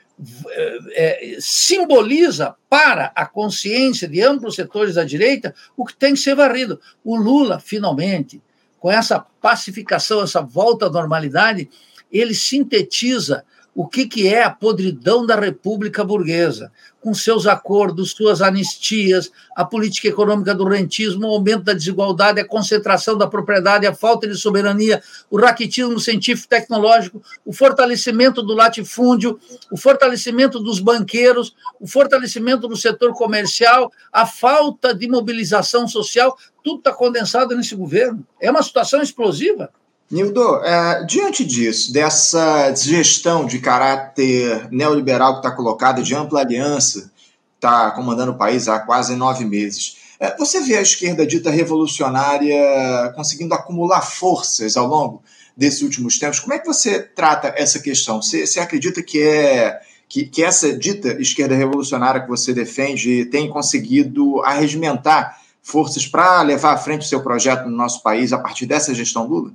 é, 0.48 0.78
é, 0.94 1.36
simboliza 1.38 2.54
para 2.70 3.12
a 3.14 3.26
consciência 3.26 4.08
de 4.08 4.22
amplos 4.22 4.54
setores 4.54 4.94
da 4.94 5.04
direita 5.04 5.54
o 5.76 5.84
que 5.84 5.94
tem 5.94 6.14
que 6.14 6.20
ser 6.20 6.34
varrido. 6.34 6.80
O 7.04 7.16
Lula, 7.16 7.60
finalmente, 7.60 8.40
com 8.80 8.90
essa 8.90 9.20
pacificação, 9.40 10.22
essa 10.22 10.40
volta 10.40 10.86
à 10.86 10.90
normalidade, 10.90 11.68
ele 12.10 12.34
sintetiza 12.34 13.44
o 13.76 13.86
que, 13.86 14.06
que 14.06 14.26
é 14.26 14.42
a 14.42 14.50
podridão 14.50 15.26
da 15.26 15.38
República 15.38 16.02
Burguesa, 16.02 16.72
com 16.98 17.12
seus 17.12 17.46
acordos, 17.46 18.12
suas 18.12 18.40
anistias, 18.40 19.30
a 19.54 19.66
política 19.66 20.08
econômica 20.08 20.54
do 20.54 20.64
rentismo, 20.64 21.26
o 21.26 21.30
aumento 21.32 21.64
da 21.64 21.74
desigualdade, 21.74 22.40
a 22.40 22.48
concentração 22.48 23.18
da 23.18 23.26
propriedade, 23.26 23.86
a 23.86 23.94
falta 23.94 24.26
de 24.26 24.34
soberania, 24.34 25.02
o 25.30 25.38
raquitismo 25.38 26.00
científico-tecnológico, 26.00 27.22
o 27.44 27.52
fortalecimento 27.52 28.42
do 28.42 28.54
latifúndio, 28.54 29.38
o 29.70 29.76
fortalecimento 29.76 30.58
dos 30.58 30.80
banqueiros, 30.80 31.54
o 31.78 31.86
fortalecimento 31.86 32.66
do 32.66 32.76
setor 32.78 33.12
comercial, 33.12 33.92
a 34.10 34.24
falta 34.24 34.94
de 34.94 35.06
mobilização 35.06 35.86
social, 35.86 36.34
tudo 36.64 36.78
está 36.78 36.94
condensado 36.94 37.54
nesse 37.54 37.76
governo. 37.76 38.26
É 38.40 38.50
uma 38.50 38.62
situação 38.62 39.02
explosiva. 39.02 39.70
Nildo, 40.10 40.64
é, 40.64 41.04
diante 41.04 41.44
disso, 41.44 41.92
dessa 41.92 42.72
gestão 42.74 43.44
de 43.44 43.58
caráter 43.58 44.68
neoliberal 44.70 45.32
que 45.32 45.38
está 45.38 45.50
colocada, 45.50 46.02
de 46.02 46.14
ampla 46.14 46.40
aliança, 46.40 47.10
está 47.56 47.90
comandando 47.90 48.32
o 48.32 48.38
país 48.38 48.68
há 48.68 48.78
quase 48.78 49.16
nove 49.16 49.44
meses, 49.44 49.96
É, 50.18 50.34
você 50.38 50.60
vê 50.60 50.76
a 50.76 50.82
esquerda 50.82 51.26
dita 51.26 51.50
revolucionária 51.50 53.12
conseguindo 53.14 53.54
acumular 53.54 54.00
forças 54.00 54.76
ao 54.76 54.86
longo 54.86 55.22
desses 55.56 55.82
últimos 55.82 56.18
tempos? 56.18 56.40
Como 56.40 56.54
é 56.54 56.58
que 56.58 56.66
você 56.66 57.02
trata 57.02 57.52
essa 57.56 57.78
questão? 57.80 58.22
Você, 58.22 58.46
você 58.46 58.58
acredita 58.60 59.02
que 59.02 59.20
é 59.22 59.78
que, 60.08 60.24
que 60.24 60.42
essa 60.42 60.72
dita 60.72 61.20
esquerda 61.20 61.54
revolucionária 61.54 62.22
que 62.22 62.28
você 62.28 62.54
defende 62.54 63.26
tem 63.26 63.48
conseguido 63.50 64.40
arregimentar 64.42 65.38
forças 65.62 66.06
para 66.06 66.40
levar 66.42 66.72
à 66.72 66.78
frente 66.78 67.02
o 67.02 67.08
seu 67.08 67.22
projeto 67.22 67.68
no 67.68 67.76
nosso 67.76 68.02
país 68.02 68.32
a 68.32 68.38
partir 68.38 68.66
dessa 68.66 68.94
gestão 68.94 69.26
Lula? 69.26 69.52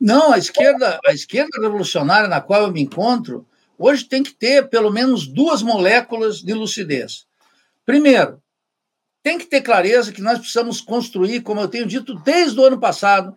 Não, 0.00 0.32
a 0.32 0.38
esquerda, 0.38 1.00
a 1.06 1.12
esquerda 1.12 1.60
revolucionária 1.60 2.28
na 2.28 2.40
qual 2.40 2.62
eu 2.62 2.72
me 2.72 2.82
encontro, 2.82 3.46
hoje 3.78 4.04
tem 4.04 4.22
que 4.22 4.34
ter 4.34 4.68
pelo 4.68 4.90
menos 4.90 5.26
duas 5.26 5.62
moléculas 5.62 6.40
de 6.40 6.52
lucidez. 6.52 7.26
Primeiro, 7.84 8.42
tem 9.22 9.38
que 9.38 9.46
ter 9.46 9.60
clareza 9.60 10.12
que 10.12 10.22
nós 10.22 10.38
precisamos 10.38 10.80
construir, 10.80 11.40
como 11.40 11.60
eu 11.60 11.68
tenho 11.68 11.86
dito 11.86 12.14
desde 12.20 12.60
o 12.60 12.64
ano 12.64 12.78
passado, 12.78 13.36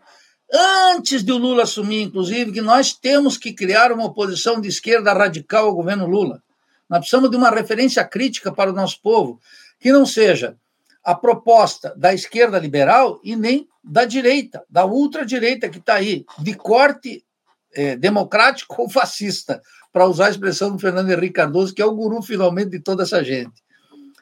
antes 0.51 1.23
de 1.23 1.31
o 1.31 1.37
Lula 1.37 1.63
assumir, 1.63 2.01
inclusive, 2.01 2.51
que 2.51 2.61
nós 2.61 2.93
temos 2.93 3.37
que 3.37 3.53
criar 3.53 3.91
uma 3.91 4.05
oposição 4.05 4.59
de 4.59 4.67
esquerda 4.67 5.13
radical 5.13 5.65
ao 5.65 5.75
governo 5.75 6.05
Lula. 6.05 6.43
Nós 6.89 6.99
precisamos 6.99 7.29
de 7.29 7.37
uma 7.37 7.49
referência 7.49 8.03
crítica 8.03 8.51
para 8.51 8.71
o 8.71 8.73
nosso 8.73 9.01
povo, 9.01 9.39
que 9.79 9.91
não 9.91 10.05
seja 10.05 10.57
a 11.03 11.15
proposta 11.15 11.93
da 11.95 12.13
esquerda 12.13 12.59
liberal 12.59 13.19
e 13.23 13.35
nem 13.35 13.67
da 13.89 14.05
direita, 14.05 14.63
da 14.69 14.85
ultradireita 14.85 15.67
que 15.67 15.79
está 15.79 15.95
aí, 15.95 16.25
de 16.37 16.53
corte 16.53 17.25
é, 17.73 17.95
democrático 17.95 18.75
ou 18.81 18.89
fascista, 18.89 19.61
para 19.91 20.05
usar 20.05 20.27
a 20.27 20.29
expressão 20.29 20.71
do 20.71 20.79
Fernando 20.79 21.09
Henrique 21.09 21.33
Cardoso, 21.33 21.73
que 21.73 21.81
é 21.81 21.85
o 21.85 21.95
guru 21.95 22.21
finalmente 22.21 22.69
de 22.69 22.79
toda 22.79 23.03
essa 23.03 23.23
gente. 23.23 23.63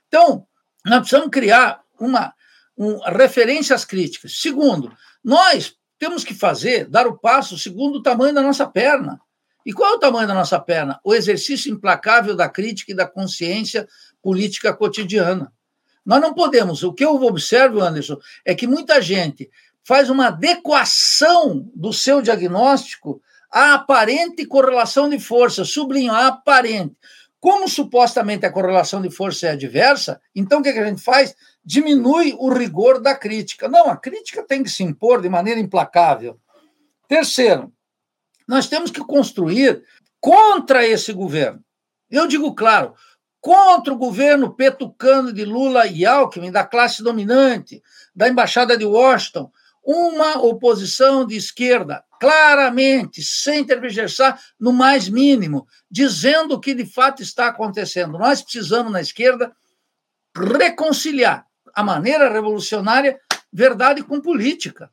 Então, 0.08 0.48
nós 0.86 1.00
precisamos 1.00 1.30
criar 1.30 1.82
uma 2.00 2.34
um, 2.78 3.00
referências 3.00 3.84
críticas. 3.84 4.40
Segundo, 4.40 4.96
nós 5.22 5.76
temos 6.00 6.24
que 6.24 6.34
fazer, 6.34 6.88
dar 6.88 7.08
o 7.08 7.18
passo 7.18 7.58
segundo 7.58 7.98
o 7.98 8.04
tamanho 8.04 8.34
da 8.34 8.42
nossa 8.42 8.66
perna. 8.66 9.20
E 9.66 9.74
qual 9.74 9.94
é 9.94 9.96
o 9.96 10.00
tamanho 10.00 10.28
da 10.28 10.34
nossa 10.34 10.58
perna? 10.60 11.00
O 11.04 11.14
exercício 11.14 11.74
implacável 11.74 12.36
da 12.36 12.48
crítica 12.48 12.92
e 12.94 12.96
da 12.96 13.06
consciência 13.06 13.86
política 14.22 14.74
cotidiana. 14.74 15.52
Nós 16.08 16.22
não 16.22 16.34
podemos. 16.34 16.84
O 16.84 16.94
que 16.94 17.04
eu 17.04 17.22
observo, 17.22 17.82
Anderson, 17.82 18.18
é 18.46 18.56
que 18.56 18.66
muita 18.66 19.02
gente 19.02 19.52
faz 19.84 20.10
uma 20.10 20.28
adequação 20.28 21.70
do 21.76 21.92
seu 21.92 22.22
diagnóstico 22.22 23.22
à 23.52 23.74
aparente 23.74 24.46
correlação 24.46 25.10
de 25.10 25.20
força, 25.20 25.66
sublinho, 25.66 26.14
a 26.14 26.28
aparente. 26.28 26.96
Como 27.42 27.68
supostamente 27.68 28.46
a 28.46 28.52
correlação 28.52 29.02
de 29.02 29.10
força 29.10 29.48
é 29.48 29.52
adversa, 29.52 30.22
então 30.34 30.62
o 30.62 30.64
que 30.64 30.70
a 30.70 30.86
gente 30.86 31.02
faz? 31.02 31.36
Diminui 31.64 32.34
o 32.40 32.50
rigor 32.54 33.02
da 33.02 33.14
crítica. 33.14 33.68
Não, 33.68 33.90
a 33.90 33.98
crítica 33.98 34.42
tem 34.44 34.64
que 34.64 34.70
se 34.70 34.84
impor 34.84 35.22
de 35.22 35.28
maneira 35.28 35.60
implacável. 35.60 36.40
Terceiro, 37.08 37.72
nós 38.48 38.68
temos 38.68 38.92
que 38.92 39.02
construir 39.02 39.84
contra 40.22 40.88
esse 40.88 41.12
governo. 41.12 41.62
Eu 42.10 42.28
digo 42.28 42.56
claro, 42.56 42.96
contra 43.42 43.94
o 43.94 43.98
governo 43.98 44.54
petucano 44.54 45.32
de 45.32 45.46
Lula 45.46 45.88
e 45.88 46.06
Alckmin, 46.06 46.52
da 46.52 46.66
classe 46.66 47.04
dominante, 47.04 47.82
da 48.16 48.28
Embaixada 48.28 48.78
de 48.78 48.86
Washington, 48.86 49.52
uma 49.84 50.38
oposição 50.40 51.26
de 51.26 51.38
esquerda, 51.38 52.04
claramente, 52.20 53.24
sem 53.24 53.64
tergiversar 53.64 54.38
no 54.60 54.74
mais 54.74 55.08
mínimo, 55.08 55.66
dizendo 55.90 56.56
o 56.56 56.60
que 56.60 56.74
de 56.74 56.86
fato 56.86 57.22
está 57.22 57.48
acontecendo. 57.48 58.18
Nós 58.18 58.42
precisamos, 58.42 58.92
na 58.92 59.00
esquerda, 59.00 59.56
reconciliar 60.36 61.46
a 61.74 61.84
maneira 61.84 62.30
revolucionária 62.30 63.20
verdade 63.54 64.04
com 64.04 64.20
política. 64.20 64.92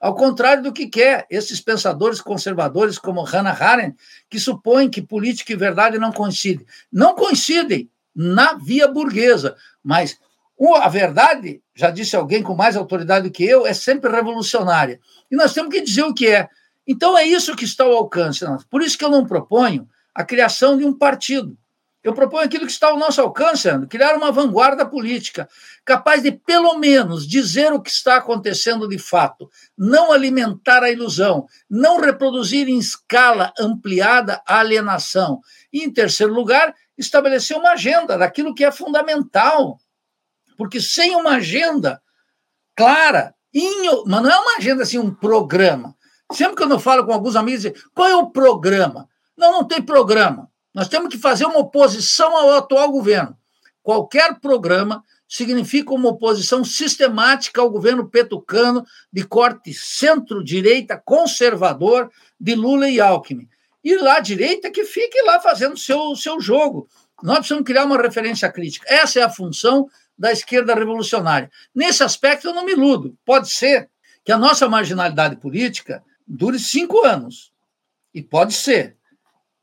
Ao 0.00 0.14
contrário 0.14 0.62
do 0.62 0.72
que 0.72 0.86
quer 0.86 1.26
esses 1.30 1.60
pensadores 1.60 2.20
conservadores 2.20 2.98
como 2.98 3.22
Hannah 3.22 3.56
Arendt, 3.58 3.96
que 4.28 4.38
supõem 4.38 4.90
que 4.90 5.00
política 5.00 5.52
e 5.52 5.56
verdade 5.56 5.98
não 5.98 6.12
coincidem. 6.12 6.66
Não 6.92 7.14
coincidem 7.14 7.90
na 8.14 8.54
via 8.54 8.88
burguesa, 8.88 9.56
mas 9.82 10.18
a 10.82 10.88
verdade, 10.88 11.62
já 11.74 11.90
disse 11.90 12.16
alguém 12.16 12.42
com 12.42 12.54
mais 12.54 12.76
autoridade 12.76 13.28
do 13.28 13.32
que 13.32 13.44
eu, 13.44 13.66
é 13.66 13.74
sempre 13.74 14.10
revolucionária. 14.10 15.00
E 15.30 15.36
nós 15.36 15.52
temos 15.52 15.70
que 15.72 15.82
dizer 15.82 16.02
o 16.02 16.14
que 16.14 16.28
é. 16.28 16.48
Então 16.86 17.16
é 17.16 17.26
isso 17.26 17.56
que 17.56 17.64
está 17.64 17.84
ao 17.84 17.92
alcance. 17.92 18.44
Por 18.70 18.82
isso 18.82 18.96
que 18.96 19.04
eu 19.04 19.10
não 19.10 19.26
proponho 19.26 19.88
a 20.14 20.24
criação 20.24 20.78
de 20.78 20.84
um 20.84 20.92
partido. 20.96 21.56
Eu 22.06 22.14
proponho 22.14 22.44
aquilo 22.44 22.64
que 22.64 22.70
está 22.70 22.86
ao 22.86 22.96
nosso 22.96 23.20
alcance, 23.20 23.68
criar 23.88 24.14
uma 24.14 24.30
vanguarda 24.30 24.86
política, 24.86 25.48
capaz 25.84 26.22
de, 26.22 26.30
pelo 26.30 26.78
menos, 26.78 27.26
dizer 27.26 27.72
o 27.72 27.82
que 27.82 27.90
está 27.90 28.16
acontecendo 28.16 28.86
de 28.86 28.96
fato, 28.96 29.50
não 29.76 30.12
alimentar 30.12 30.84
a 30.84 30.90
ilusão, 30.90 31.46
não 31.68 32.00
reproduzir 32.00 32.68
em 32.68 32.78
escala 32.78 33.52
ampliada 33.58 34.40
a 34.46 34.60
alienação. 34.60 35.40
E, 35.72 35.82
em 35.82 35.92
terceiro 35.92 36.32
lugar, 36.32 36.72
estabelecer 36.96 37.56
uma 37.56 37.72
agenda 37.72 38.16
daquilo 38.16 38.54
que 38.54 38.64
é 38.64 38.70
fundamental 38.70 39.78
porque 40.56 40.80
sem 40.80 41.14
uma 41.14 41.32
agenda 41.32 42.00
clara, 42.74 43.34
mas 44.06 44.22
não 44.22 44.30
é 44.30 44.38
uma 44.38 44.56
agenda 44.58 44.84
assim, 44.84 44.98
um 44.98 45.12
programa. 45.12 45.94
Sempre 46.32 46.56
quando 46.56 46.72
eu 46.72 46.78
falo 46.78 47.04
com 47.04 47.12
alguns 47.12 47.36
amigos, 47.36 47.62
dizem, 47.62 47.82
qual 47.92 48.08
é 48.08 48.16
o 48.16 48.30
programa? 48.30 49.08
Não, 49.36 49.52
não 49.52 49.66
tem 49.66 49.82
programa. 49.82 50.50
Nós 50.76 50.88
temos 50.88 51.08
que 51.08 51.16
fazer 51.16 51.46
uma 51.46 51.60
oposição 51.60 52.36
ao 52.36 52.52
atual 52.52 52.92
governo. 52.92 53.34
Qualquer 53.82 54.38
programa 54.40 55.02
significa 55.26 55.94
uma 55.94 56.10
oposição 56.10 56.62
sistemática 56.62 57.62
ao 57.62 57.70
governo 57.70 58.10
petucano 58.10 58.84
de 59.10 59.24
corte 59.24 59.72
centro-direita, 59.72 61.00
conservador, 61.02 62.10
de 62.38 62.54
Lula 62.54 62.90
e 62.90 63.00
Alckmin. 63.00 63.48
E 63.82 63.96
lá 63.96 64.20
direita 64.20 64.70
que 64.70 64.84
fique 64.84 65.22
lá 65.22 65.40
fazendo 65.40 65.78
seu 65.78 66.14
seu 66.14 66.38
jogo. 66.42 66.86
Nós 67.22 67.38
precisamos 67.38 67.64
criar 67.64 67.86
uma 67.86 67.96
referência 67.96 68.52
crítica. 68.52 68.84
Essa 68.86 69.20
é 69.20 69.22
a 69.22 69.30
função 69.30 69.88
da 70.18 70.30
esquerda 70.30 70.74
revolucionária. 70.74 71.50
Nesse 71.74 72.02
aspecto, 72.02 72.48
eu 72.48 72.54
não 72.54 72.66
me 72.66 72.72
iludo. 72.72 73.16
Pode 73.24 73.48
ser 73.48 73.88
que 74.22 74.30
a 74.30 74.36
nossa 74.36 74.68
marginalidade 74.68 75.36
política 75.36 76.04
dure 76.28 76.58
cinco 76.58 77.02
anos. 77.02 77.50
E 78.12 78.22
pode 78.22 78.52
ser 78.52 78.96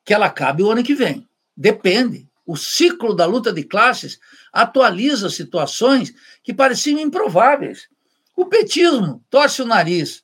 que 0.04 0.14
ela 0.14 0.28
acabe 0.28 0.64
o 0.64 0.72
ano 0.72 0.84
que 0.84 0.94
vem. 0.96 1.28
Depende. 1.56 2.28
O 2.46 2.58
ciclo 2.58 3.14
da 3.16 3.26
luta 3.26 3.54
de 3.54 3.64
classes 3.64 4.20
atualiza 4.52 5.30
situações 5.30 6.14
que 6.44 6.54
pareciam 6.54 7.00
improváveis. 7.00 7.88
O 8.36 8.46
petismo 8.46 9.24
torce 9.30 9.62
o 9.62 9.66
nariz, 9.66 10.24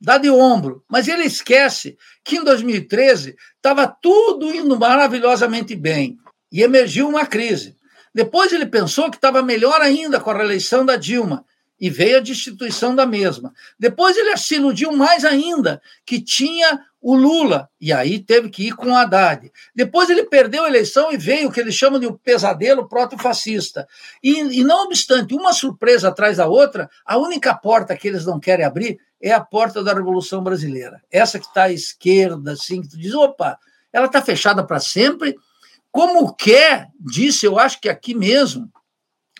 dá 0.00 0.16
de 0.16 0.30
ombro, 0.30 0.84
mas 0.88 1.08
ele 1.08 1.24
esquece 1.24 1.96
que 2.24 2.36
em 2.36 2.44
2013 2.44 3.36
estava 3.56 3.86
tudo 3.86 4.54
indo 4.54 4.78
maravilhosamente 4.78 5.76
bem 5.76 6.18
e 6.50 6.62
emergiu 6.62 7.08
uma 7.08 7.26
crise. 7.26 7.76
Depois 8.14 8.52
ele 8.52 8.66
pensou 8.66 9.10
que 9.10 9.16
estava 9.16 9.42
melhor 9.42 9.80
ainda 9.80 10.20
com 10.20 10.30
a 10.30 10.36
reeleição 10.36 10.84
da 10.84 10.96
Dilma 10.96 11.44
e 11.80 11.90
veio 11.90 12.18
a 12.18 12.20
destituição 12.20 12.94
da 12.94 13.04
mesma. 13.04 13.52
Depois 13.78 14.16
ele 14.16 14.36
se 14.36 14.54
iludiu 14.54 14.92
mais 14.92 15.24
ainda 15.24 15.82
que 16.06 16.20
tinha 16.20 16.80
o 17.02 17.16
Lula, 17.16 17.68
e 17.80 17.92
aí 17.92 18.20
teve 18.20 18.48
que 18.48 18.68
ir 18.68 18.76
com 18.76 18.92
o 18.92 18.94
Haddad. 18.94 19.50
Depois 19.74 20.08
ele 20.08 20.24
perdeu 20.24 20.64
a 20.64 20.68
eleição 20.68 21.10
e 21.10 21.16
veio 21.16 21.48
o 21.48 21.52
que 21.52 21.58
eles 21.58 21.74
chamam 21.74 21.98
de 21.98 22.06
o 22.06 22.16
pesadelo 22.16 22.88
proto-fascista. 22.88 23.88
E, 24.22 24.60
e 24.60 24.62
não 24.62 24.84
obstante, 24.84 25.34
uma 25.34 25.52
surpresa 25.52 26.08
atrás 26.08 26.36
da 26.36 26.46
outra, 26.46 26.88
a 27.04 27.18
única 27.18 27.52
porta 27.54 27.96
que 27.96 28.06
eles 28.06 28.24
não 28.24 28.38
querem 28.38 28.64
abrir 28.64 29.00
é 29.20 29.32
a 29.32 29.40
porta 29.40 29.82
da 29.82 29.92
Revolução 29.92 30.44
Brasileira. 30.44 31.02
Essa 31.10 31.40
que 31.40 31.46
está 31.46 31.64
à 31.64 31.72
esquerda, 31.72 32.52
assim, 32.52 32.80
que 32.80 32.88
tu 32.88 32.96
diz, 32.96 33.14
opa, 33.14 33.58
ela 33.92 34.06
está 34.06 34.22
fechada 34.22 34.64
para 34.64 34.78
sempre, 34.78 35.34
como 35.90 36.32
quer, 36.34 36.88
disse, 37.00 37.46
eu 37.46 37.58
acho 37.58 37.80
que 37.80 37.88
aqui 37.88 38.14
mesmo, 38.14 38.70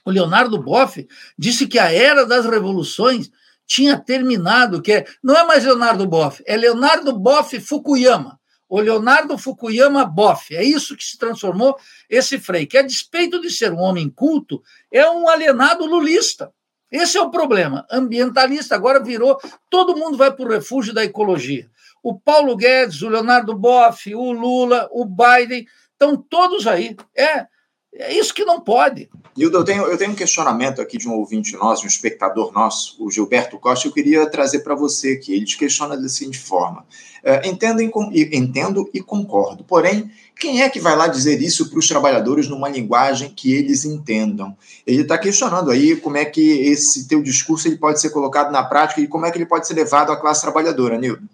o 0.04 0.10
Leonardo 0.10 0.60
Boff 0.60 1.06
disse 1.38 1.68
que 1.68 1.78
a 1.78 1.92
era 1.92 2.26
das 2.26 2.44
revoluções 2.44 3.30
tinha 3.72 3.98
terminado, 3.98 4.82
que 4.82 4.92
é, 4.92 5.06
não 5.22 5.34
é 5.34 5.44
mais 5.44 5.64
Leonardo 5.64 6.06
Boff, 6.06 6.42
é 6.46 6.54
Leonardo 6.58 7.18
Boff 7.18 7.58
Fukuyama, 7.58 8.38
o 8.68 8.78
Leonardo 8.78 9.38
Fukuyama 9.38 10.04
Boff. 10.04 10.54
É 10.54 10.62
isso 10.62 10.94
que 10.94 11.02
se 11.02 11.16
transformou 11.16 11.78
esse 12.08 12.38
Frei, 12.38 12.66
que 12.66 12.76
a 12.76 12.82
despeito 12.82 13.40
de 13.40 13.50
ser 13.50 13.72
um 13.72 13.80
homem 13.80 14.10
culto, 14.10 14.62
é 14.92 15.08
um 15.10 15.26
alienado 15.26 15.86
lulista. 15.86 16.52
Esse 16.90 17.16
é 17.16 17.22
o 17.22 17.30
problema. 17.30 17.86
Ambientalista 17.90 18.74
agora 18.74 19.02
virou, 19.02 19.38
todo 19.70 19.96
mundo 19.96 20.18
vai 20.18 20.30
para 20.30 20.44
o 20.44 20.50
refúgio 20.50 20.92
da 20.92 21.02
ecologia. 21.02 21.70
O 22.02 22.18
Paulo 22.18 22.54
Guedes, 22.54 23.00
o 23.00 23.08
Leonardo 23.08 23.56
Boff, 23.56 24.14
o 24.14 24.32
Lula, 24.32 24.86
o 24.92 25.06
Biden, 25.06 25.66
Estão 26.02 26.16
todos 26.16 26.66
aí. 26.66 26.96
É, 27.16 27.46
É 27.94 28.12
isso 28.16 28.32
que 28.32 28.44
não 28.44 28.58
pode. 28.58 29.10
Hilda, 29.36 29.58
eu 29.58 29.64
tenho, 29.64 29.82
eu 29.84 29.98
tenho 29.98 30.12
um 30.12 30.14
questionamento 30.14 30.80
aqui 30.80 30.96
de 30.96 31.06
um 31.06 31.12
ouvinte 31.12 31.54
nosso, 31.54 31.84
um 31.84 31.88
espectador 31.88 32.52
nosso, 32.52 32.96
o 33.04 33.10
Gilberto 33.10 33.58
Costa, 33.58 33.86
eu 33.86 33.92
queria 33.92 34.26
trazer 34.26 34.60
para 34.60 34.74
você 34.74 35.12
aqui. 35.12 35.34
Ele 35.34 35.44
te 35.44 35.58
questiona 35.58 35.96
da 35.96 36.08
seguinte 36.08 36.38
forma: 36.38 36.86
é, 37.22 37.46
entendo, 37.46 37.82
e, 37.82 38.36
entendo 38.36 38.88
e 38.94 39.00
concordo, 39.00 39.62
porém, 39.64 40.10
quem 40.38 40.62
é 40.62 40.68
que 40.70 40.80
vai 40.80 40.96
lá 40.96 41.06
dizer 41.06 41.40
isso 41.40 41.68
para 41.68 41.78
os 41.78 41.86
trabalhadores 41.86 42.48
numa 42.48 42.68
linguagem 42.68 43.30
que 43.30 43.52
eles 43.52 43.84
entendam? 43.84 44.56
Ele 44.86 45.02
está 45.02 45.18
questionando 45.18 45.70
aí 45.70 45.96
como 45.96 46.16
é 46.16 46.24
que 46.24 46.40
esse 46.40 47.06
teu 47.06 47.22
discurso 47.22 47.68
ele 47.68 47.76
pode 47.76 48.00
ser 48.00 48.10
colocado 48.10 48.50
na 48.50 48.64
prática 48.64 49.00
e 49.02 49.06
como 49.06 49.26
é 49.26 49.30
que 49.30 49.36
ele 49.38 49.46
pode 49.46 49.66
ser 49.66 49.74
levado 49.74 50.12
à 50.12 50.16
classe 50.16 50.40
trabalhadora, 50.40 50.98
Nildo. 50.98 51.28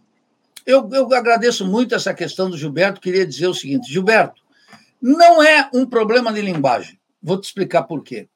Eu, 0.67 0.89
eu 0.93 1.15
agradeço 1.15 1.65
muito 1.65 1.95
essa 1.95 2.13
questão 2.13 2.51
do 2.51 2.59
Gilberto. 2.59 3.01
Queria 3.01 3.25
dizer 3.25 3.47
o 3.47 3.55
seguinte: 3.55 3.91
Gilberto, 3.91 4.43
não 5.01 5.43
é 5.43 5.69
um 5.73 5.87
problema 5.87 6.33
de 6.33 6.41
linguagem. 6.41 6.99
Vou 7.23 7.41
te 7.41 7.45
explicar 7.45 7.85
por 7.85 8.03
quê. 8.03 8.29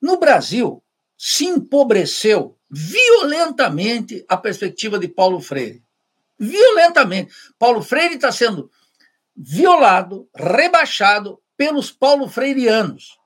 No 0.00 0.18
Brasil, 0.18 0.82
se 1.16 1.44
empobreceu 1.44 2.56
violentamente 2.70 4.24
a 4.28 4.36
perspectiva 4.36 4.98
de 4.98 5.08
Paulo 5.08 5.40
Freire. 5.40 5.82
Violentamente. 6.38 7.32
Paulo 7.58 7.82
Freire 7.82 8.14
está 8.14 8.30
sendo 8.30 8.70
violado, 9.36 10.28
rebaixado 10.34 11.40
pelos 11.56 11.90
paulo 11.90 12.28
freirianos, 12.28 13.18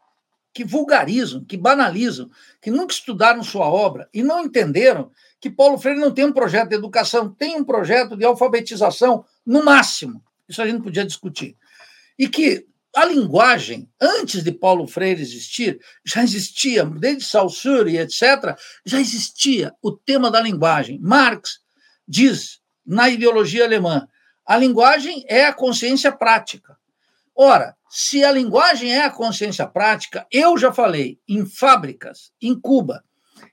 que 0.55 0.65
vulgarizam, 0.65 1.45
que 1.45 1.57
banalizam, 1.57 2.31
que 2.61 2.71
nunca 2.71 2.95
estudaram 2.95 3.43
sua 3.43 3.67
obra 3.67 4.09
e 4.13 4.23
não 4.23 4.41
entenderam 4.41 5.11
que 5.41 5.51
Paulo 5.51 5.77
Freire 5.77 6.01
não 6.01 6.13
tem 6.13 6.25
um 6.25 6.33
projeto 6.33 6.69
de 6.69 6.77
educação, 6.77 7.29
tem 7.29 7.57
um 7.57 7.65
projeto 7.65 8.17
de 8.17 8.25
alfabetização, 8.25 9.25
no 9.45 9.65
máximo. 9.65 10.23
Isso 10.49 10.63
a 10.63 10.67
gente 10.67 10.83
podia 10.83 11.05
discutir. 11.05 11.57
E 12.19 12.29
que 12.29 12.67
a 12.95 13.07
linguagem, 13.07 13.89
antes 14.01 14.43
de 14.45 14.53
Paulo 14.53 14.87
Freire 14.87 15.23
existir, 15.23 15.81
já 16.05 16.23
existia, 16.23 16.85
desde 16.85 17.25
Saussure, 17.25 17.97
etc., 17.97 18.57
já 18.85 19.01
existia 19.01 19.75
o 19.83 19.93
tema 19.93 20.31
da 20.31 20.41
linguagem. 20.41 20.99
Marx 21.01 21.61
diz, 22.07 22.61
na 22.85 23.09
ideologia 23.09 23.65
alemã, 23.65 24.07
a 24.47 24.57
linguagem 24.59 25.25
é 25.27 25.47
a 25.47 25.53
consciência 25.53 26.13
prática. 26.13 26.77
Ora, 27.35 27.75
se 27.89 28.23
a 28.23 28.31
linguagem 28.31 28.93
é 28.93 29.05
a 29.05 29.11
consciência 29.11 29.67
prática, 29.67 30.27
eu 30.31 30.59
já 30.59 30.73
falei 30.73 31.19
em 31.27 31.47
fábricas, 31.47 32.31
em 32.41 32.59
Cuba, 32.59 33.03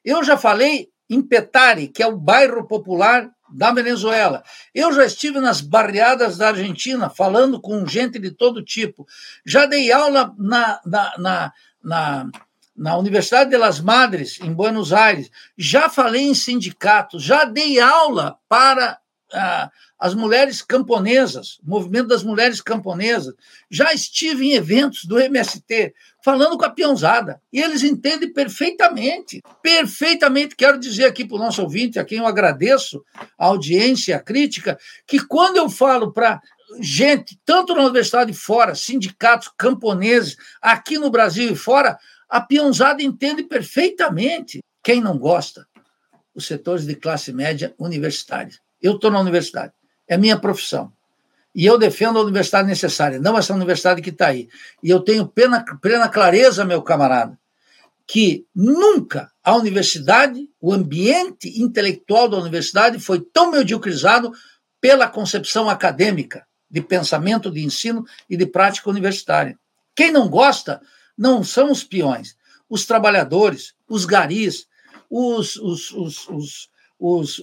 eu 0.04 0.24
já 0.24 0.38
falei 0.38 0.90
em 1.10 1.22
Petare, 1.22 1.88
que 1.88 2.04
é 2.04 2.08
o 2.08 2.18
bairro 2.18 2.68
popular 2.68 3.30
da 3.52 3.72
Venezuela. 3.72 4.44
Eu 4.74 4.92
já 4.94 5.06
estive 5.06 5.40
nas 5.40 5.62
barriadas 5.62 6.38
da 6.38 6.50
Argentina, 6.50 7.10
falando 7.10 7.60
com 7.60 7.86
gente 7.86 8.20
de 8.20 8.32
todo 8.32 8.64
tipo. 8.64 9.08
Já 9.46 9.66
dei 9.66 9.92
aula 9.92 10.34
na, 10.38 10.80
na, 10.86 11.14
na, 11.18 11.54
na, 11.84 12.30
na 12.76 12.98
Universidade 12.98 13.50
de 13.50 13.58
las 13.58 13.80
Madres, 13.80 14.40
em 14.42 14.54
Buenos 14.54 14.94
Aires. 14.94 15.30
Já 15.58 15.90
falei 15.90 16.24
em 16.24 16.34
sindicatos, 16.34 17.24
já 17.24 17.46
dei 17.46 17.80
aula 17.80 18.38
para 18.48 19.00
ah, 19.34 19.70
as 20.00 20.16
mulheres 20.16 20.62
camponesas, 20.62 21.60
o 21.62 21.70
movimento 21.70 22.08
das 22.08 22.24
mulheres 22.24 22.62
camponesas. 22.62 23.36
Já 23.70 23.94
estive 23.94 24.46
em 24.46 24.54
eventos 24.54 25.04
do 25.04 25.20
MST 25.20 25.94
falando 26.24 26.58
com 26.58 26.64
a 26.64 26.70
peãozada 26.70 27.42
e 27.52 27.62
eles 27.62 27.84
entendem 27.84 28.32
perfeitamente, 28.32 29.42
perfeitamente. 29.62 30.56
Quero 30.56 30.80
dizer 30.80 31.06
aqui 31.06 31.26
para 31.26 31.36
o 31.36 31.40
nosso 31.40 31.62
ouvinte, 31.62 32.00
a 32.00 32.06
quem 32.06 32.20
eu 32.20 32.26
agradeço 32.26 33.04
a 33.38 33.48
audiência, 33.48 34.16
a 34.16 34.22
crítica, 34.22 34.80
que 35.06 35.20
quando 35.20 35.58
eu 35.58 35.70
falo 35.70 36.14
para 36.14 36.42
gente, 36.80 37.38
tanto 37.44 37.76
na 37.76 37.82
universidade 37.82 38.32
fora, 38.32 38.76
sindicatos 38.76 39.52
camponeses, 39.58 40.38
aqui 40.62 40.98
no 40.98 41.10
Brasil 41.10 41.52
e 41.52 41.56
fora, 41.56 41.98
a 42.30 42.40
peãozada 42.40 43.04
entende 43.04 43.44
perfeitamente. 43.44 44.64
Quem 44.82 45.02
não 45.02 45.18
gosta? 45.18 45.68
Os 46.34 46.46
setores 46.46 46.86
de 46.86 46.96
classe 46.96 47.34
média 47.34 47.74
universitários. 47.78 48.62
Eu 48.82 48.96
estou 48.96 49.12
na 49.12 49.20
universidade 49.20 49.74
é 50.10 50.18
minha 50.18 50.38
profissão. 50.38 50.92
E 51.54 51.66
eu 51.66 51.78
defendo 51.78 52.20
a 52.20 52.24
universidade 52.24 52.68
necessária, 52.68 53.20
não 53.20 53.38
essa 53.38 53.54
universidade 53.54 54.02
que 54.02 54.10
está 54.10 54.28
aí. 54.28 54.50
E 54.84 54.90
eu 54.90 55.00
tenho 55.00 55.28
plena, 55.28 55.64
plena 55.82 56.10
clareza, 56.10 56.66
meu 56.66 56.82
camarada, 56.82 57.40
que 58.06 58.46
nunca 58.56 59.32
a 59.44 59.56
universidade, 59.56 60.50
o 60.60 60.74
ambiente 60.74 61.62
intelectual 61.62 62.28
da 62.28 62.38
universidade 62.38 63.00
foi 63.00 63.22
tão 63.22 63.52
mediocrizado 63.52 64.32
pela 64.82 65.08
concepção 65.08 65.70
acadêmica 65.70 66.46
de 66.70 66.82
pensamento, 66.82 67.52
de 67.52 67.64
ensino 67.64 68.06
e 68.30 68.36
de 68.36 68.46
prática 68.46 68.90
universitária. 68.90 69.58
Quem 69.96 70.12
não 70.12 70.28
gosta 70.28 70.82
não 71.18 71.44
são 71.44 71.72
os 71.72 71.84
peões, 71.84 72.36
os 72.70 72.86
trabalhadores, 72.86 73.74
os 73.88 74.06
garis, 74.06 74.68
os, 75.10 75.56
os, 75.58 75.92
os, 75.92 76.70
os, 77.00 77.40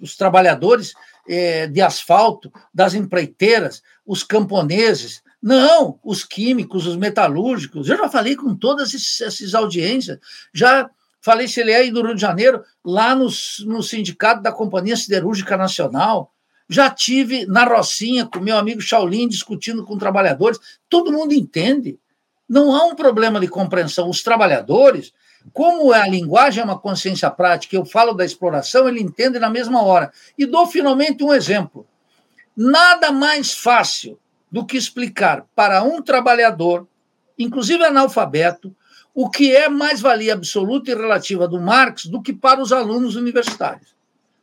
os 0.00 0.16
trabalhadores 0.16 0.94
é, 1.28 1.66
de 1.66 1.80
asfalto, 1.80 2.52
das 2.72 2.94
empreiteiras, 2.94 3.82
os 4.06 4.22
camponeses, 4.22 5.22
não, 5.42 5.98
os 6.02 6.24
químicos, 6.24 6.86
os 6.86 6.96
metalúrgicos. 6.96 7.88
Eu 7.88 7.98
já 7.98 8.08
falei 8.08 8.34
com 8.34 8.54
todas 8.54 8.94
essas 8.94 9.54
audiências, 9.54 10.18
já 10.52 10.88
falei 11.20 11.48
se 11.48 11.60
ele 11.60 11.70
é 11.70 11.76
aí 11.76 11.90
do 11.90 12.02
Rio 12.02 12.14
de 12.14 12.20
Janeiro, 12.20 12.62
lá 12.84 13.14
no, 13.14 13.28
no 13.66 13.82
sindicato 13.82 14.42
da 14.42 14.52
Companhia 14.52 14.96
Siderúrgica 14.96 15.56
Nacional. 15.56 16.32
Já 16.68 16.88
tive 16.88 17.44
na 17.46 17.64
Rocinha 17.64 18.24
com 18.24 18.40
meu 18.40 18.56
amigo 18.56 18.80
Shaolin 18.80 19.28
discutindo 19.28 19.84
com 19.84 19.98
trabalhadores. 19.98 20.58
Todo 20.88 21.12
mundo 21.12 21.34
entende. 21.34 21.98
Não 22.48 22.74
há 22.74 22.84
um 22.84 22.94
problema 22.94 23.38
de 23.38 23.48
compreensão. 23.48 24.08
Os 24.08 24.22
trabalhadores 24.22 25.12
como 25.52 25.92
a 25.92 26.06
linguagem 26.06 26.62
é 26.62 26.64
uma 26.64 26.78
consciência 26.78 27.30
prática, 27.30 27.76
eu 27.76 27.84
falo 27.84 28.12
da 28.12 28.24
exploração, 28.24 28.88
ele 28.88 29.02
entende 29.02 29.38
na 29.38 29.50
mesma 29.50 29.82
hora. 29.82 30.12
E 30.38 30.46
dou 30.46 30.66
finalmente 30.66 31.22
um 31.22 31.32
exemplo. 31.32 31.86
Nada 32.56 33.12
mais 33.12 33.52
fácil 33.52 34.18
do 34.50 34.64
que 34.64 34.76
explicar 34.76 35.44
para 35.54 35.82
um 35.82 36.00
trabalhador, 36.00 36.86
inclusive 37.38 37.84
analfabeto, 37.84 38.74
o 39.14 39.28
que 39.28 39.54
é 39.54 39.68
mais-valia 39.68 40.32
absoluta 40.32 40.90
e 40.90 40.94
relativa 40.94 41.46
do 41.46 41.60
Marx 41.60 42.06
do 42.06 42.22
que 42.22 42.32
para 42.32 42.60
os 42.60 42.72
alunos 42.72 43.16
universitários. 43.16 43.94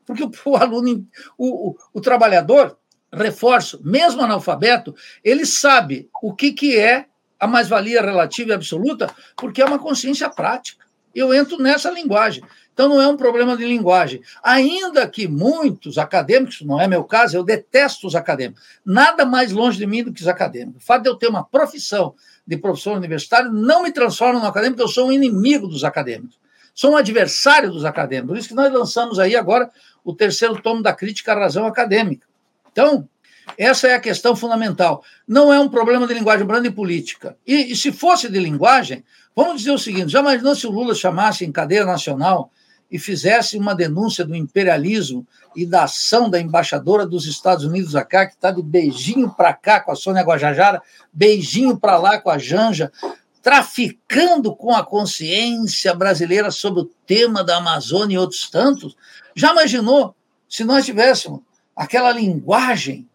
Porque 0.05 0.23
o, 0.23 0.31
o 0.45 0.55
aluno, 0.55 1.05
o, 1.37 1.69
o, 1.69 1.77
o, 1.93 2.01
trabalhador, 2.01 2.77
reforço, 3.11 3.81
mesmo 3.83 4.21
analfabeto, 4.21 4.95
ele 5.23 5.45
sabe 5.45 6.09
o 6.21 6.33
que, 6.33 6.53
que 6.53 6.77
é 6.77 7.05
a 7.39 7.47
mais-valia 7.47 8.01
relativa 8.01 8.51
e 8.51 8.53
absoluta, 8.53 9.13
porque 9.35 9.61
é 9.61 9.65
uma 9.65 9.79
consciência 9.79 10.29
prática 10.29 10.85
eu 11.13 11.33
entro 11.33 11.57
nessa 11.57 11.89
linguagem. 11.91 12.43
Então 12.73 12.87
não 12.87 13.01
é 13.01 13.07
um 13.07 13.17
problema 13.17 13.57
de 13.57 13.65
linguagem. 13.65 14.21
Ainda 14.41 15.07
que 15.07 15.27
muitos 15.27 15.97
acadêmicos, 15.97 16.61
não 16.61 16.79
é 16.79 16.87
meu 16.87 17.03
caso, 17.03 17.35
eu 17.35 17.43
detesto 17.43 18.07
os 18.07 18.15
acadêmicos. 18.15 18.63
Nada 18.85 19.25
mais 19.25 19.51
longe 19.51 19.77
de 19.77 19.85
mim 19.85 20.03
do 20.03 20.13
que 20.13 20.21
os 20.21 20.27
acadêmicos. 20.27 20.81
O 20.81 20.85
fato 20.85 21.03
de 21.03 21.09
eu 21.09 21.15
ter 21.15 21.27
uma 21.27 21.43
profissão 21.43 22.15
de 22.47 22.57
professor 22.57 22.97
universitário 22.97 23.51
não 23.51 23.83
me 23.83 23.91
transforma 23.91 24.39
no 24.39 24.45
acadêmico, 24.45 24.81
eu 24.81 24.87
sou 24.87 25.07
um 25.07 25.11
inimigo 25.11 25.67
dos 25.67 25.83
acadêmicos. 25.83 26.39
Sou 26.73 26.93
um 26.93 26.97
adversário 26.97 27.69
dos 27.69 27.85
acadêmicos. 27.85 28.29
Por 28.29 28.37
isso 28.37 28.47
que 28.47 28.55
nós 28.55 28.71
lançamos 28.71 29.19
aí 29.19 29.35
agora 29.35 29.69
o 30.03 30.15
terceiro 30.15 30.61
tomo 30.61 30.81
da 30.81 30.93
crítica 30.93 31.33
à 31.33 31.39
razão 31.39 31.65
acadêmica. 31.65 32.25
Então, 32.71 33.07
essa 33.57 33.87
é 33.87 33.95
a 33.95 33.99
questão 33.99 34.35
fundamental. 34.35 35.03
Não 35.27 35.51
é 35.51 35.59
um 35.59 35.67
problema 35.67 36.07
de 36.07 36.13
linguagem, 36.13 36.43
é 36.43 36.45
problema 36.45 36.69
de 36.69 36.75
política. 36.75 37.37
E, 37.45 37.73
e 37.73 37.75
se 37.75 37.91
fosse 37.91 38.29
de 38.29 38.39
linguagem, 38.39 39.03
Vamos 39.35 39.59
dizer 39.59 39.71
o 39.71 39.77
seguinte: 39.77 40.11
já 40.11 40.19
imaginou 40.19 40.55
se 40.55 40.67
o 40.67 40.71
Lula 40.71 40.93
chamasse 40.93 41.45
em 41.45 41.51
cadeia 41.51 41.85
nacional 41.85 42.51
e 42.91 42.99
fizesse 42.99 43.57
uma 43.57 43.73
denúncia 43.73 44.25
do 44.25 44.35
imperialismo 44.35 45.25
e 45.55 45.65
da 45.65 45.83
ação 45.83 46.29
da 46.29 46.41
embaixadora 46.41 47.05
dos 47.05 47.25
Estados 47.25 47.63
Unidos 47.63 47.93
cá, 48.09 48.25
que 48.25 48.33
está 48.33 48.51
de 48.51 48.61
beijinho 48.61 49.29
para 49.29 49.53
cá 49.53 49.79
com 49.79 49.91
a 49.91 49.95
Sônia 49.95 50.23
Guajajara, 50.23 50.81
beijinho 51.11 51.77
para 51.77 51.97
lá 51.97 52.19
com 52.19 52.29
a 52.29 52.37
Janja, 52.37 52.91
traficando 53.41 54.53
com 54.53 54.75
a 54.75 54.85
consciência 54.85 55.95
brasileira 55.95 56.51
sobre 56.51 56.81
o 56.81 56.89
tema 57.07 57.43
da 57.43 57.57
Amazônia 57.57 58.15
e 58.15 58.17
outros 58.17 58.49
tantos? 58.49 58.95
Já 59.33 59.53
imaginou 59.53 60.13
se 60.49 60.65
nós 60.65 60.85
tivéssemos 60.85 61.39
aquela 61.73 62.11
linguagem 62.11 63.07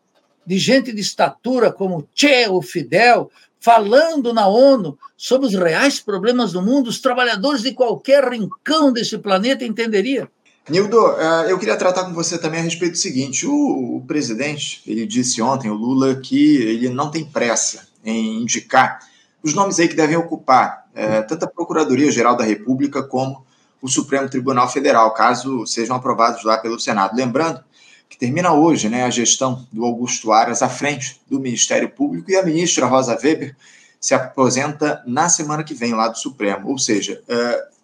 de 0.47 0.59
gente 0.59 0.93
de 0.93 1.01
estatura 1.01 1.71
como 1.71 2.09
Che, 2.15 2.49
o 2.49 2.63
Fidel, 2.63 3.31
falando 3.67 4.33
na 4.33 4.47
ONU 4.47 4.97
sobre 5.17 5.49
os 5.49 5.55
reais 5.55 5.99
problemas 5.99 6.53
do 6.53 6.63
mundo, 6.63 6.87
os 6.87 7.01
trabalhadores 7.01 7.63
de 7.63 7.73
qualquer 7.73 8.23
rincão 8.31 8.93
desse 8.93 9.19
planeta 9.19 9.65
entenderiam. 9.65 10.29
Nildo, 10.69 10.97
eh, 11.19 11.51
eu 11.51 11.59
queria 11.59 11.77
tratar 11.77 12.05
com 12.05 12.15
você 12.15 12.39
também 12.39 12.61
a 12.61 12.63
respeito 12.63 12.93
do 12.93 12.99
seguinte: 12.99 13.45
o, 13.45 14.05
presidente, 14.07 14.83
ele 14.87 15.05
disse 15.05 15.43
ontem, 15.43 15.69
o 15.69 15.75
Lula, 15.75 16.15
que 16.15 16.59
ele 16.59 16.89
não 16.91 17.11
tem 17.11 17.25
pressa 17.25 17.89
em 18.05 18.41
indicar 18.43 19.01
os 19.43 19.53
nomes 19.53 19.81
aí 19.81 19.89
que 19.89 19.97
devem 19.97 20.17
ocupar 20.17 20.87
é, 20.95 21.23
tanto 21.23 21.45
a 21.45 21.49
Procuradoria-Geral 21.49 22.37
da 22.37 22.45
República 22.45 23.03
como 23.03 23.45
o 23.83 23.89
Supremo 23.89 24.29
Tribunal 24.29 24.69
Federal, 24.69 25.13
caso 25.13 25.67
sejam 25.67 25.97
aprovados 25.97 26.45
lá 26.45 26.59
pelo 26.59 26.79
Senado. 26.79 27.17
Lembrando 27.17 27.61
que 28.09 28.19
termina 28.19 28.53
hoje 28.53 28.89
né, 28.89 29.05
a 29.05 29.11
gestão 29.11 29.67
do 29.73 29.85
Augusto 29.85 30.33
Aras 30.33 30.63
à 30.63 30.69
frente 30.69 31.21
do 31.29 31.41
Ministério 31.41 31.89
Público 31.89 32.31
e 32.31 32.37
a 32.37 32.43
ministra 32.43 32.87
Rosa 32.87 33.19
Weber 33.23 33.55
se 34.01 34.15
aposenta 34.15 35.03
na 35.07 35.29
semana 35.29 35.65
que 35.65 35.75
vem 35.75 35.93
lá 35.93 36.09
do 36.09 36.19
Supremo. 36.19 36.71
Ou 36.71 36.79
seja, 36.79 37.23
uh, 37.29 37.77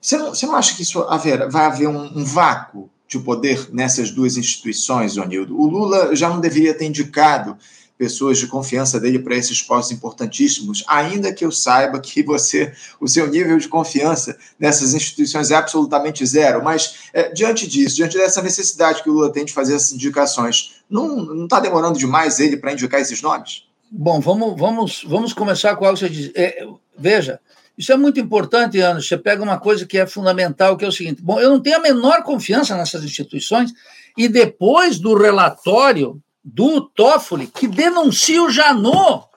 você, 0.00 0.16
não, 0.16 0.30
você 0.30 0.46
não 0.46 0.56
acha 0.56 0.74
que 0.74 0.82
isso 0.82 1.00
haver, 1.02 1.48
vai 1.50 1.66
haver 1.66 1.88
um, 1.88 2.18
um 2.18 2.24
vácuo 2.24 2.88
de 3.06 3.18
poder 3.18 3.68
nessas 3.72 4.10
duas 4.10 4.36
instituições, 4.36 5.16
Onildo? 5.16 5.58
O 5.58 5.66
Lula 5.66 6.14
já 6.14 6.28
não 6.28 6.40
deveria 6.40 6.74
ter 6.74 6.86
indicado 6.86 7.56
pessoas 7.98 8.38
de 8.38 8.46
confiança 8.46 9.00
dele 9.00 9.18
para 9.18 9.34
esses 9.34 9.60
postos 9.60 9.96
importantíssimos, 9.96 10.84
ainda 10.86 11.32
que 11.32 11.44
eu 11.44 11.50
saiba 11.50 11.98
que 11.98 12.22
você, 12.22 12.72
o 13.00 13.08
seu 13.08 13.26
nível 13.28 13.58
de 13.58 13.66
confiança 13.66 14.38
nessas 14.58 14.94
instituições 14.94 15.50
é 15.50 15.56
absolutamente 15.56 16.24
zero. 16.24 16.62
Mas 16.62 17.10
é, 17.12 17.32
diante 17.32 17.66
disso, 17.66 17.96
diante 17.96 18.16
dessa 18.16 18.40
necessidade 18.40 19.02
que 19.02 19.10
o 19.10 19.12
Lula 19.12 19.32
tem 19.32 19.44
de 19.44 19.52
fazer 19.52 19.74
essas 19.74 19.92
indicações, 19.92 20.76
não 20.88 21.44
está 21.44 21.58
demorando 21.58 21.98
demais 21.98 22.38
ele 22.38 22.56
para 22.56 22.72
indicar 22.72 23.00
esses 23.00 23.20
nomes? 23.20 23.64
Bom, 23.90 24.20
vamos, 24.20 24.58
vamos, 24.58 25.04
vamos 25.06 25.32
começar 25.32 25.74
com 25.74 25.84
algo 25.84 25.98
que 25.98 26.06
você 26.06 26.10
diz. 26.10 26.30
É, 26.36 26.64
veja, 26.96 27.40
isso 27.76 27.92
é 27.92 27.96
muito 27.96 28.20
importante, 28.20 28.78
Ana. 28.78 29.00
Você 29.00 29.16
pega 29.16 29.42
uma 29.42 29.58
coisa 29.58 29.84
que 29.84 29.98
é 29.98 30.06
fundamental, 30.06 30.76
que 30.76 30.84
é 30.84 30.88
o 30.88 30.92
seguinte: 30.92 31.20
bom, 31.20 31.40
eu 31.40 31.50
não 31.50 31.60
tenho 31.60 31.78
a 31.78 31.80
menor 31.80 32.22
confiança 32.22 32.76
nessas 32.76 33.02
instituições, 33.02 33.72
e 34.16 34.28
depois 34.28 34.98
do 34.98 35.16
relatório 35.16 36.22
do 36.50 36.80
Toffoli, 36.80 37.46
que 37.46 37.68
denuncia 37.68 38.42
o 38.42 38.50
Janot, 38.50 39.28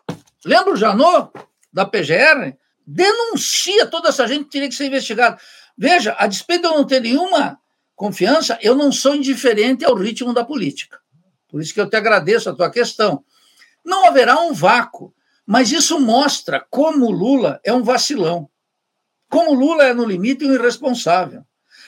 lembra 0.45 0.73
o 0.73 0.77
Janot, 0.77 1.31
da 1.71 1.85
PGR? 1.85 2.55
Denuncia 2.87 3.85
toda 3.87 4.09
essa 4.09 4.25
gente 4.27 4.45
que 4.45 4.51
teria 4.51 4.69
que 4.69 4.75
ser 4.75 4.85
investigada. 4.85 5.37
Veja, 5.77 6.15
a 6.17 6.25
despeito 6.25 6.63
de 6.63 6.73
eu 6.73 6.77
não 6.77 6.85
ter 6.85 7.01
nenhuma 7.01 7.59
confiança, 7.95 8.57
eu 8.61 8.75
não 8.75 8.91
sou 8.91 9.13
indiferente 9.13 9.83
ao 9.83 9.95
ritmo 9.95 10.33
da 10.33 10.43
política. 10.43 10.99
Por 11.49 11.61
isso 11.61 11.73
que 11.73 11.81
eu 11.81 11.89
te 11.89 11.97
agradeço 11.97 12.49
a 12.49 12.55
tua 12.55 12.71
questão. 12.71 13.23
Não 13.83 14.05
haverá 14.05 14.39
um 14.39 14.53
vácuo. 14.53 15.13
Mas 15.45 15.71
isso 15.71 15.99
mostra 15.99 16.65
como 16.69 17.07
o 17.07 17.11
Lula 17.11 17.59
é 17.63 17.73
um 17.73 17.83
vacilão. 17.83 18.49
Como 19.29 19.51
o 19.51 19.53
Lula 19.53 19.83
é, 19.83 19.93
no 19.93 20.05
limite, 20.05 20.45
um 20.45 20.53
irresponsável. 20.53 21.43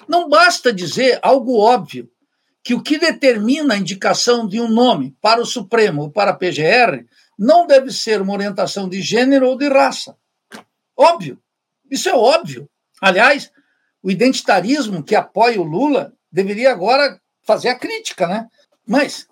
Não 0.08 0.28
basta 0.28 0.74
dizer 0.74 1.20
algo 1.22 1.58
óbvio, 1.58 2.10
que 2.64 2.74
o 2.74 2.82
que 2.82 2.98
determina 2.98 3.74
a 3.74 3.78
indicação 3.78 4.48
de 4.48 4.60
um 4.62 4.70
nome 4.70 5.16
para 5.22 5.42
o 5.42 5.46
Supremo 5.46 6.04
ou 6.04 6.12
para 6.12 6.32
a 6.32 6.36
PGR 6.36 7.06
não 7.38 7.68
deve 7.68 7.92
ser 7.92 8.22
uma 8.22 8.34
orientação 8.34 8.88
de 8.88 9.02
gênero 9.02 9.48
ou 9.48 9.58
de 9.58 9.68
raça. 9.68 10.16
Óbvio. 10.96 11.40
Isso 11.92 12.08
é 12.08 12.14
óbvio. 12.14 12.70
Aliás, 13.02 13.52
o 14.02 14.10
identitarismo 14.10 15.04
que 15.04 15.16
apoia 15.16 15.60
o 15.60 15.64
Lula 15.64 16.14
deveria 16.32 16.72
agora 16.72 17.20
fazer 17.46 17.70
a 17.70 17.76
crítica, 17.78 18.28
né? 18.28 18.48
Mas 18.88 19.28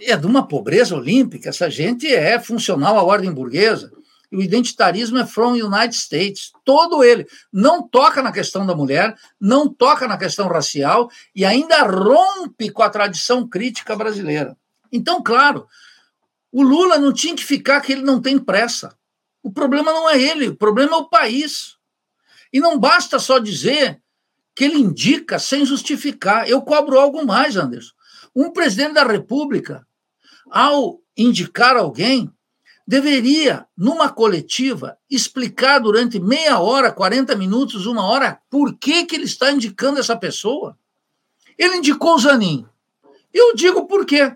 é 0.00 0.16
de 0.16 0.26
uma 0.26 0.46
pobreza 0.46 0.94
olímpica. 0.94 1.48
Essa 1.48 1.68
gente 1.68 2.06
é 2.06 2.38
funcional 2.38 2.96
à 2.96 3.02
ordem 3.02 3.32
burguesa. 3.32 3.90
O 4.30 4.42
identitarismo 4.42 5.18
é 5.18 5.26
from 5.26 5.52
United 5.52 5.94
States, 5.94 6.52
todo 6.64 7.02
ele. 7.02 7.26
Não 7.52 7.82
toca 7.82 8.22
na 8.22 8.30
questão 8.30 8.66
da 8.66 8.74
mulher, 8.74 9.16
não 9.40 9.68
toca 9.68 10.06
na 10.06 10.18
questão 10.18 10.48
racial 10.48 11.10
e 11.34 11.44
ainda 11.44 11.82
rompe 11.82 12.70
com 12.70 12.82
a 12.82 12.90
tradição 12.90 13.48
crítica 13.48 13.96
brasileira. 13.96 14.56
Então, 14.92 15.22
claro, 15.22 15.66
o 16.52 16.62
Lula 16.62 16.98
não 16.98 17.12
tinha 17.12 17.34
que 17.34 17.44
ficar 17.44 17.80
que 17.80 17.92
ele 17.92 18.02
não 18.02 18.20
tem 18.20 18.38
pressa. 18.38 18.96
O 19.42 19.50
problema 19.50 19.92
não 19.92 20.10
é 20.10 20.20
ele, 20.20 20.48
o 20.48 20.56
problema 20.56 20.96
é 20.96 20.96
o 20.96 21.08
país. 21.08 21.76
E 22.52 22.60
não 22.60 22.78
basta 22.78 23.18
só 23.18 23.38
dizer 23.38 24.00
que 24.54 24.64
ele 24.64 24.78
indica 24.78 25.38
sem 25.38 25.64
justificar. 25.64 26.48
Eu 26.48 26.60
cobro 26.62 26.98
algo 26.98 27.24
mais, 27.24 27.56
Anderson. 27.56 27.92
Um 28.34 28.50
presidente 28.50 28.94
da 28.94 29.04
República 29.04 29.86
ao 30.50 31.00
indicar 31.16 31.76
alguém, 31.76 32.30
deveria, 32.88 33.66
numa 33.76 34.08
coletiva, 34.08 34.96
explicar 35.10 35.78
durante 35.78 36.18
meia 36.18 36.58
hora, 36.58 36.90
40 36.90 37.36
minutos, 37.36 37.84
uma 37.84 38.02
hora, 38.02 38.40
por 38.48 38.78
que, 38.78 39.04
que 39.04 39.14
ele 39.14 39.26
está 39.26 39.52
indicando 39.52 40.00
essa 40.00 40.16
pessoa. 40.16 40.74
Ele 41.58 41.76
indicou 41.76 42.14
o 42.14 42.18
Zanin. 42.18 42.64
Eu 43.30 43.54
digo 43.54 43.86
por 43.86 44.06
quê. 44.06 44.34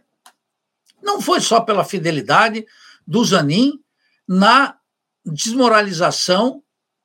Não 1.03 1.19
foi 1.19 1.41
só 1.41 1.63
pela 1.63 1.83
fidelidade 1.83 2.67
do 3.07 3.25
Zanin 3.25 3.81
na 4.29 4.77
desmoralização, 5.25 6.63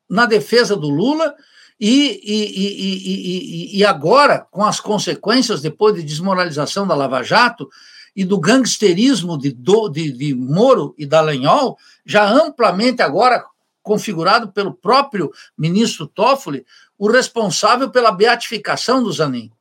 na 0.10 0.26
defesa 0.26 0.76
do 0.76 0.90
Lula 0.90 1.34
e, 1.80 2.20
e, 2.24 3.72
e, 3.72 3.78
e, 3.78 3.86
agora, 3.86 4.46
com 4.52 4.66
as 4.66 4.82
consequências 4.82 5.62
depois 5.62 5.96
de 5.96 6.04
desmoralização 6.04 6.86
da 6.86 6.94
Lava 6.94 7.24
Jato, 7.24 7.70
e 8.18 8.26
do 8.26 8.40
gangsterismo 8.40 9.38
de, 9.38 9.56
de, 9.92 10.12
de 10.12 10.34
Moro 10.34 10.96
e 10.98 11.06
Dallagnol, 11.06 11.78
já 12.04 12.28
amplamente 12.28 13.04
agora 13.04 13.46
configurado 13.84 14.52
pelo 14.52 14.74
próprio 14.74 15.32
ministro 15.56 16.08
Toffoli, 16.08 16.66
o 16.98 17.08
responsável 17.08 17.92
pela 17.92 18.12
beatificação 18.12 19.04
do 19.04 19.14
Zanin. 19.14 19.52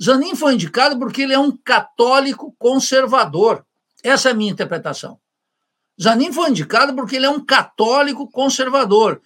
Zanin 0.00 0.36
foi 0.36 0.52
indicado 0.52 0.98
porque 0.98 1.22
ele 1.22 1.32
é 1.32 1.38
um 1.38 1.56
católico 1.56 2.54
conservador. 2.58 3.64
Essa 4.04 4.28
é 4.28 4.32
a 4.32 4.34
minha 4.34 4.52
interpretação. 4.52 5.18
Zanin 6.00 6.32
foi 6.32 6.50
indicado 6.50 6.94
porque 6.94 7.16
ele 7.16 7.26
é 7.26 7.30
um 7.30 7.42
católico 7.42 8.30
conservador. 8.30 9.22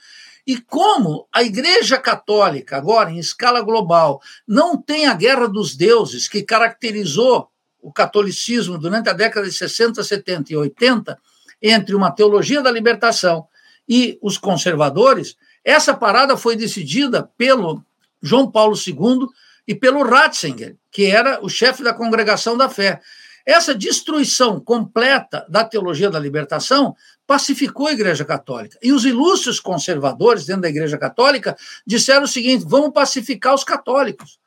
E 0.46 0.60
como 0.60 1.26
a 1.32 1.42
Igreja 1.42 1.98
Católica, 1.98 2.76
agora 2.76 3.10
em 3.10 3.18
escala 3.18 3.62
global, 3.62 4.22
não 4.46 4.80
tem 4.80 5.06
a 5.06 5.14
guerra 5.14 5.48
dos 5.48 5.74
deuses 5.74 6.28
que 6.28 6.44
caracterizou 6.44 7.50
o 7.86 7.92
catolicismo 7.92 8.76
durante 8.76 9.08
a 9.08 9.12
década 9.12 9.46
de 9.46 9.52
60, 9.52 10.02
70 10.02 10.52
e 10.52 10.56
80, 10.56 11.16
entre 11.62 11.94
uma 11.94 12.10
teologia 12.10 12.60
da 12.60 12.68
libertação 12.68 13.46
e 13.88 14.18
os 14.20 14.36
conservadores, 14.36 15.36
essa 15.64 15.94
parada 15.94 16.36
foi 16.36 16.56
decidida 16.56 17.30
pelo 17.38 17.80
João 18.20 18.50
Paulo 18.50 18.74
II 18.74 19.28
e 19.68 19.72
pelo 19.72 20.02
Ratzinger, 20.02 20.76
que 20.90 21.06
era 21.06 21.38
o 21.40 21.48
chefe 21.48 21.84
da 21.84 21.94
congregação 21.94 22.56
da 22.56 22.68
fé. 22.68 23.00
Essa 23.46 23.72
destruição 23.72 24.58
completa 24.58 25.46
da 25.48 25.64
teologia 25.64 26.10
da 26.10 26.18
libertação 26.18 26.96
pacificou 27.24 27.86
a 27.86 27.92
Igreja 27.92 28.24
Católica. 28.24 28.76
E 28.82 28.92
os 28.92 29.04
ilustres 29.04 29.60
conservadores 29.60 30.44
dentro 30.44 30.62
da 30.62 30.68
Igreja 30.68 30.98
Católica 30.98 31.56
disseram 31.86 32.24
o 32.24 32.28
seguinte: 32.28 32.64
vamos 32.66 32.92
pacificar 32.92 33.54
os 33.54 33.62
católicos. 33.62 34.40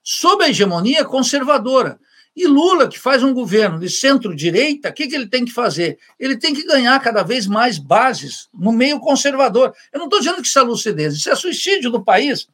Sob 0.00 0.44
a 0.44 0.48
hegemonia 0.48 1.04
conservadora. 1.04 1.98
E 2.36 2.46
Lula, 2.48 2.88
que 2.88 2.98
faz 2.98 3.22
um 3.22 3.32
governo 3.32 3.78
de 3.78 3.88
centro-direita, 3.88 4.88
o 4.88 4.92
que, 4.92 5.06
que 5.06 5.14
ele 5.14 5.26
tem 5.26 5.44
que 5.44 5.52
fazer? 5.52 5.98
Ele 6.18 6.36
tem 6.36 6.52
que 6.52 6.64
ganhar 6.64 6.98
cada 7.00 7.22
vez 7.22 7.46
mais 7.46 7.78
bases 7.78 8.48
no 8.52 8.72
meio 8.72 8.98
conservador. 8.98 9.72
Eu 9.92 9.98
não 9.98 10.06
estou 10.06 10.18
dizendo 10.18 10.42
que 10.42 10.48
isso 10.48 10.58
é 10.58 10.62
lucidez, 10.62 11.14
isso 11.14 11.30
é 11.30 11.34
suicídio 11.36 11.90
do 11.90 12.02
país. 12.02 12.48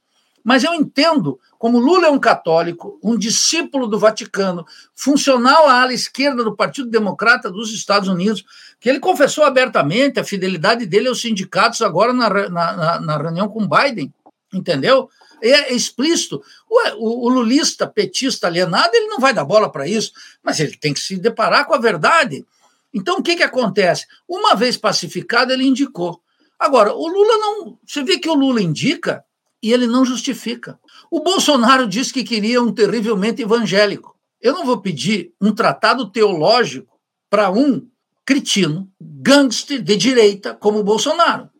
Mas 0.44 0.64
eu 0.64 0.74
entendo 0.74 1.38
como 1.58 1.78
Lula 1.78 2.06
é 2.06 2.10
um 2.10 2.18
católico, 2.18 2.98
um 3.02 3.16
discípulo 3.18 3.86
do 3.86 3.98
Vaticano, 3.98 4.64
funcional 4.94 5.66
à 5.66 5.82
ala 5.82 5.92
esquerda 5.92 6.42
do 6.42 6.56
Partido 6.56 6.88
Democrata 6.88 7.50
dos 7.50 7.72
Estados 7.72 8.08
Unidos, 8.08 8.44
que 8.80 8.88
ele 8.88 8.98
confessou 8.98 9.44
abertamente 9.44 10.18
a 10.18 10.24
fidelidade 10.24 10.86
dele 10.86 11.08
aos 11.08 11.20
sindicatos 11.20 11.82
agora 11.82 12.12
na, 12.12 12.48
na, 12.48 13.00
na 13.00 13.16
reunião 13.18 13.48
com 13.48 13.68
Biden, 13.68 14.12
entendeu? 14.52 15.10
É 15.42 15.72
explícito. 15.72 16.42
O, 16.68 17.26
o, 17.26 17.28
lulista, 17.28 17.86
petista 17.86 18.46
alienado, 18.46 18.94
ele 18.94 19.06
não 19.06 19.18
vai 19.18 19.32
dar 19.32 19.44
bola 19.44 19.70
para 19.70 19.86
isso, 19.86 20.12
mas 20.42 20.60
ele 20.60 20.76
tem 20.76 20.92
que 20.92 21.00
se 21.00 21.16
deparar 21.16 21.66
com 21.66 21.74
a 21.74 21.78
verdade. 21.78 22.44
Então, 22.92 23.18
o 23.18 23.22
que, 23.22 23.36
que 23.36 23.42
acontece? 23.42 24.06
Uma 24.28 24.54
vez 24.54 24.76
pacificado, 24.76 25.52
ele 25.52 25.66
indicou. 25.66 26.20
Agora, 26.58 26.92
o 26.92 27.06
Lula 27.06 27.38
não. 27.38 27.78
Você 27.86 28.02
vê 28.02 28.18
que 28.18 28.28
o 28.28 28.34
Lula 28.34 28.60
indica 28.60 29.24
e 29.62 29.72
ele 29.72 29.86
não 29.86 30.04
justifica. 30.04 30.78
O 31.10 31.20
Bolsonaro 31.20 31.86
disse 31.86 32.12
que 32.12 32.24
queria 32.24 32.62
um 32.62 32.72
terrivelmente 32.72 33.42
evangélico. 33.42 34.16
Eu 34.40 34.54
não 34.54 34.64
vou 34.64 34.80
pedir 34.80 35.32
um 35.40 35.54
tratado 35.54 36.10
teológico 36.10 36.98
para 37.28 37.50
um 37.50 37.86
cretino, 38.24 38.90
gangster 39.00 39.82
de 39.82 39.96
direita 39.96 40.54
como 40.54 40.78
o 40.78 40.84
Bolsonaro. 40.84 41.50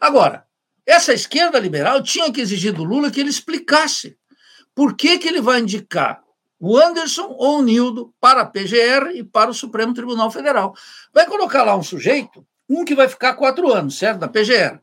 Agora, 0.00 0.43
essa 0.86 1.12
esquerda 1.12 1.58
liberal 1.58 2.02
tinha 2.02 2.30
que 2.32 2.40
exigir 2.40 2.72
do 2.72 2.84
Lula 2.84 3.10
que 3.10 3.20
ele 3.20 3.30
explicasse 3.30 4.16
por 4.74 4.94
que, 4.96 5.18
que 5.18 5.28
ele 5.28 5.40
vai 5.40 5.60
indicar 5.60 6.22
o 6.58 6.78
Anderson 6.78 7.34
ou 7.38 7.58
o 7.58 7.62
Nildo 7.62 8.14
para 8.20 8.42
a 8.42 8.46
PGR 8.46 9.10
e 9.14 9.22
para 9.22 9.50
o 9.50 9.54
Supremo 9.54 9.92
Tribunal 9.92 10.30
Federal. 10.30 10.74
Vai 11.12 11.26
colocar 11.26 11.62
lá 11.62 11.76
um 11.76 11.82
sujeito, 11.82 12.46
um 12.68 12.84
que 12.84 12.94
vai 12.94 13.08
ficar 13.08 13.34
quatro 13.34 13.72
anos, 13.72 13.98
certo? 13.98 14.20
Da 14.20 14.28
PGR. 14.28 14.80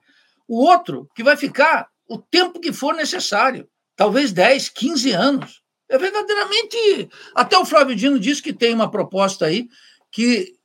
O 0.48 0.64
outro 0.64 1.10
que 1.16 1.24
vai 1.24 1.36
ficar 1.36 1.88
o 2.08 2.18
tempo 2.18 2.60
que 2.60 2.74
for 2.74 2.94
necessário, 2.94 3.68
talvez 3.96 4.32
10, 4.32 4.70
15 4.70 5.12
anos. 5.12 5.62
É 5.90 5.98
verdadeiramente. 5.98 7.10
Até 7.36 7.58
o 7.58 7.66
Flávio 7.66 7.96
Dino 7.96 8.20
disse 8.20 8.42
que 8.42 8.54
tem 8.54 8.74
uma 8.74 8.90
proposta 8.90 9.46
aí 9.46 9.68
que 10.12 10.56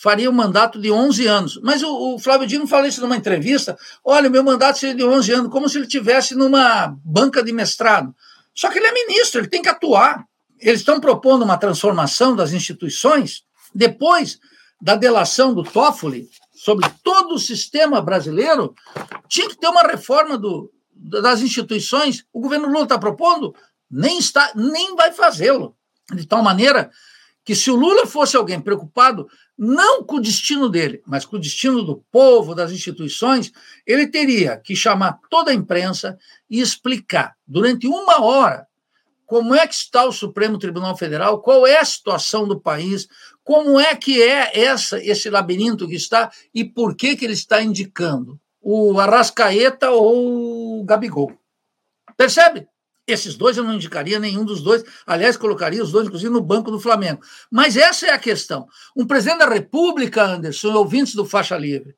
faria 0.00 0.30
um 0.30 0.34
mandato 0.34 0.80
de 0.80 0.90
11 0.90 1.26
anos. 1.26 1.60
Mas 1.62 1.82
o, 1.82 2.14
o 2.14 2.18
Flávio 2.18 2.46
Dino 2.46 2.66
falou 2.66 2.86
isso 2.86 3.00
numa 3.00 3.16
entrevista: 3.16 3.76
olha, 4.04 4.30
meu 4.30 4.42
mandato 4.42 4.78
seria 4.78 4.94
de 4.94 5.04
11 5.04 5.32
anos, 5.32 5.50
como 5.50 5.68
se 5.68 5.78
ele 5.78 5.86
tivesse 5.86 6.34
numa 6.34 6.96
banca 7.04 7.42
de 7.42 7.52
mestrado. 7.52 8.14
Só 8.54 8.70
que 8.70 8.78
ele 8.78 8.86
é 8.86 8.92
ministro, 8.92 9.40
ele 9.40 9.48
tem 9.48 9.62
que 9.62 9.68
atuar. 9.68 10.24
Eles 10.60 10.80
estão 10.80 11.00
propondo 11.00 11.42
uma 11.42 11.58
transformação 11.58 12.34
das 12.34 12.52
instituições 12.52 13.42
depois 13.74 14.38
da 14.80 14.94
delação 14.94 15.52
do 15.52 15.62
Toffoli 15.62 16.28
sobre 16.64 16.88
todo 17.02 17.34
o 17.34 17.38
sistema 17.38 18.00
brasileiro, 18.00 18.74
tinha 19.28 19.50
que 19.50 19.58
ter 19.58 19.68
uma 19.68 19.82
reforma 19.82 20.38
do, 20.38 20.72
das 20.94 21.42
instituições. 21.42 22.24
O 22.32 22.40
governo 22.40 22.68
Lula 22.68 22.84
está 22.84 22.98
propondo, 22.98 23.54
nem, 23.90 24.18
está, 24.18 24.50
nem 24.54 24.96
vai 24.96 25.12
fazê-lo. 25.12 25.76
De 26.14 26.24
tal 26.24 26.42
maneira 26.42 26.90
que, 27.44 27.54
se 27.54 27.70
o 27.70 27.76
Lula 27.76 28.06
fosse 28.06 28.34
alguém 28.34 28.58
preocupado 28.62 29.28
não 29.56 30.02
com 30.02 30.16
o 30.16 30.20
destino 30.20 30.68
dele, 30.68 31.02
mas 31.06 31.24
com 31.24 31.36
o 31.36 31.40
destino 31.40 31.82
do 31.82 32.04
povo, 32.10 32.54
das 32.54 32.72
instituições, 32.72 33.52
ele 33.86 34.06
teria 34.06 34.56
que 34.56 34.74
chamar 34.74 35.20
toda 35.30 35.50
a 35.50 35.54
imprensa 35.54 36.18
e 36.50 36.60
explicar 36.60 37.36
durante 37.46 37.86
uma 37.86 38.22
hora 38.22 38.66
como 39.26 39.54
é 39.54 39.66
que 39.66 39.74
está 39.74 40.04
o 40.04 40.12
Supremo 40.12 40.58
Tribunal 40.58 40.96
Federal, 40.96 41.40
qual 41.40 41.66
é 41.66 41.78
a 41.78 41.84
situação 41.84 42.46
do 42.46 42.60
país, 42.60 43.08
como 43.42 43.80
é 43.80 43.94
que 43.94 44.22
é 44.22 44.60
essa 44.64 45.02
esse 45.02 45.30
labirinto 45.30 45.88
que 45.88 45.94
está 45.94 46.30
e 46.52 46.64
por 46.64 46.94
que 46.94 47.16
que 47.16 47.24
ele 47.24 47.32
está 47.32 47.62
indicando 47.62 48.38
o 48.60 48.98
Arrascaeta 48.98 49.90
ou 49.90 50.80
o 50.80 50.84
Gabigol. 50.84 51.32
Percebe? 52.16 52.66
Esses 53.06 53.34
dois 53.34 53.56
eu 53.56 53.64
não 53.64 53.74
indicaria 53.74 54.18
nenhum 54.18 54.44
dos 54.44 54.62
dois, 54.62 54.82
aliás, 55.06 55.36
colocaria 55.36 55.82
os 55.82 55.92
dois, 55.92 56.06
inclusive, 56.06 56.32
no 56.32 56.40
banco 56.40 56.70
do 56.70 56.80
Flamengo. 56.80 57.20
Mas 57.50 57.76
essa 57.76 58.06
é 58.06 58.10
a 58.10 58.18
questão. 58.18 58.66
Um 58.96 59.06
presidente 59.06 59.40
da 59.40 59.48
República, 59.48 60.24
Anderson, 60.24 60.72
ouvintes 60.72 61.14
do 61.14 61.26
Faixa 61.26 61.56
Livre, 61.56 61.94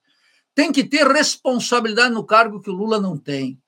tem 0.55 0.73
que 0.73 0.83
ter 0.83 1.07
responsabilidade 1.07 2.13
no 2.13 2.25
cargo 2.25 2.61
que 2.61 2.71
o 2.71 2.75
Lula 2.75 2.99
não 2.99 3.17
tem. 3.17 3.59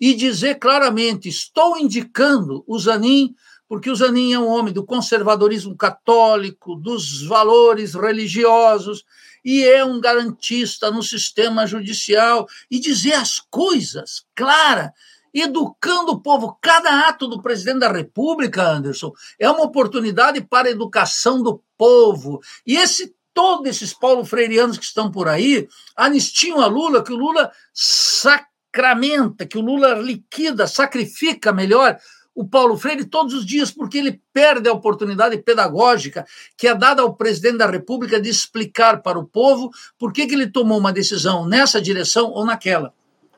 E 0.00 0.14
dizer 0.14 0.56
claramente: 0.56 1.28
estou 1.28 1.78
indicando 1.78 2.64
o 2.66 2.76
Zanin, 2.78 3.34
porque 3.68 3.90
o 3.90 3.94
Zanin 3.94 4.32
é 4.32 4.38
um 4.38 4.48
homem 4.48 4.72
do 4.72 4.84
conservadorismo 4.84 5.76
católico, 5.76 6.74
dos 6.74 7.22
valores 7.22 7.94
religiosos, 7.94 9.04
e 9.44 9.62
é 9.62 9.84
um 9.84 10.00
garantista 10.00 10.90
no 10.90 11.04
sistema 11.04 11.66
judicial, 11.66 12.48
e 12.68 12.80
dizer 12.80 13.12
as 13.12 13.38
coisas 13.38 14.24
clara 14.34 14.92
educando 15.32 16.12
o 16.12 16.20
povo. 16.20 16.58
Cada 16.60 17.08
ato 17.08 17.26
do 17.26 17.40
presidente 17.42 17.80
da 17.80 17.92
República, 17.92 18.68
Anderson, 18.68 19.12
é 19.38 19.50
uma 19.50 19.64
oportunidade 19.64 20.40
para 20.40 20.68
a 20.68 20.72
educação 20.72 21.42
do 21.42 21.62
povo. 21.76 22.40
E 22.66 22.76
esse 22.76 23.14
todos 23.32 23.68
esses 23.68 23.94
Paulo 23.94 24.24
Freireanos 24.24 24.76
que 24.76 24.84
estão 24.84 25.10
por 25.10 25.28
aí 25.28 25.68
anistiam 25.96 26.60
a 26.60 26.66
Lula, 26.66 27.02
que 27.02 27.12
o 27.12 27.16
Lula 27.16 27.50
sacramenta, 27.72 29.46
que 29.46 29.56
o 29.56 29.62
Lula 29.62 29.94
liquida, 29.94 30.66
sacrifica 30.66 31.52
melhor 31.52 31.96
o 32.34 32.46
Paulo 32.46 32.76
Freire 32.76 33.04
todos 33.04 33.34
os 33.34 33.44
dias, 33.44 33.70
porque 33.70 33.98
ele 33.98 34.20
perde 34.32 34.68
a 34.68 34.72
oportunidade 34.72 35.36
pedagógica 35.38 36.24
que 36.56 36.68
é 36.68 36.74
dada 36.74 37.02
ao 37.02 37.14
presidente 37.14 37.58
da 37.58 37.66
República 37.66 38.20
de 38.20 38.28
explicar 38.28 39.02
para 39.02 39.18
o 39.18 39.26
povo 39.26 39.70
por 39.98 40.12
que, 40.12 40.26
que 40.26 40.34
ele 40.34 40.50
tomou 40.50 40.78
uma 40.78 40.92
decisão 40.92 41.46
nessa 41.46 41.80
direção 41.80 42.30
ou 42.30 42.44
naquela. 42.44 42.94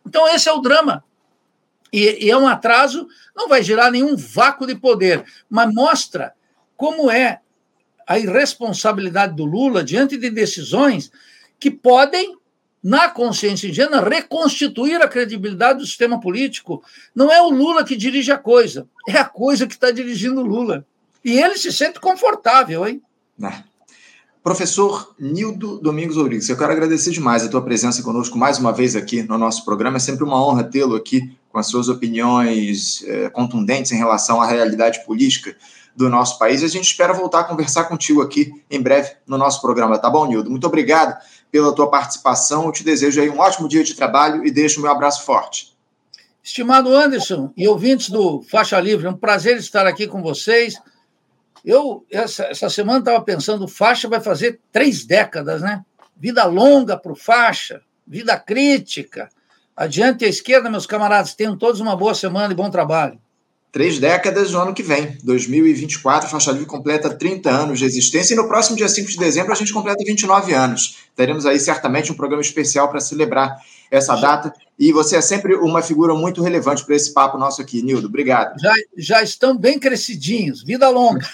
Então, 0.07 0.29
esse 0.29 0.49
é 0.49 0.53
o 0.53 0.61
drama 0.61 1.03
e, 1.93 2.27
e 2.27 2.31
é 2.31 2.37
um 2.37 2.47
atraso, 2.47 3.07
não 3.37 3.49
vai 3.49 3.63
gerar 3.63 3.91
nenhum 3.91 4.17
vácuo 4.17 4.67
de 4.67 4.75
poder, 4.75 5.25
mas 5.51 5.73
mostra 5.73 6.33
como 6.77 7.11
é 7.11 7.41
a 8.07 8.19
irresponsabilidade 8.19 9.37
do 9.37 9.45
Lula 9.45 9.85
diante 9.85 10.17
de 10.17 10.31
decisões 10.31 11.13
que 11.61 11.71
podem, 11.71 12.37
na 12.83 13.09
consciência 13.09 13.69
indiana, 13.69 14.01
reconstituir 14.01 15.01
a 15.01 15.09
credibilidade 15.09 15.79
do 15.79 15.87
sistema 15.87 16.19
político. 16.19 16.83
Não 17.15 17.31
é 17.31 17.41
o 17.41 17.51
Lula 17.51 17.85
que 17.85 17.95
dirige 17.95 18.33
a 18.33 18.39
coisa, 18.39 18.89
é 19.07 19.19
a 19.19 19.25
coisa 19.25 19.67
que 19.67 19.75
está 19.75 19.91
dirigindo 19.91 20.41
o 20.41 20.47
Lula. 20.47 20.85
E 21.25 21.39
ele 21.39 21.57
se 21.57 21.73
sente 21.73 22.01
confortável, 22.01 22.87
hein? 22.87 23.01
Não. 23.39 23.53
Professor 24.43 25.15
Nildo 25.21 25.79
Domingos 25.79 26.17
Ouriques, 26.17 26.49
eu 26.49 26.59
quero 26.59 26.73
agradecer 26.73 27.13
demais 27.13 27.45
a 27.45 27.49
tua 27.49 27.63
presença 27.63 28.03
conosco 28.03 28.37
mais 28.37 28.59
uma 28.59 28.73
vez 28.73 28.97
aqui 28.97 29.23
no 29.23 29.39
nosso 29.39 29.65
programa. 29.65 29.99
É 29.99 30.01
sempre 30.01 30.25
uma 30.25 30.45
honra 30.45 30.65
tê-lo 30.65 30.97
aqui 30.97 31.33
com 31.53 31.59
as 31.59 31.67
suas 31.67 31.89
opiniões 31.89 33.05
é, 33.07 33.29
contundentes 33.31 33.93
em 33.93 33.97
relação 33.97 34.41
à 34.41 34.47
realidade 34.47 35.05
política 35.05 35.55
do 35.95 36.09
nosso 36.09 36.39
país. 36.39 36.65
A 36.65 36.69
gente 36.69 36.85
espera 36.85 37.13
voltar 37.13 37.41
a 37.41 37.45
conversar 37.45 37.85
contigo 37.85 38.23
aqui 38.23 38.53
em 38.71 38.81
breve 38.81 39.13
no 39.27 39.37
nosso 39.37 39.61
programa, 39.61 39.99
tá 39.99 40.09
bom, 40.09 40.27
Nildo? 40.27 40.51
Muito 40.51 40.67
obrigado 40.67 41.17
pela 41.51 41.75
tua 41.75 41.91
participação. 41.91 42.65
Eu 42.65 42.73
te 42.73 42.83
desejo 42.83 43.21
aí 43.21 43.29
um 43.29 43.39
ótimo 43.39 43.69
dia 43.69 43.85
de 43.85 43.95
trabalho 43.95 44.45
e 44.45 44.51
deixo 44.51 44.81
o 44.81 44.83
meu 44.83 44.91
abraço 44.91 45.25
forte. 45.25 45.77
Estimado 46.43 46.93
Anderson 46.93 47.53
e 47.57 47.69
ouvintes 47.69 48.09
do 48.09 48.43
Faixa 48.43 48.81
Livre, 48.81 49.07
é 49.07 49.11
um 49.11 49.17
prazer 49.17 49.59
estar 49.59 49.87
aqui 49.87 50.09
com 50.09 50.23
vocês 50.23 50.75
eu, 51.65 52.05
essa, 52.11 52.45
essa 52.45 52.69
semana, 52.69 52.99
estava 52.99 53.23
pensando, 53.23 53.69
faixa 53.69 54.09
vai 54.09 54.21
fazer 54.21 54.61
três 54.73 55.05
décadas, 55.05 55.63
né? 55.63 55.85
Vida 56.17 56.45
longa 56.45 56.97
para 56.97 57.13
o 57.13 57.17
faixa, 57.17 57.83
vida 58.07 58.39
crítica. 58.39 59.29
Adiante 59.77 60.25
à 60.25 60.29
esquerda, 60.29 60.71
meus 60.71 60.87
camaradas, 60.87 61.35
tenham 61.35 61.57
todos 61.57 61.81
uma 61.81 61.97
boa 61.97 62.15
semana 62.15 62.53
e 62.53 62.57
bom 62.57 62.71
trabalho. 62.71 63.19
Três 63.73 63.99
décadas 63.99 64.53
no 64.53 64.61
ano 64.61 64.75
que 64.75 64.83
vem, 64.83 65.17
2024, 65.25 66.29
Faixa 66.29 66.53
Livre 66.53 66.67
completa 66.67 67.09
30 67.09 67.49
anos 67.49 67.79
de 67.79 67.87
existência 67.87 68.35
e 68.35 68.37
no 68.37 68.47
próximo 68.47 68.77
dia 68.77 68.87
5 68.87 69.11
de 69.11 69.17
dezembro 69.17 69.51
a 69.51 69.55
gente 69.55 69.73
completa 69.73 70.05
29 70.05 70.53
anos. 70.53 70.99
Teremos 71.17 71.47
aí 71.47 71.59
certamente 71.59 72.13
um 72.13 72.15
programa 72.15 72.43
especial 72.43 72.91
para 72.91 73.01
celebrar 73.01 73.57
essa 73.91 74.15
data 74.15 74.53
e 74.79 74.93
você 74.93 75.17
é 75.17 75.23
sempre 75.23 75.55
uma 75.55 75.81
figura 75.81 76.15
muito 76.15 76.43
relevante 76.43 76.85
para 76.85 76.95
esse 76.95 77.15
papo 77.15 77.39
nosso 77.39 77.63
aqui, 77.63 77.81
Nildo. 77.81 78.09
Obrigado. 78.09 78.61
Já, 78.61 78.75
já 78.95 79.23
estão 79.23 79.57
bem 79.57 79.79
crescidinhos. 79.79 80.63
Vida 80.63 80.91
longa. 80.91 81.27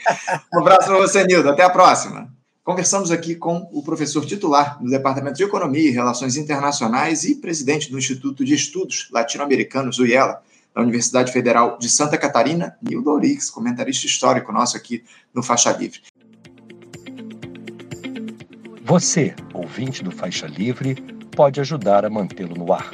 um 0.54 0.60
abraço 0.60 0.88
para 0.88 0.96
você, 0.96 1.24
Nildo. 1.24 1.50
Até 1.50 1.62
a 1.62 1.70
próxima. 1.70 2.31
Conversamos 2.64 3.10
aqui 3.10 3.34
com 3.34 3.68
o 3.72 3.82
professor 3.82 4.24
titular 4.24 4.80
do 4.80 4.88
Departamento 4.88 5.36
de 5.36 5.42
Economia 5.42 5.88
e 5.88 5.90
Relações 5.90 6.36
Internacionais 6.36 7.24
e 7.24 7.34
presidente 7.34 7.90
do 7.90 7.98
Instituto 7.98 8.44
de 8.44 8.54
Estudos 8.54 9.08
Latino-Americanos, 9.10 9.98
UIELA, 9.98 10.40
da 10.72 10.80
Universidade 10.80 11.32
Federal 11.32 11.76
de 11.76 11.88
Santa 11.88 12.16
Catarina, 12.16 12.76
Nildo 12.80 13.10
Orix, 13.10 13.50
comentarista 13.50 14.06
histórico 14.06 14.52
nosso 14.52 14.76
aqui 14.76 15.02
no 15.34 15.42
Faixa 15.42 15.72
Livre. 15.72 16.02
Você, 18.84 19.34
ouvinte 19.52 20.04
do 20.04 20.12
Faixa 20.12 20.46
Livre, 20.46 20.94
pode 21.34 21.60
ajudar 21.60 22.04
a 22.04 22.10
mantê-lo 22.10 22.54
no 22.54 22.72
ar. 22.72 22.92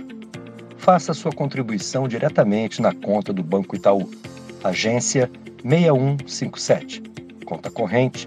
Faça 0.79 1.13
sua 1.13 1.31
contribuição 1.31 2.09
diretamente 2.09 2.81
na 2.81 2.95
conta 2.95 3.35
do 3.35 3.43
Banco 3.43 3.77
Itaú, 3.77 4.11
agência 4.65 5.31
6157, 5.63 7.03
conta 7.45 7.71
corrente 7.71 8.27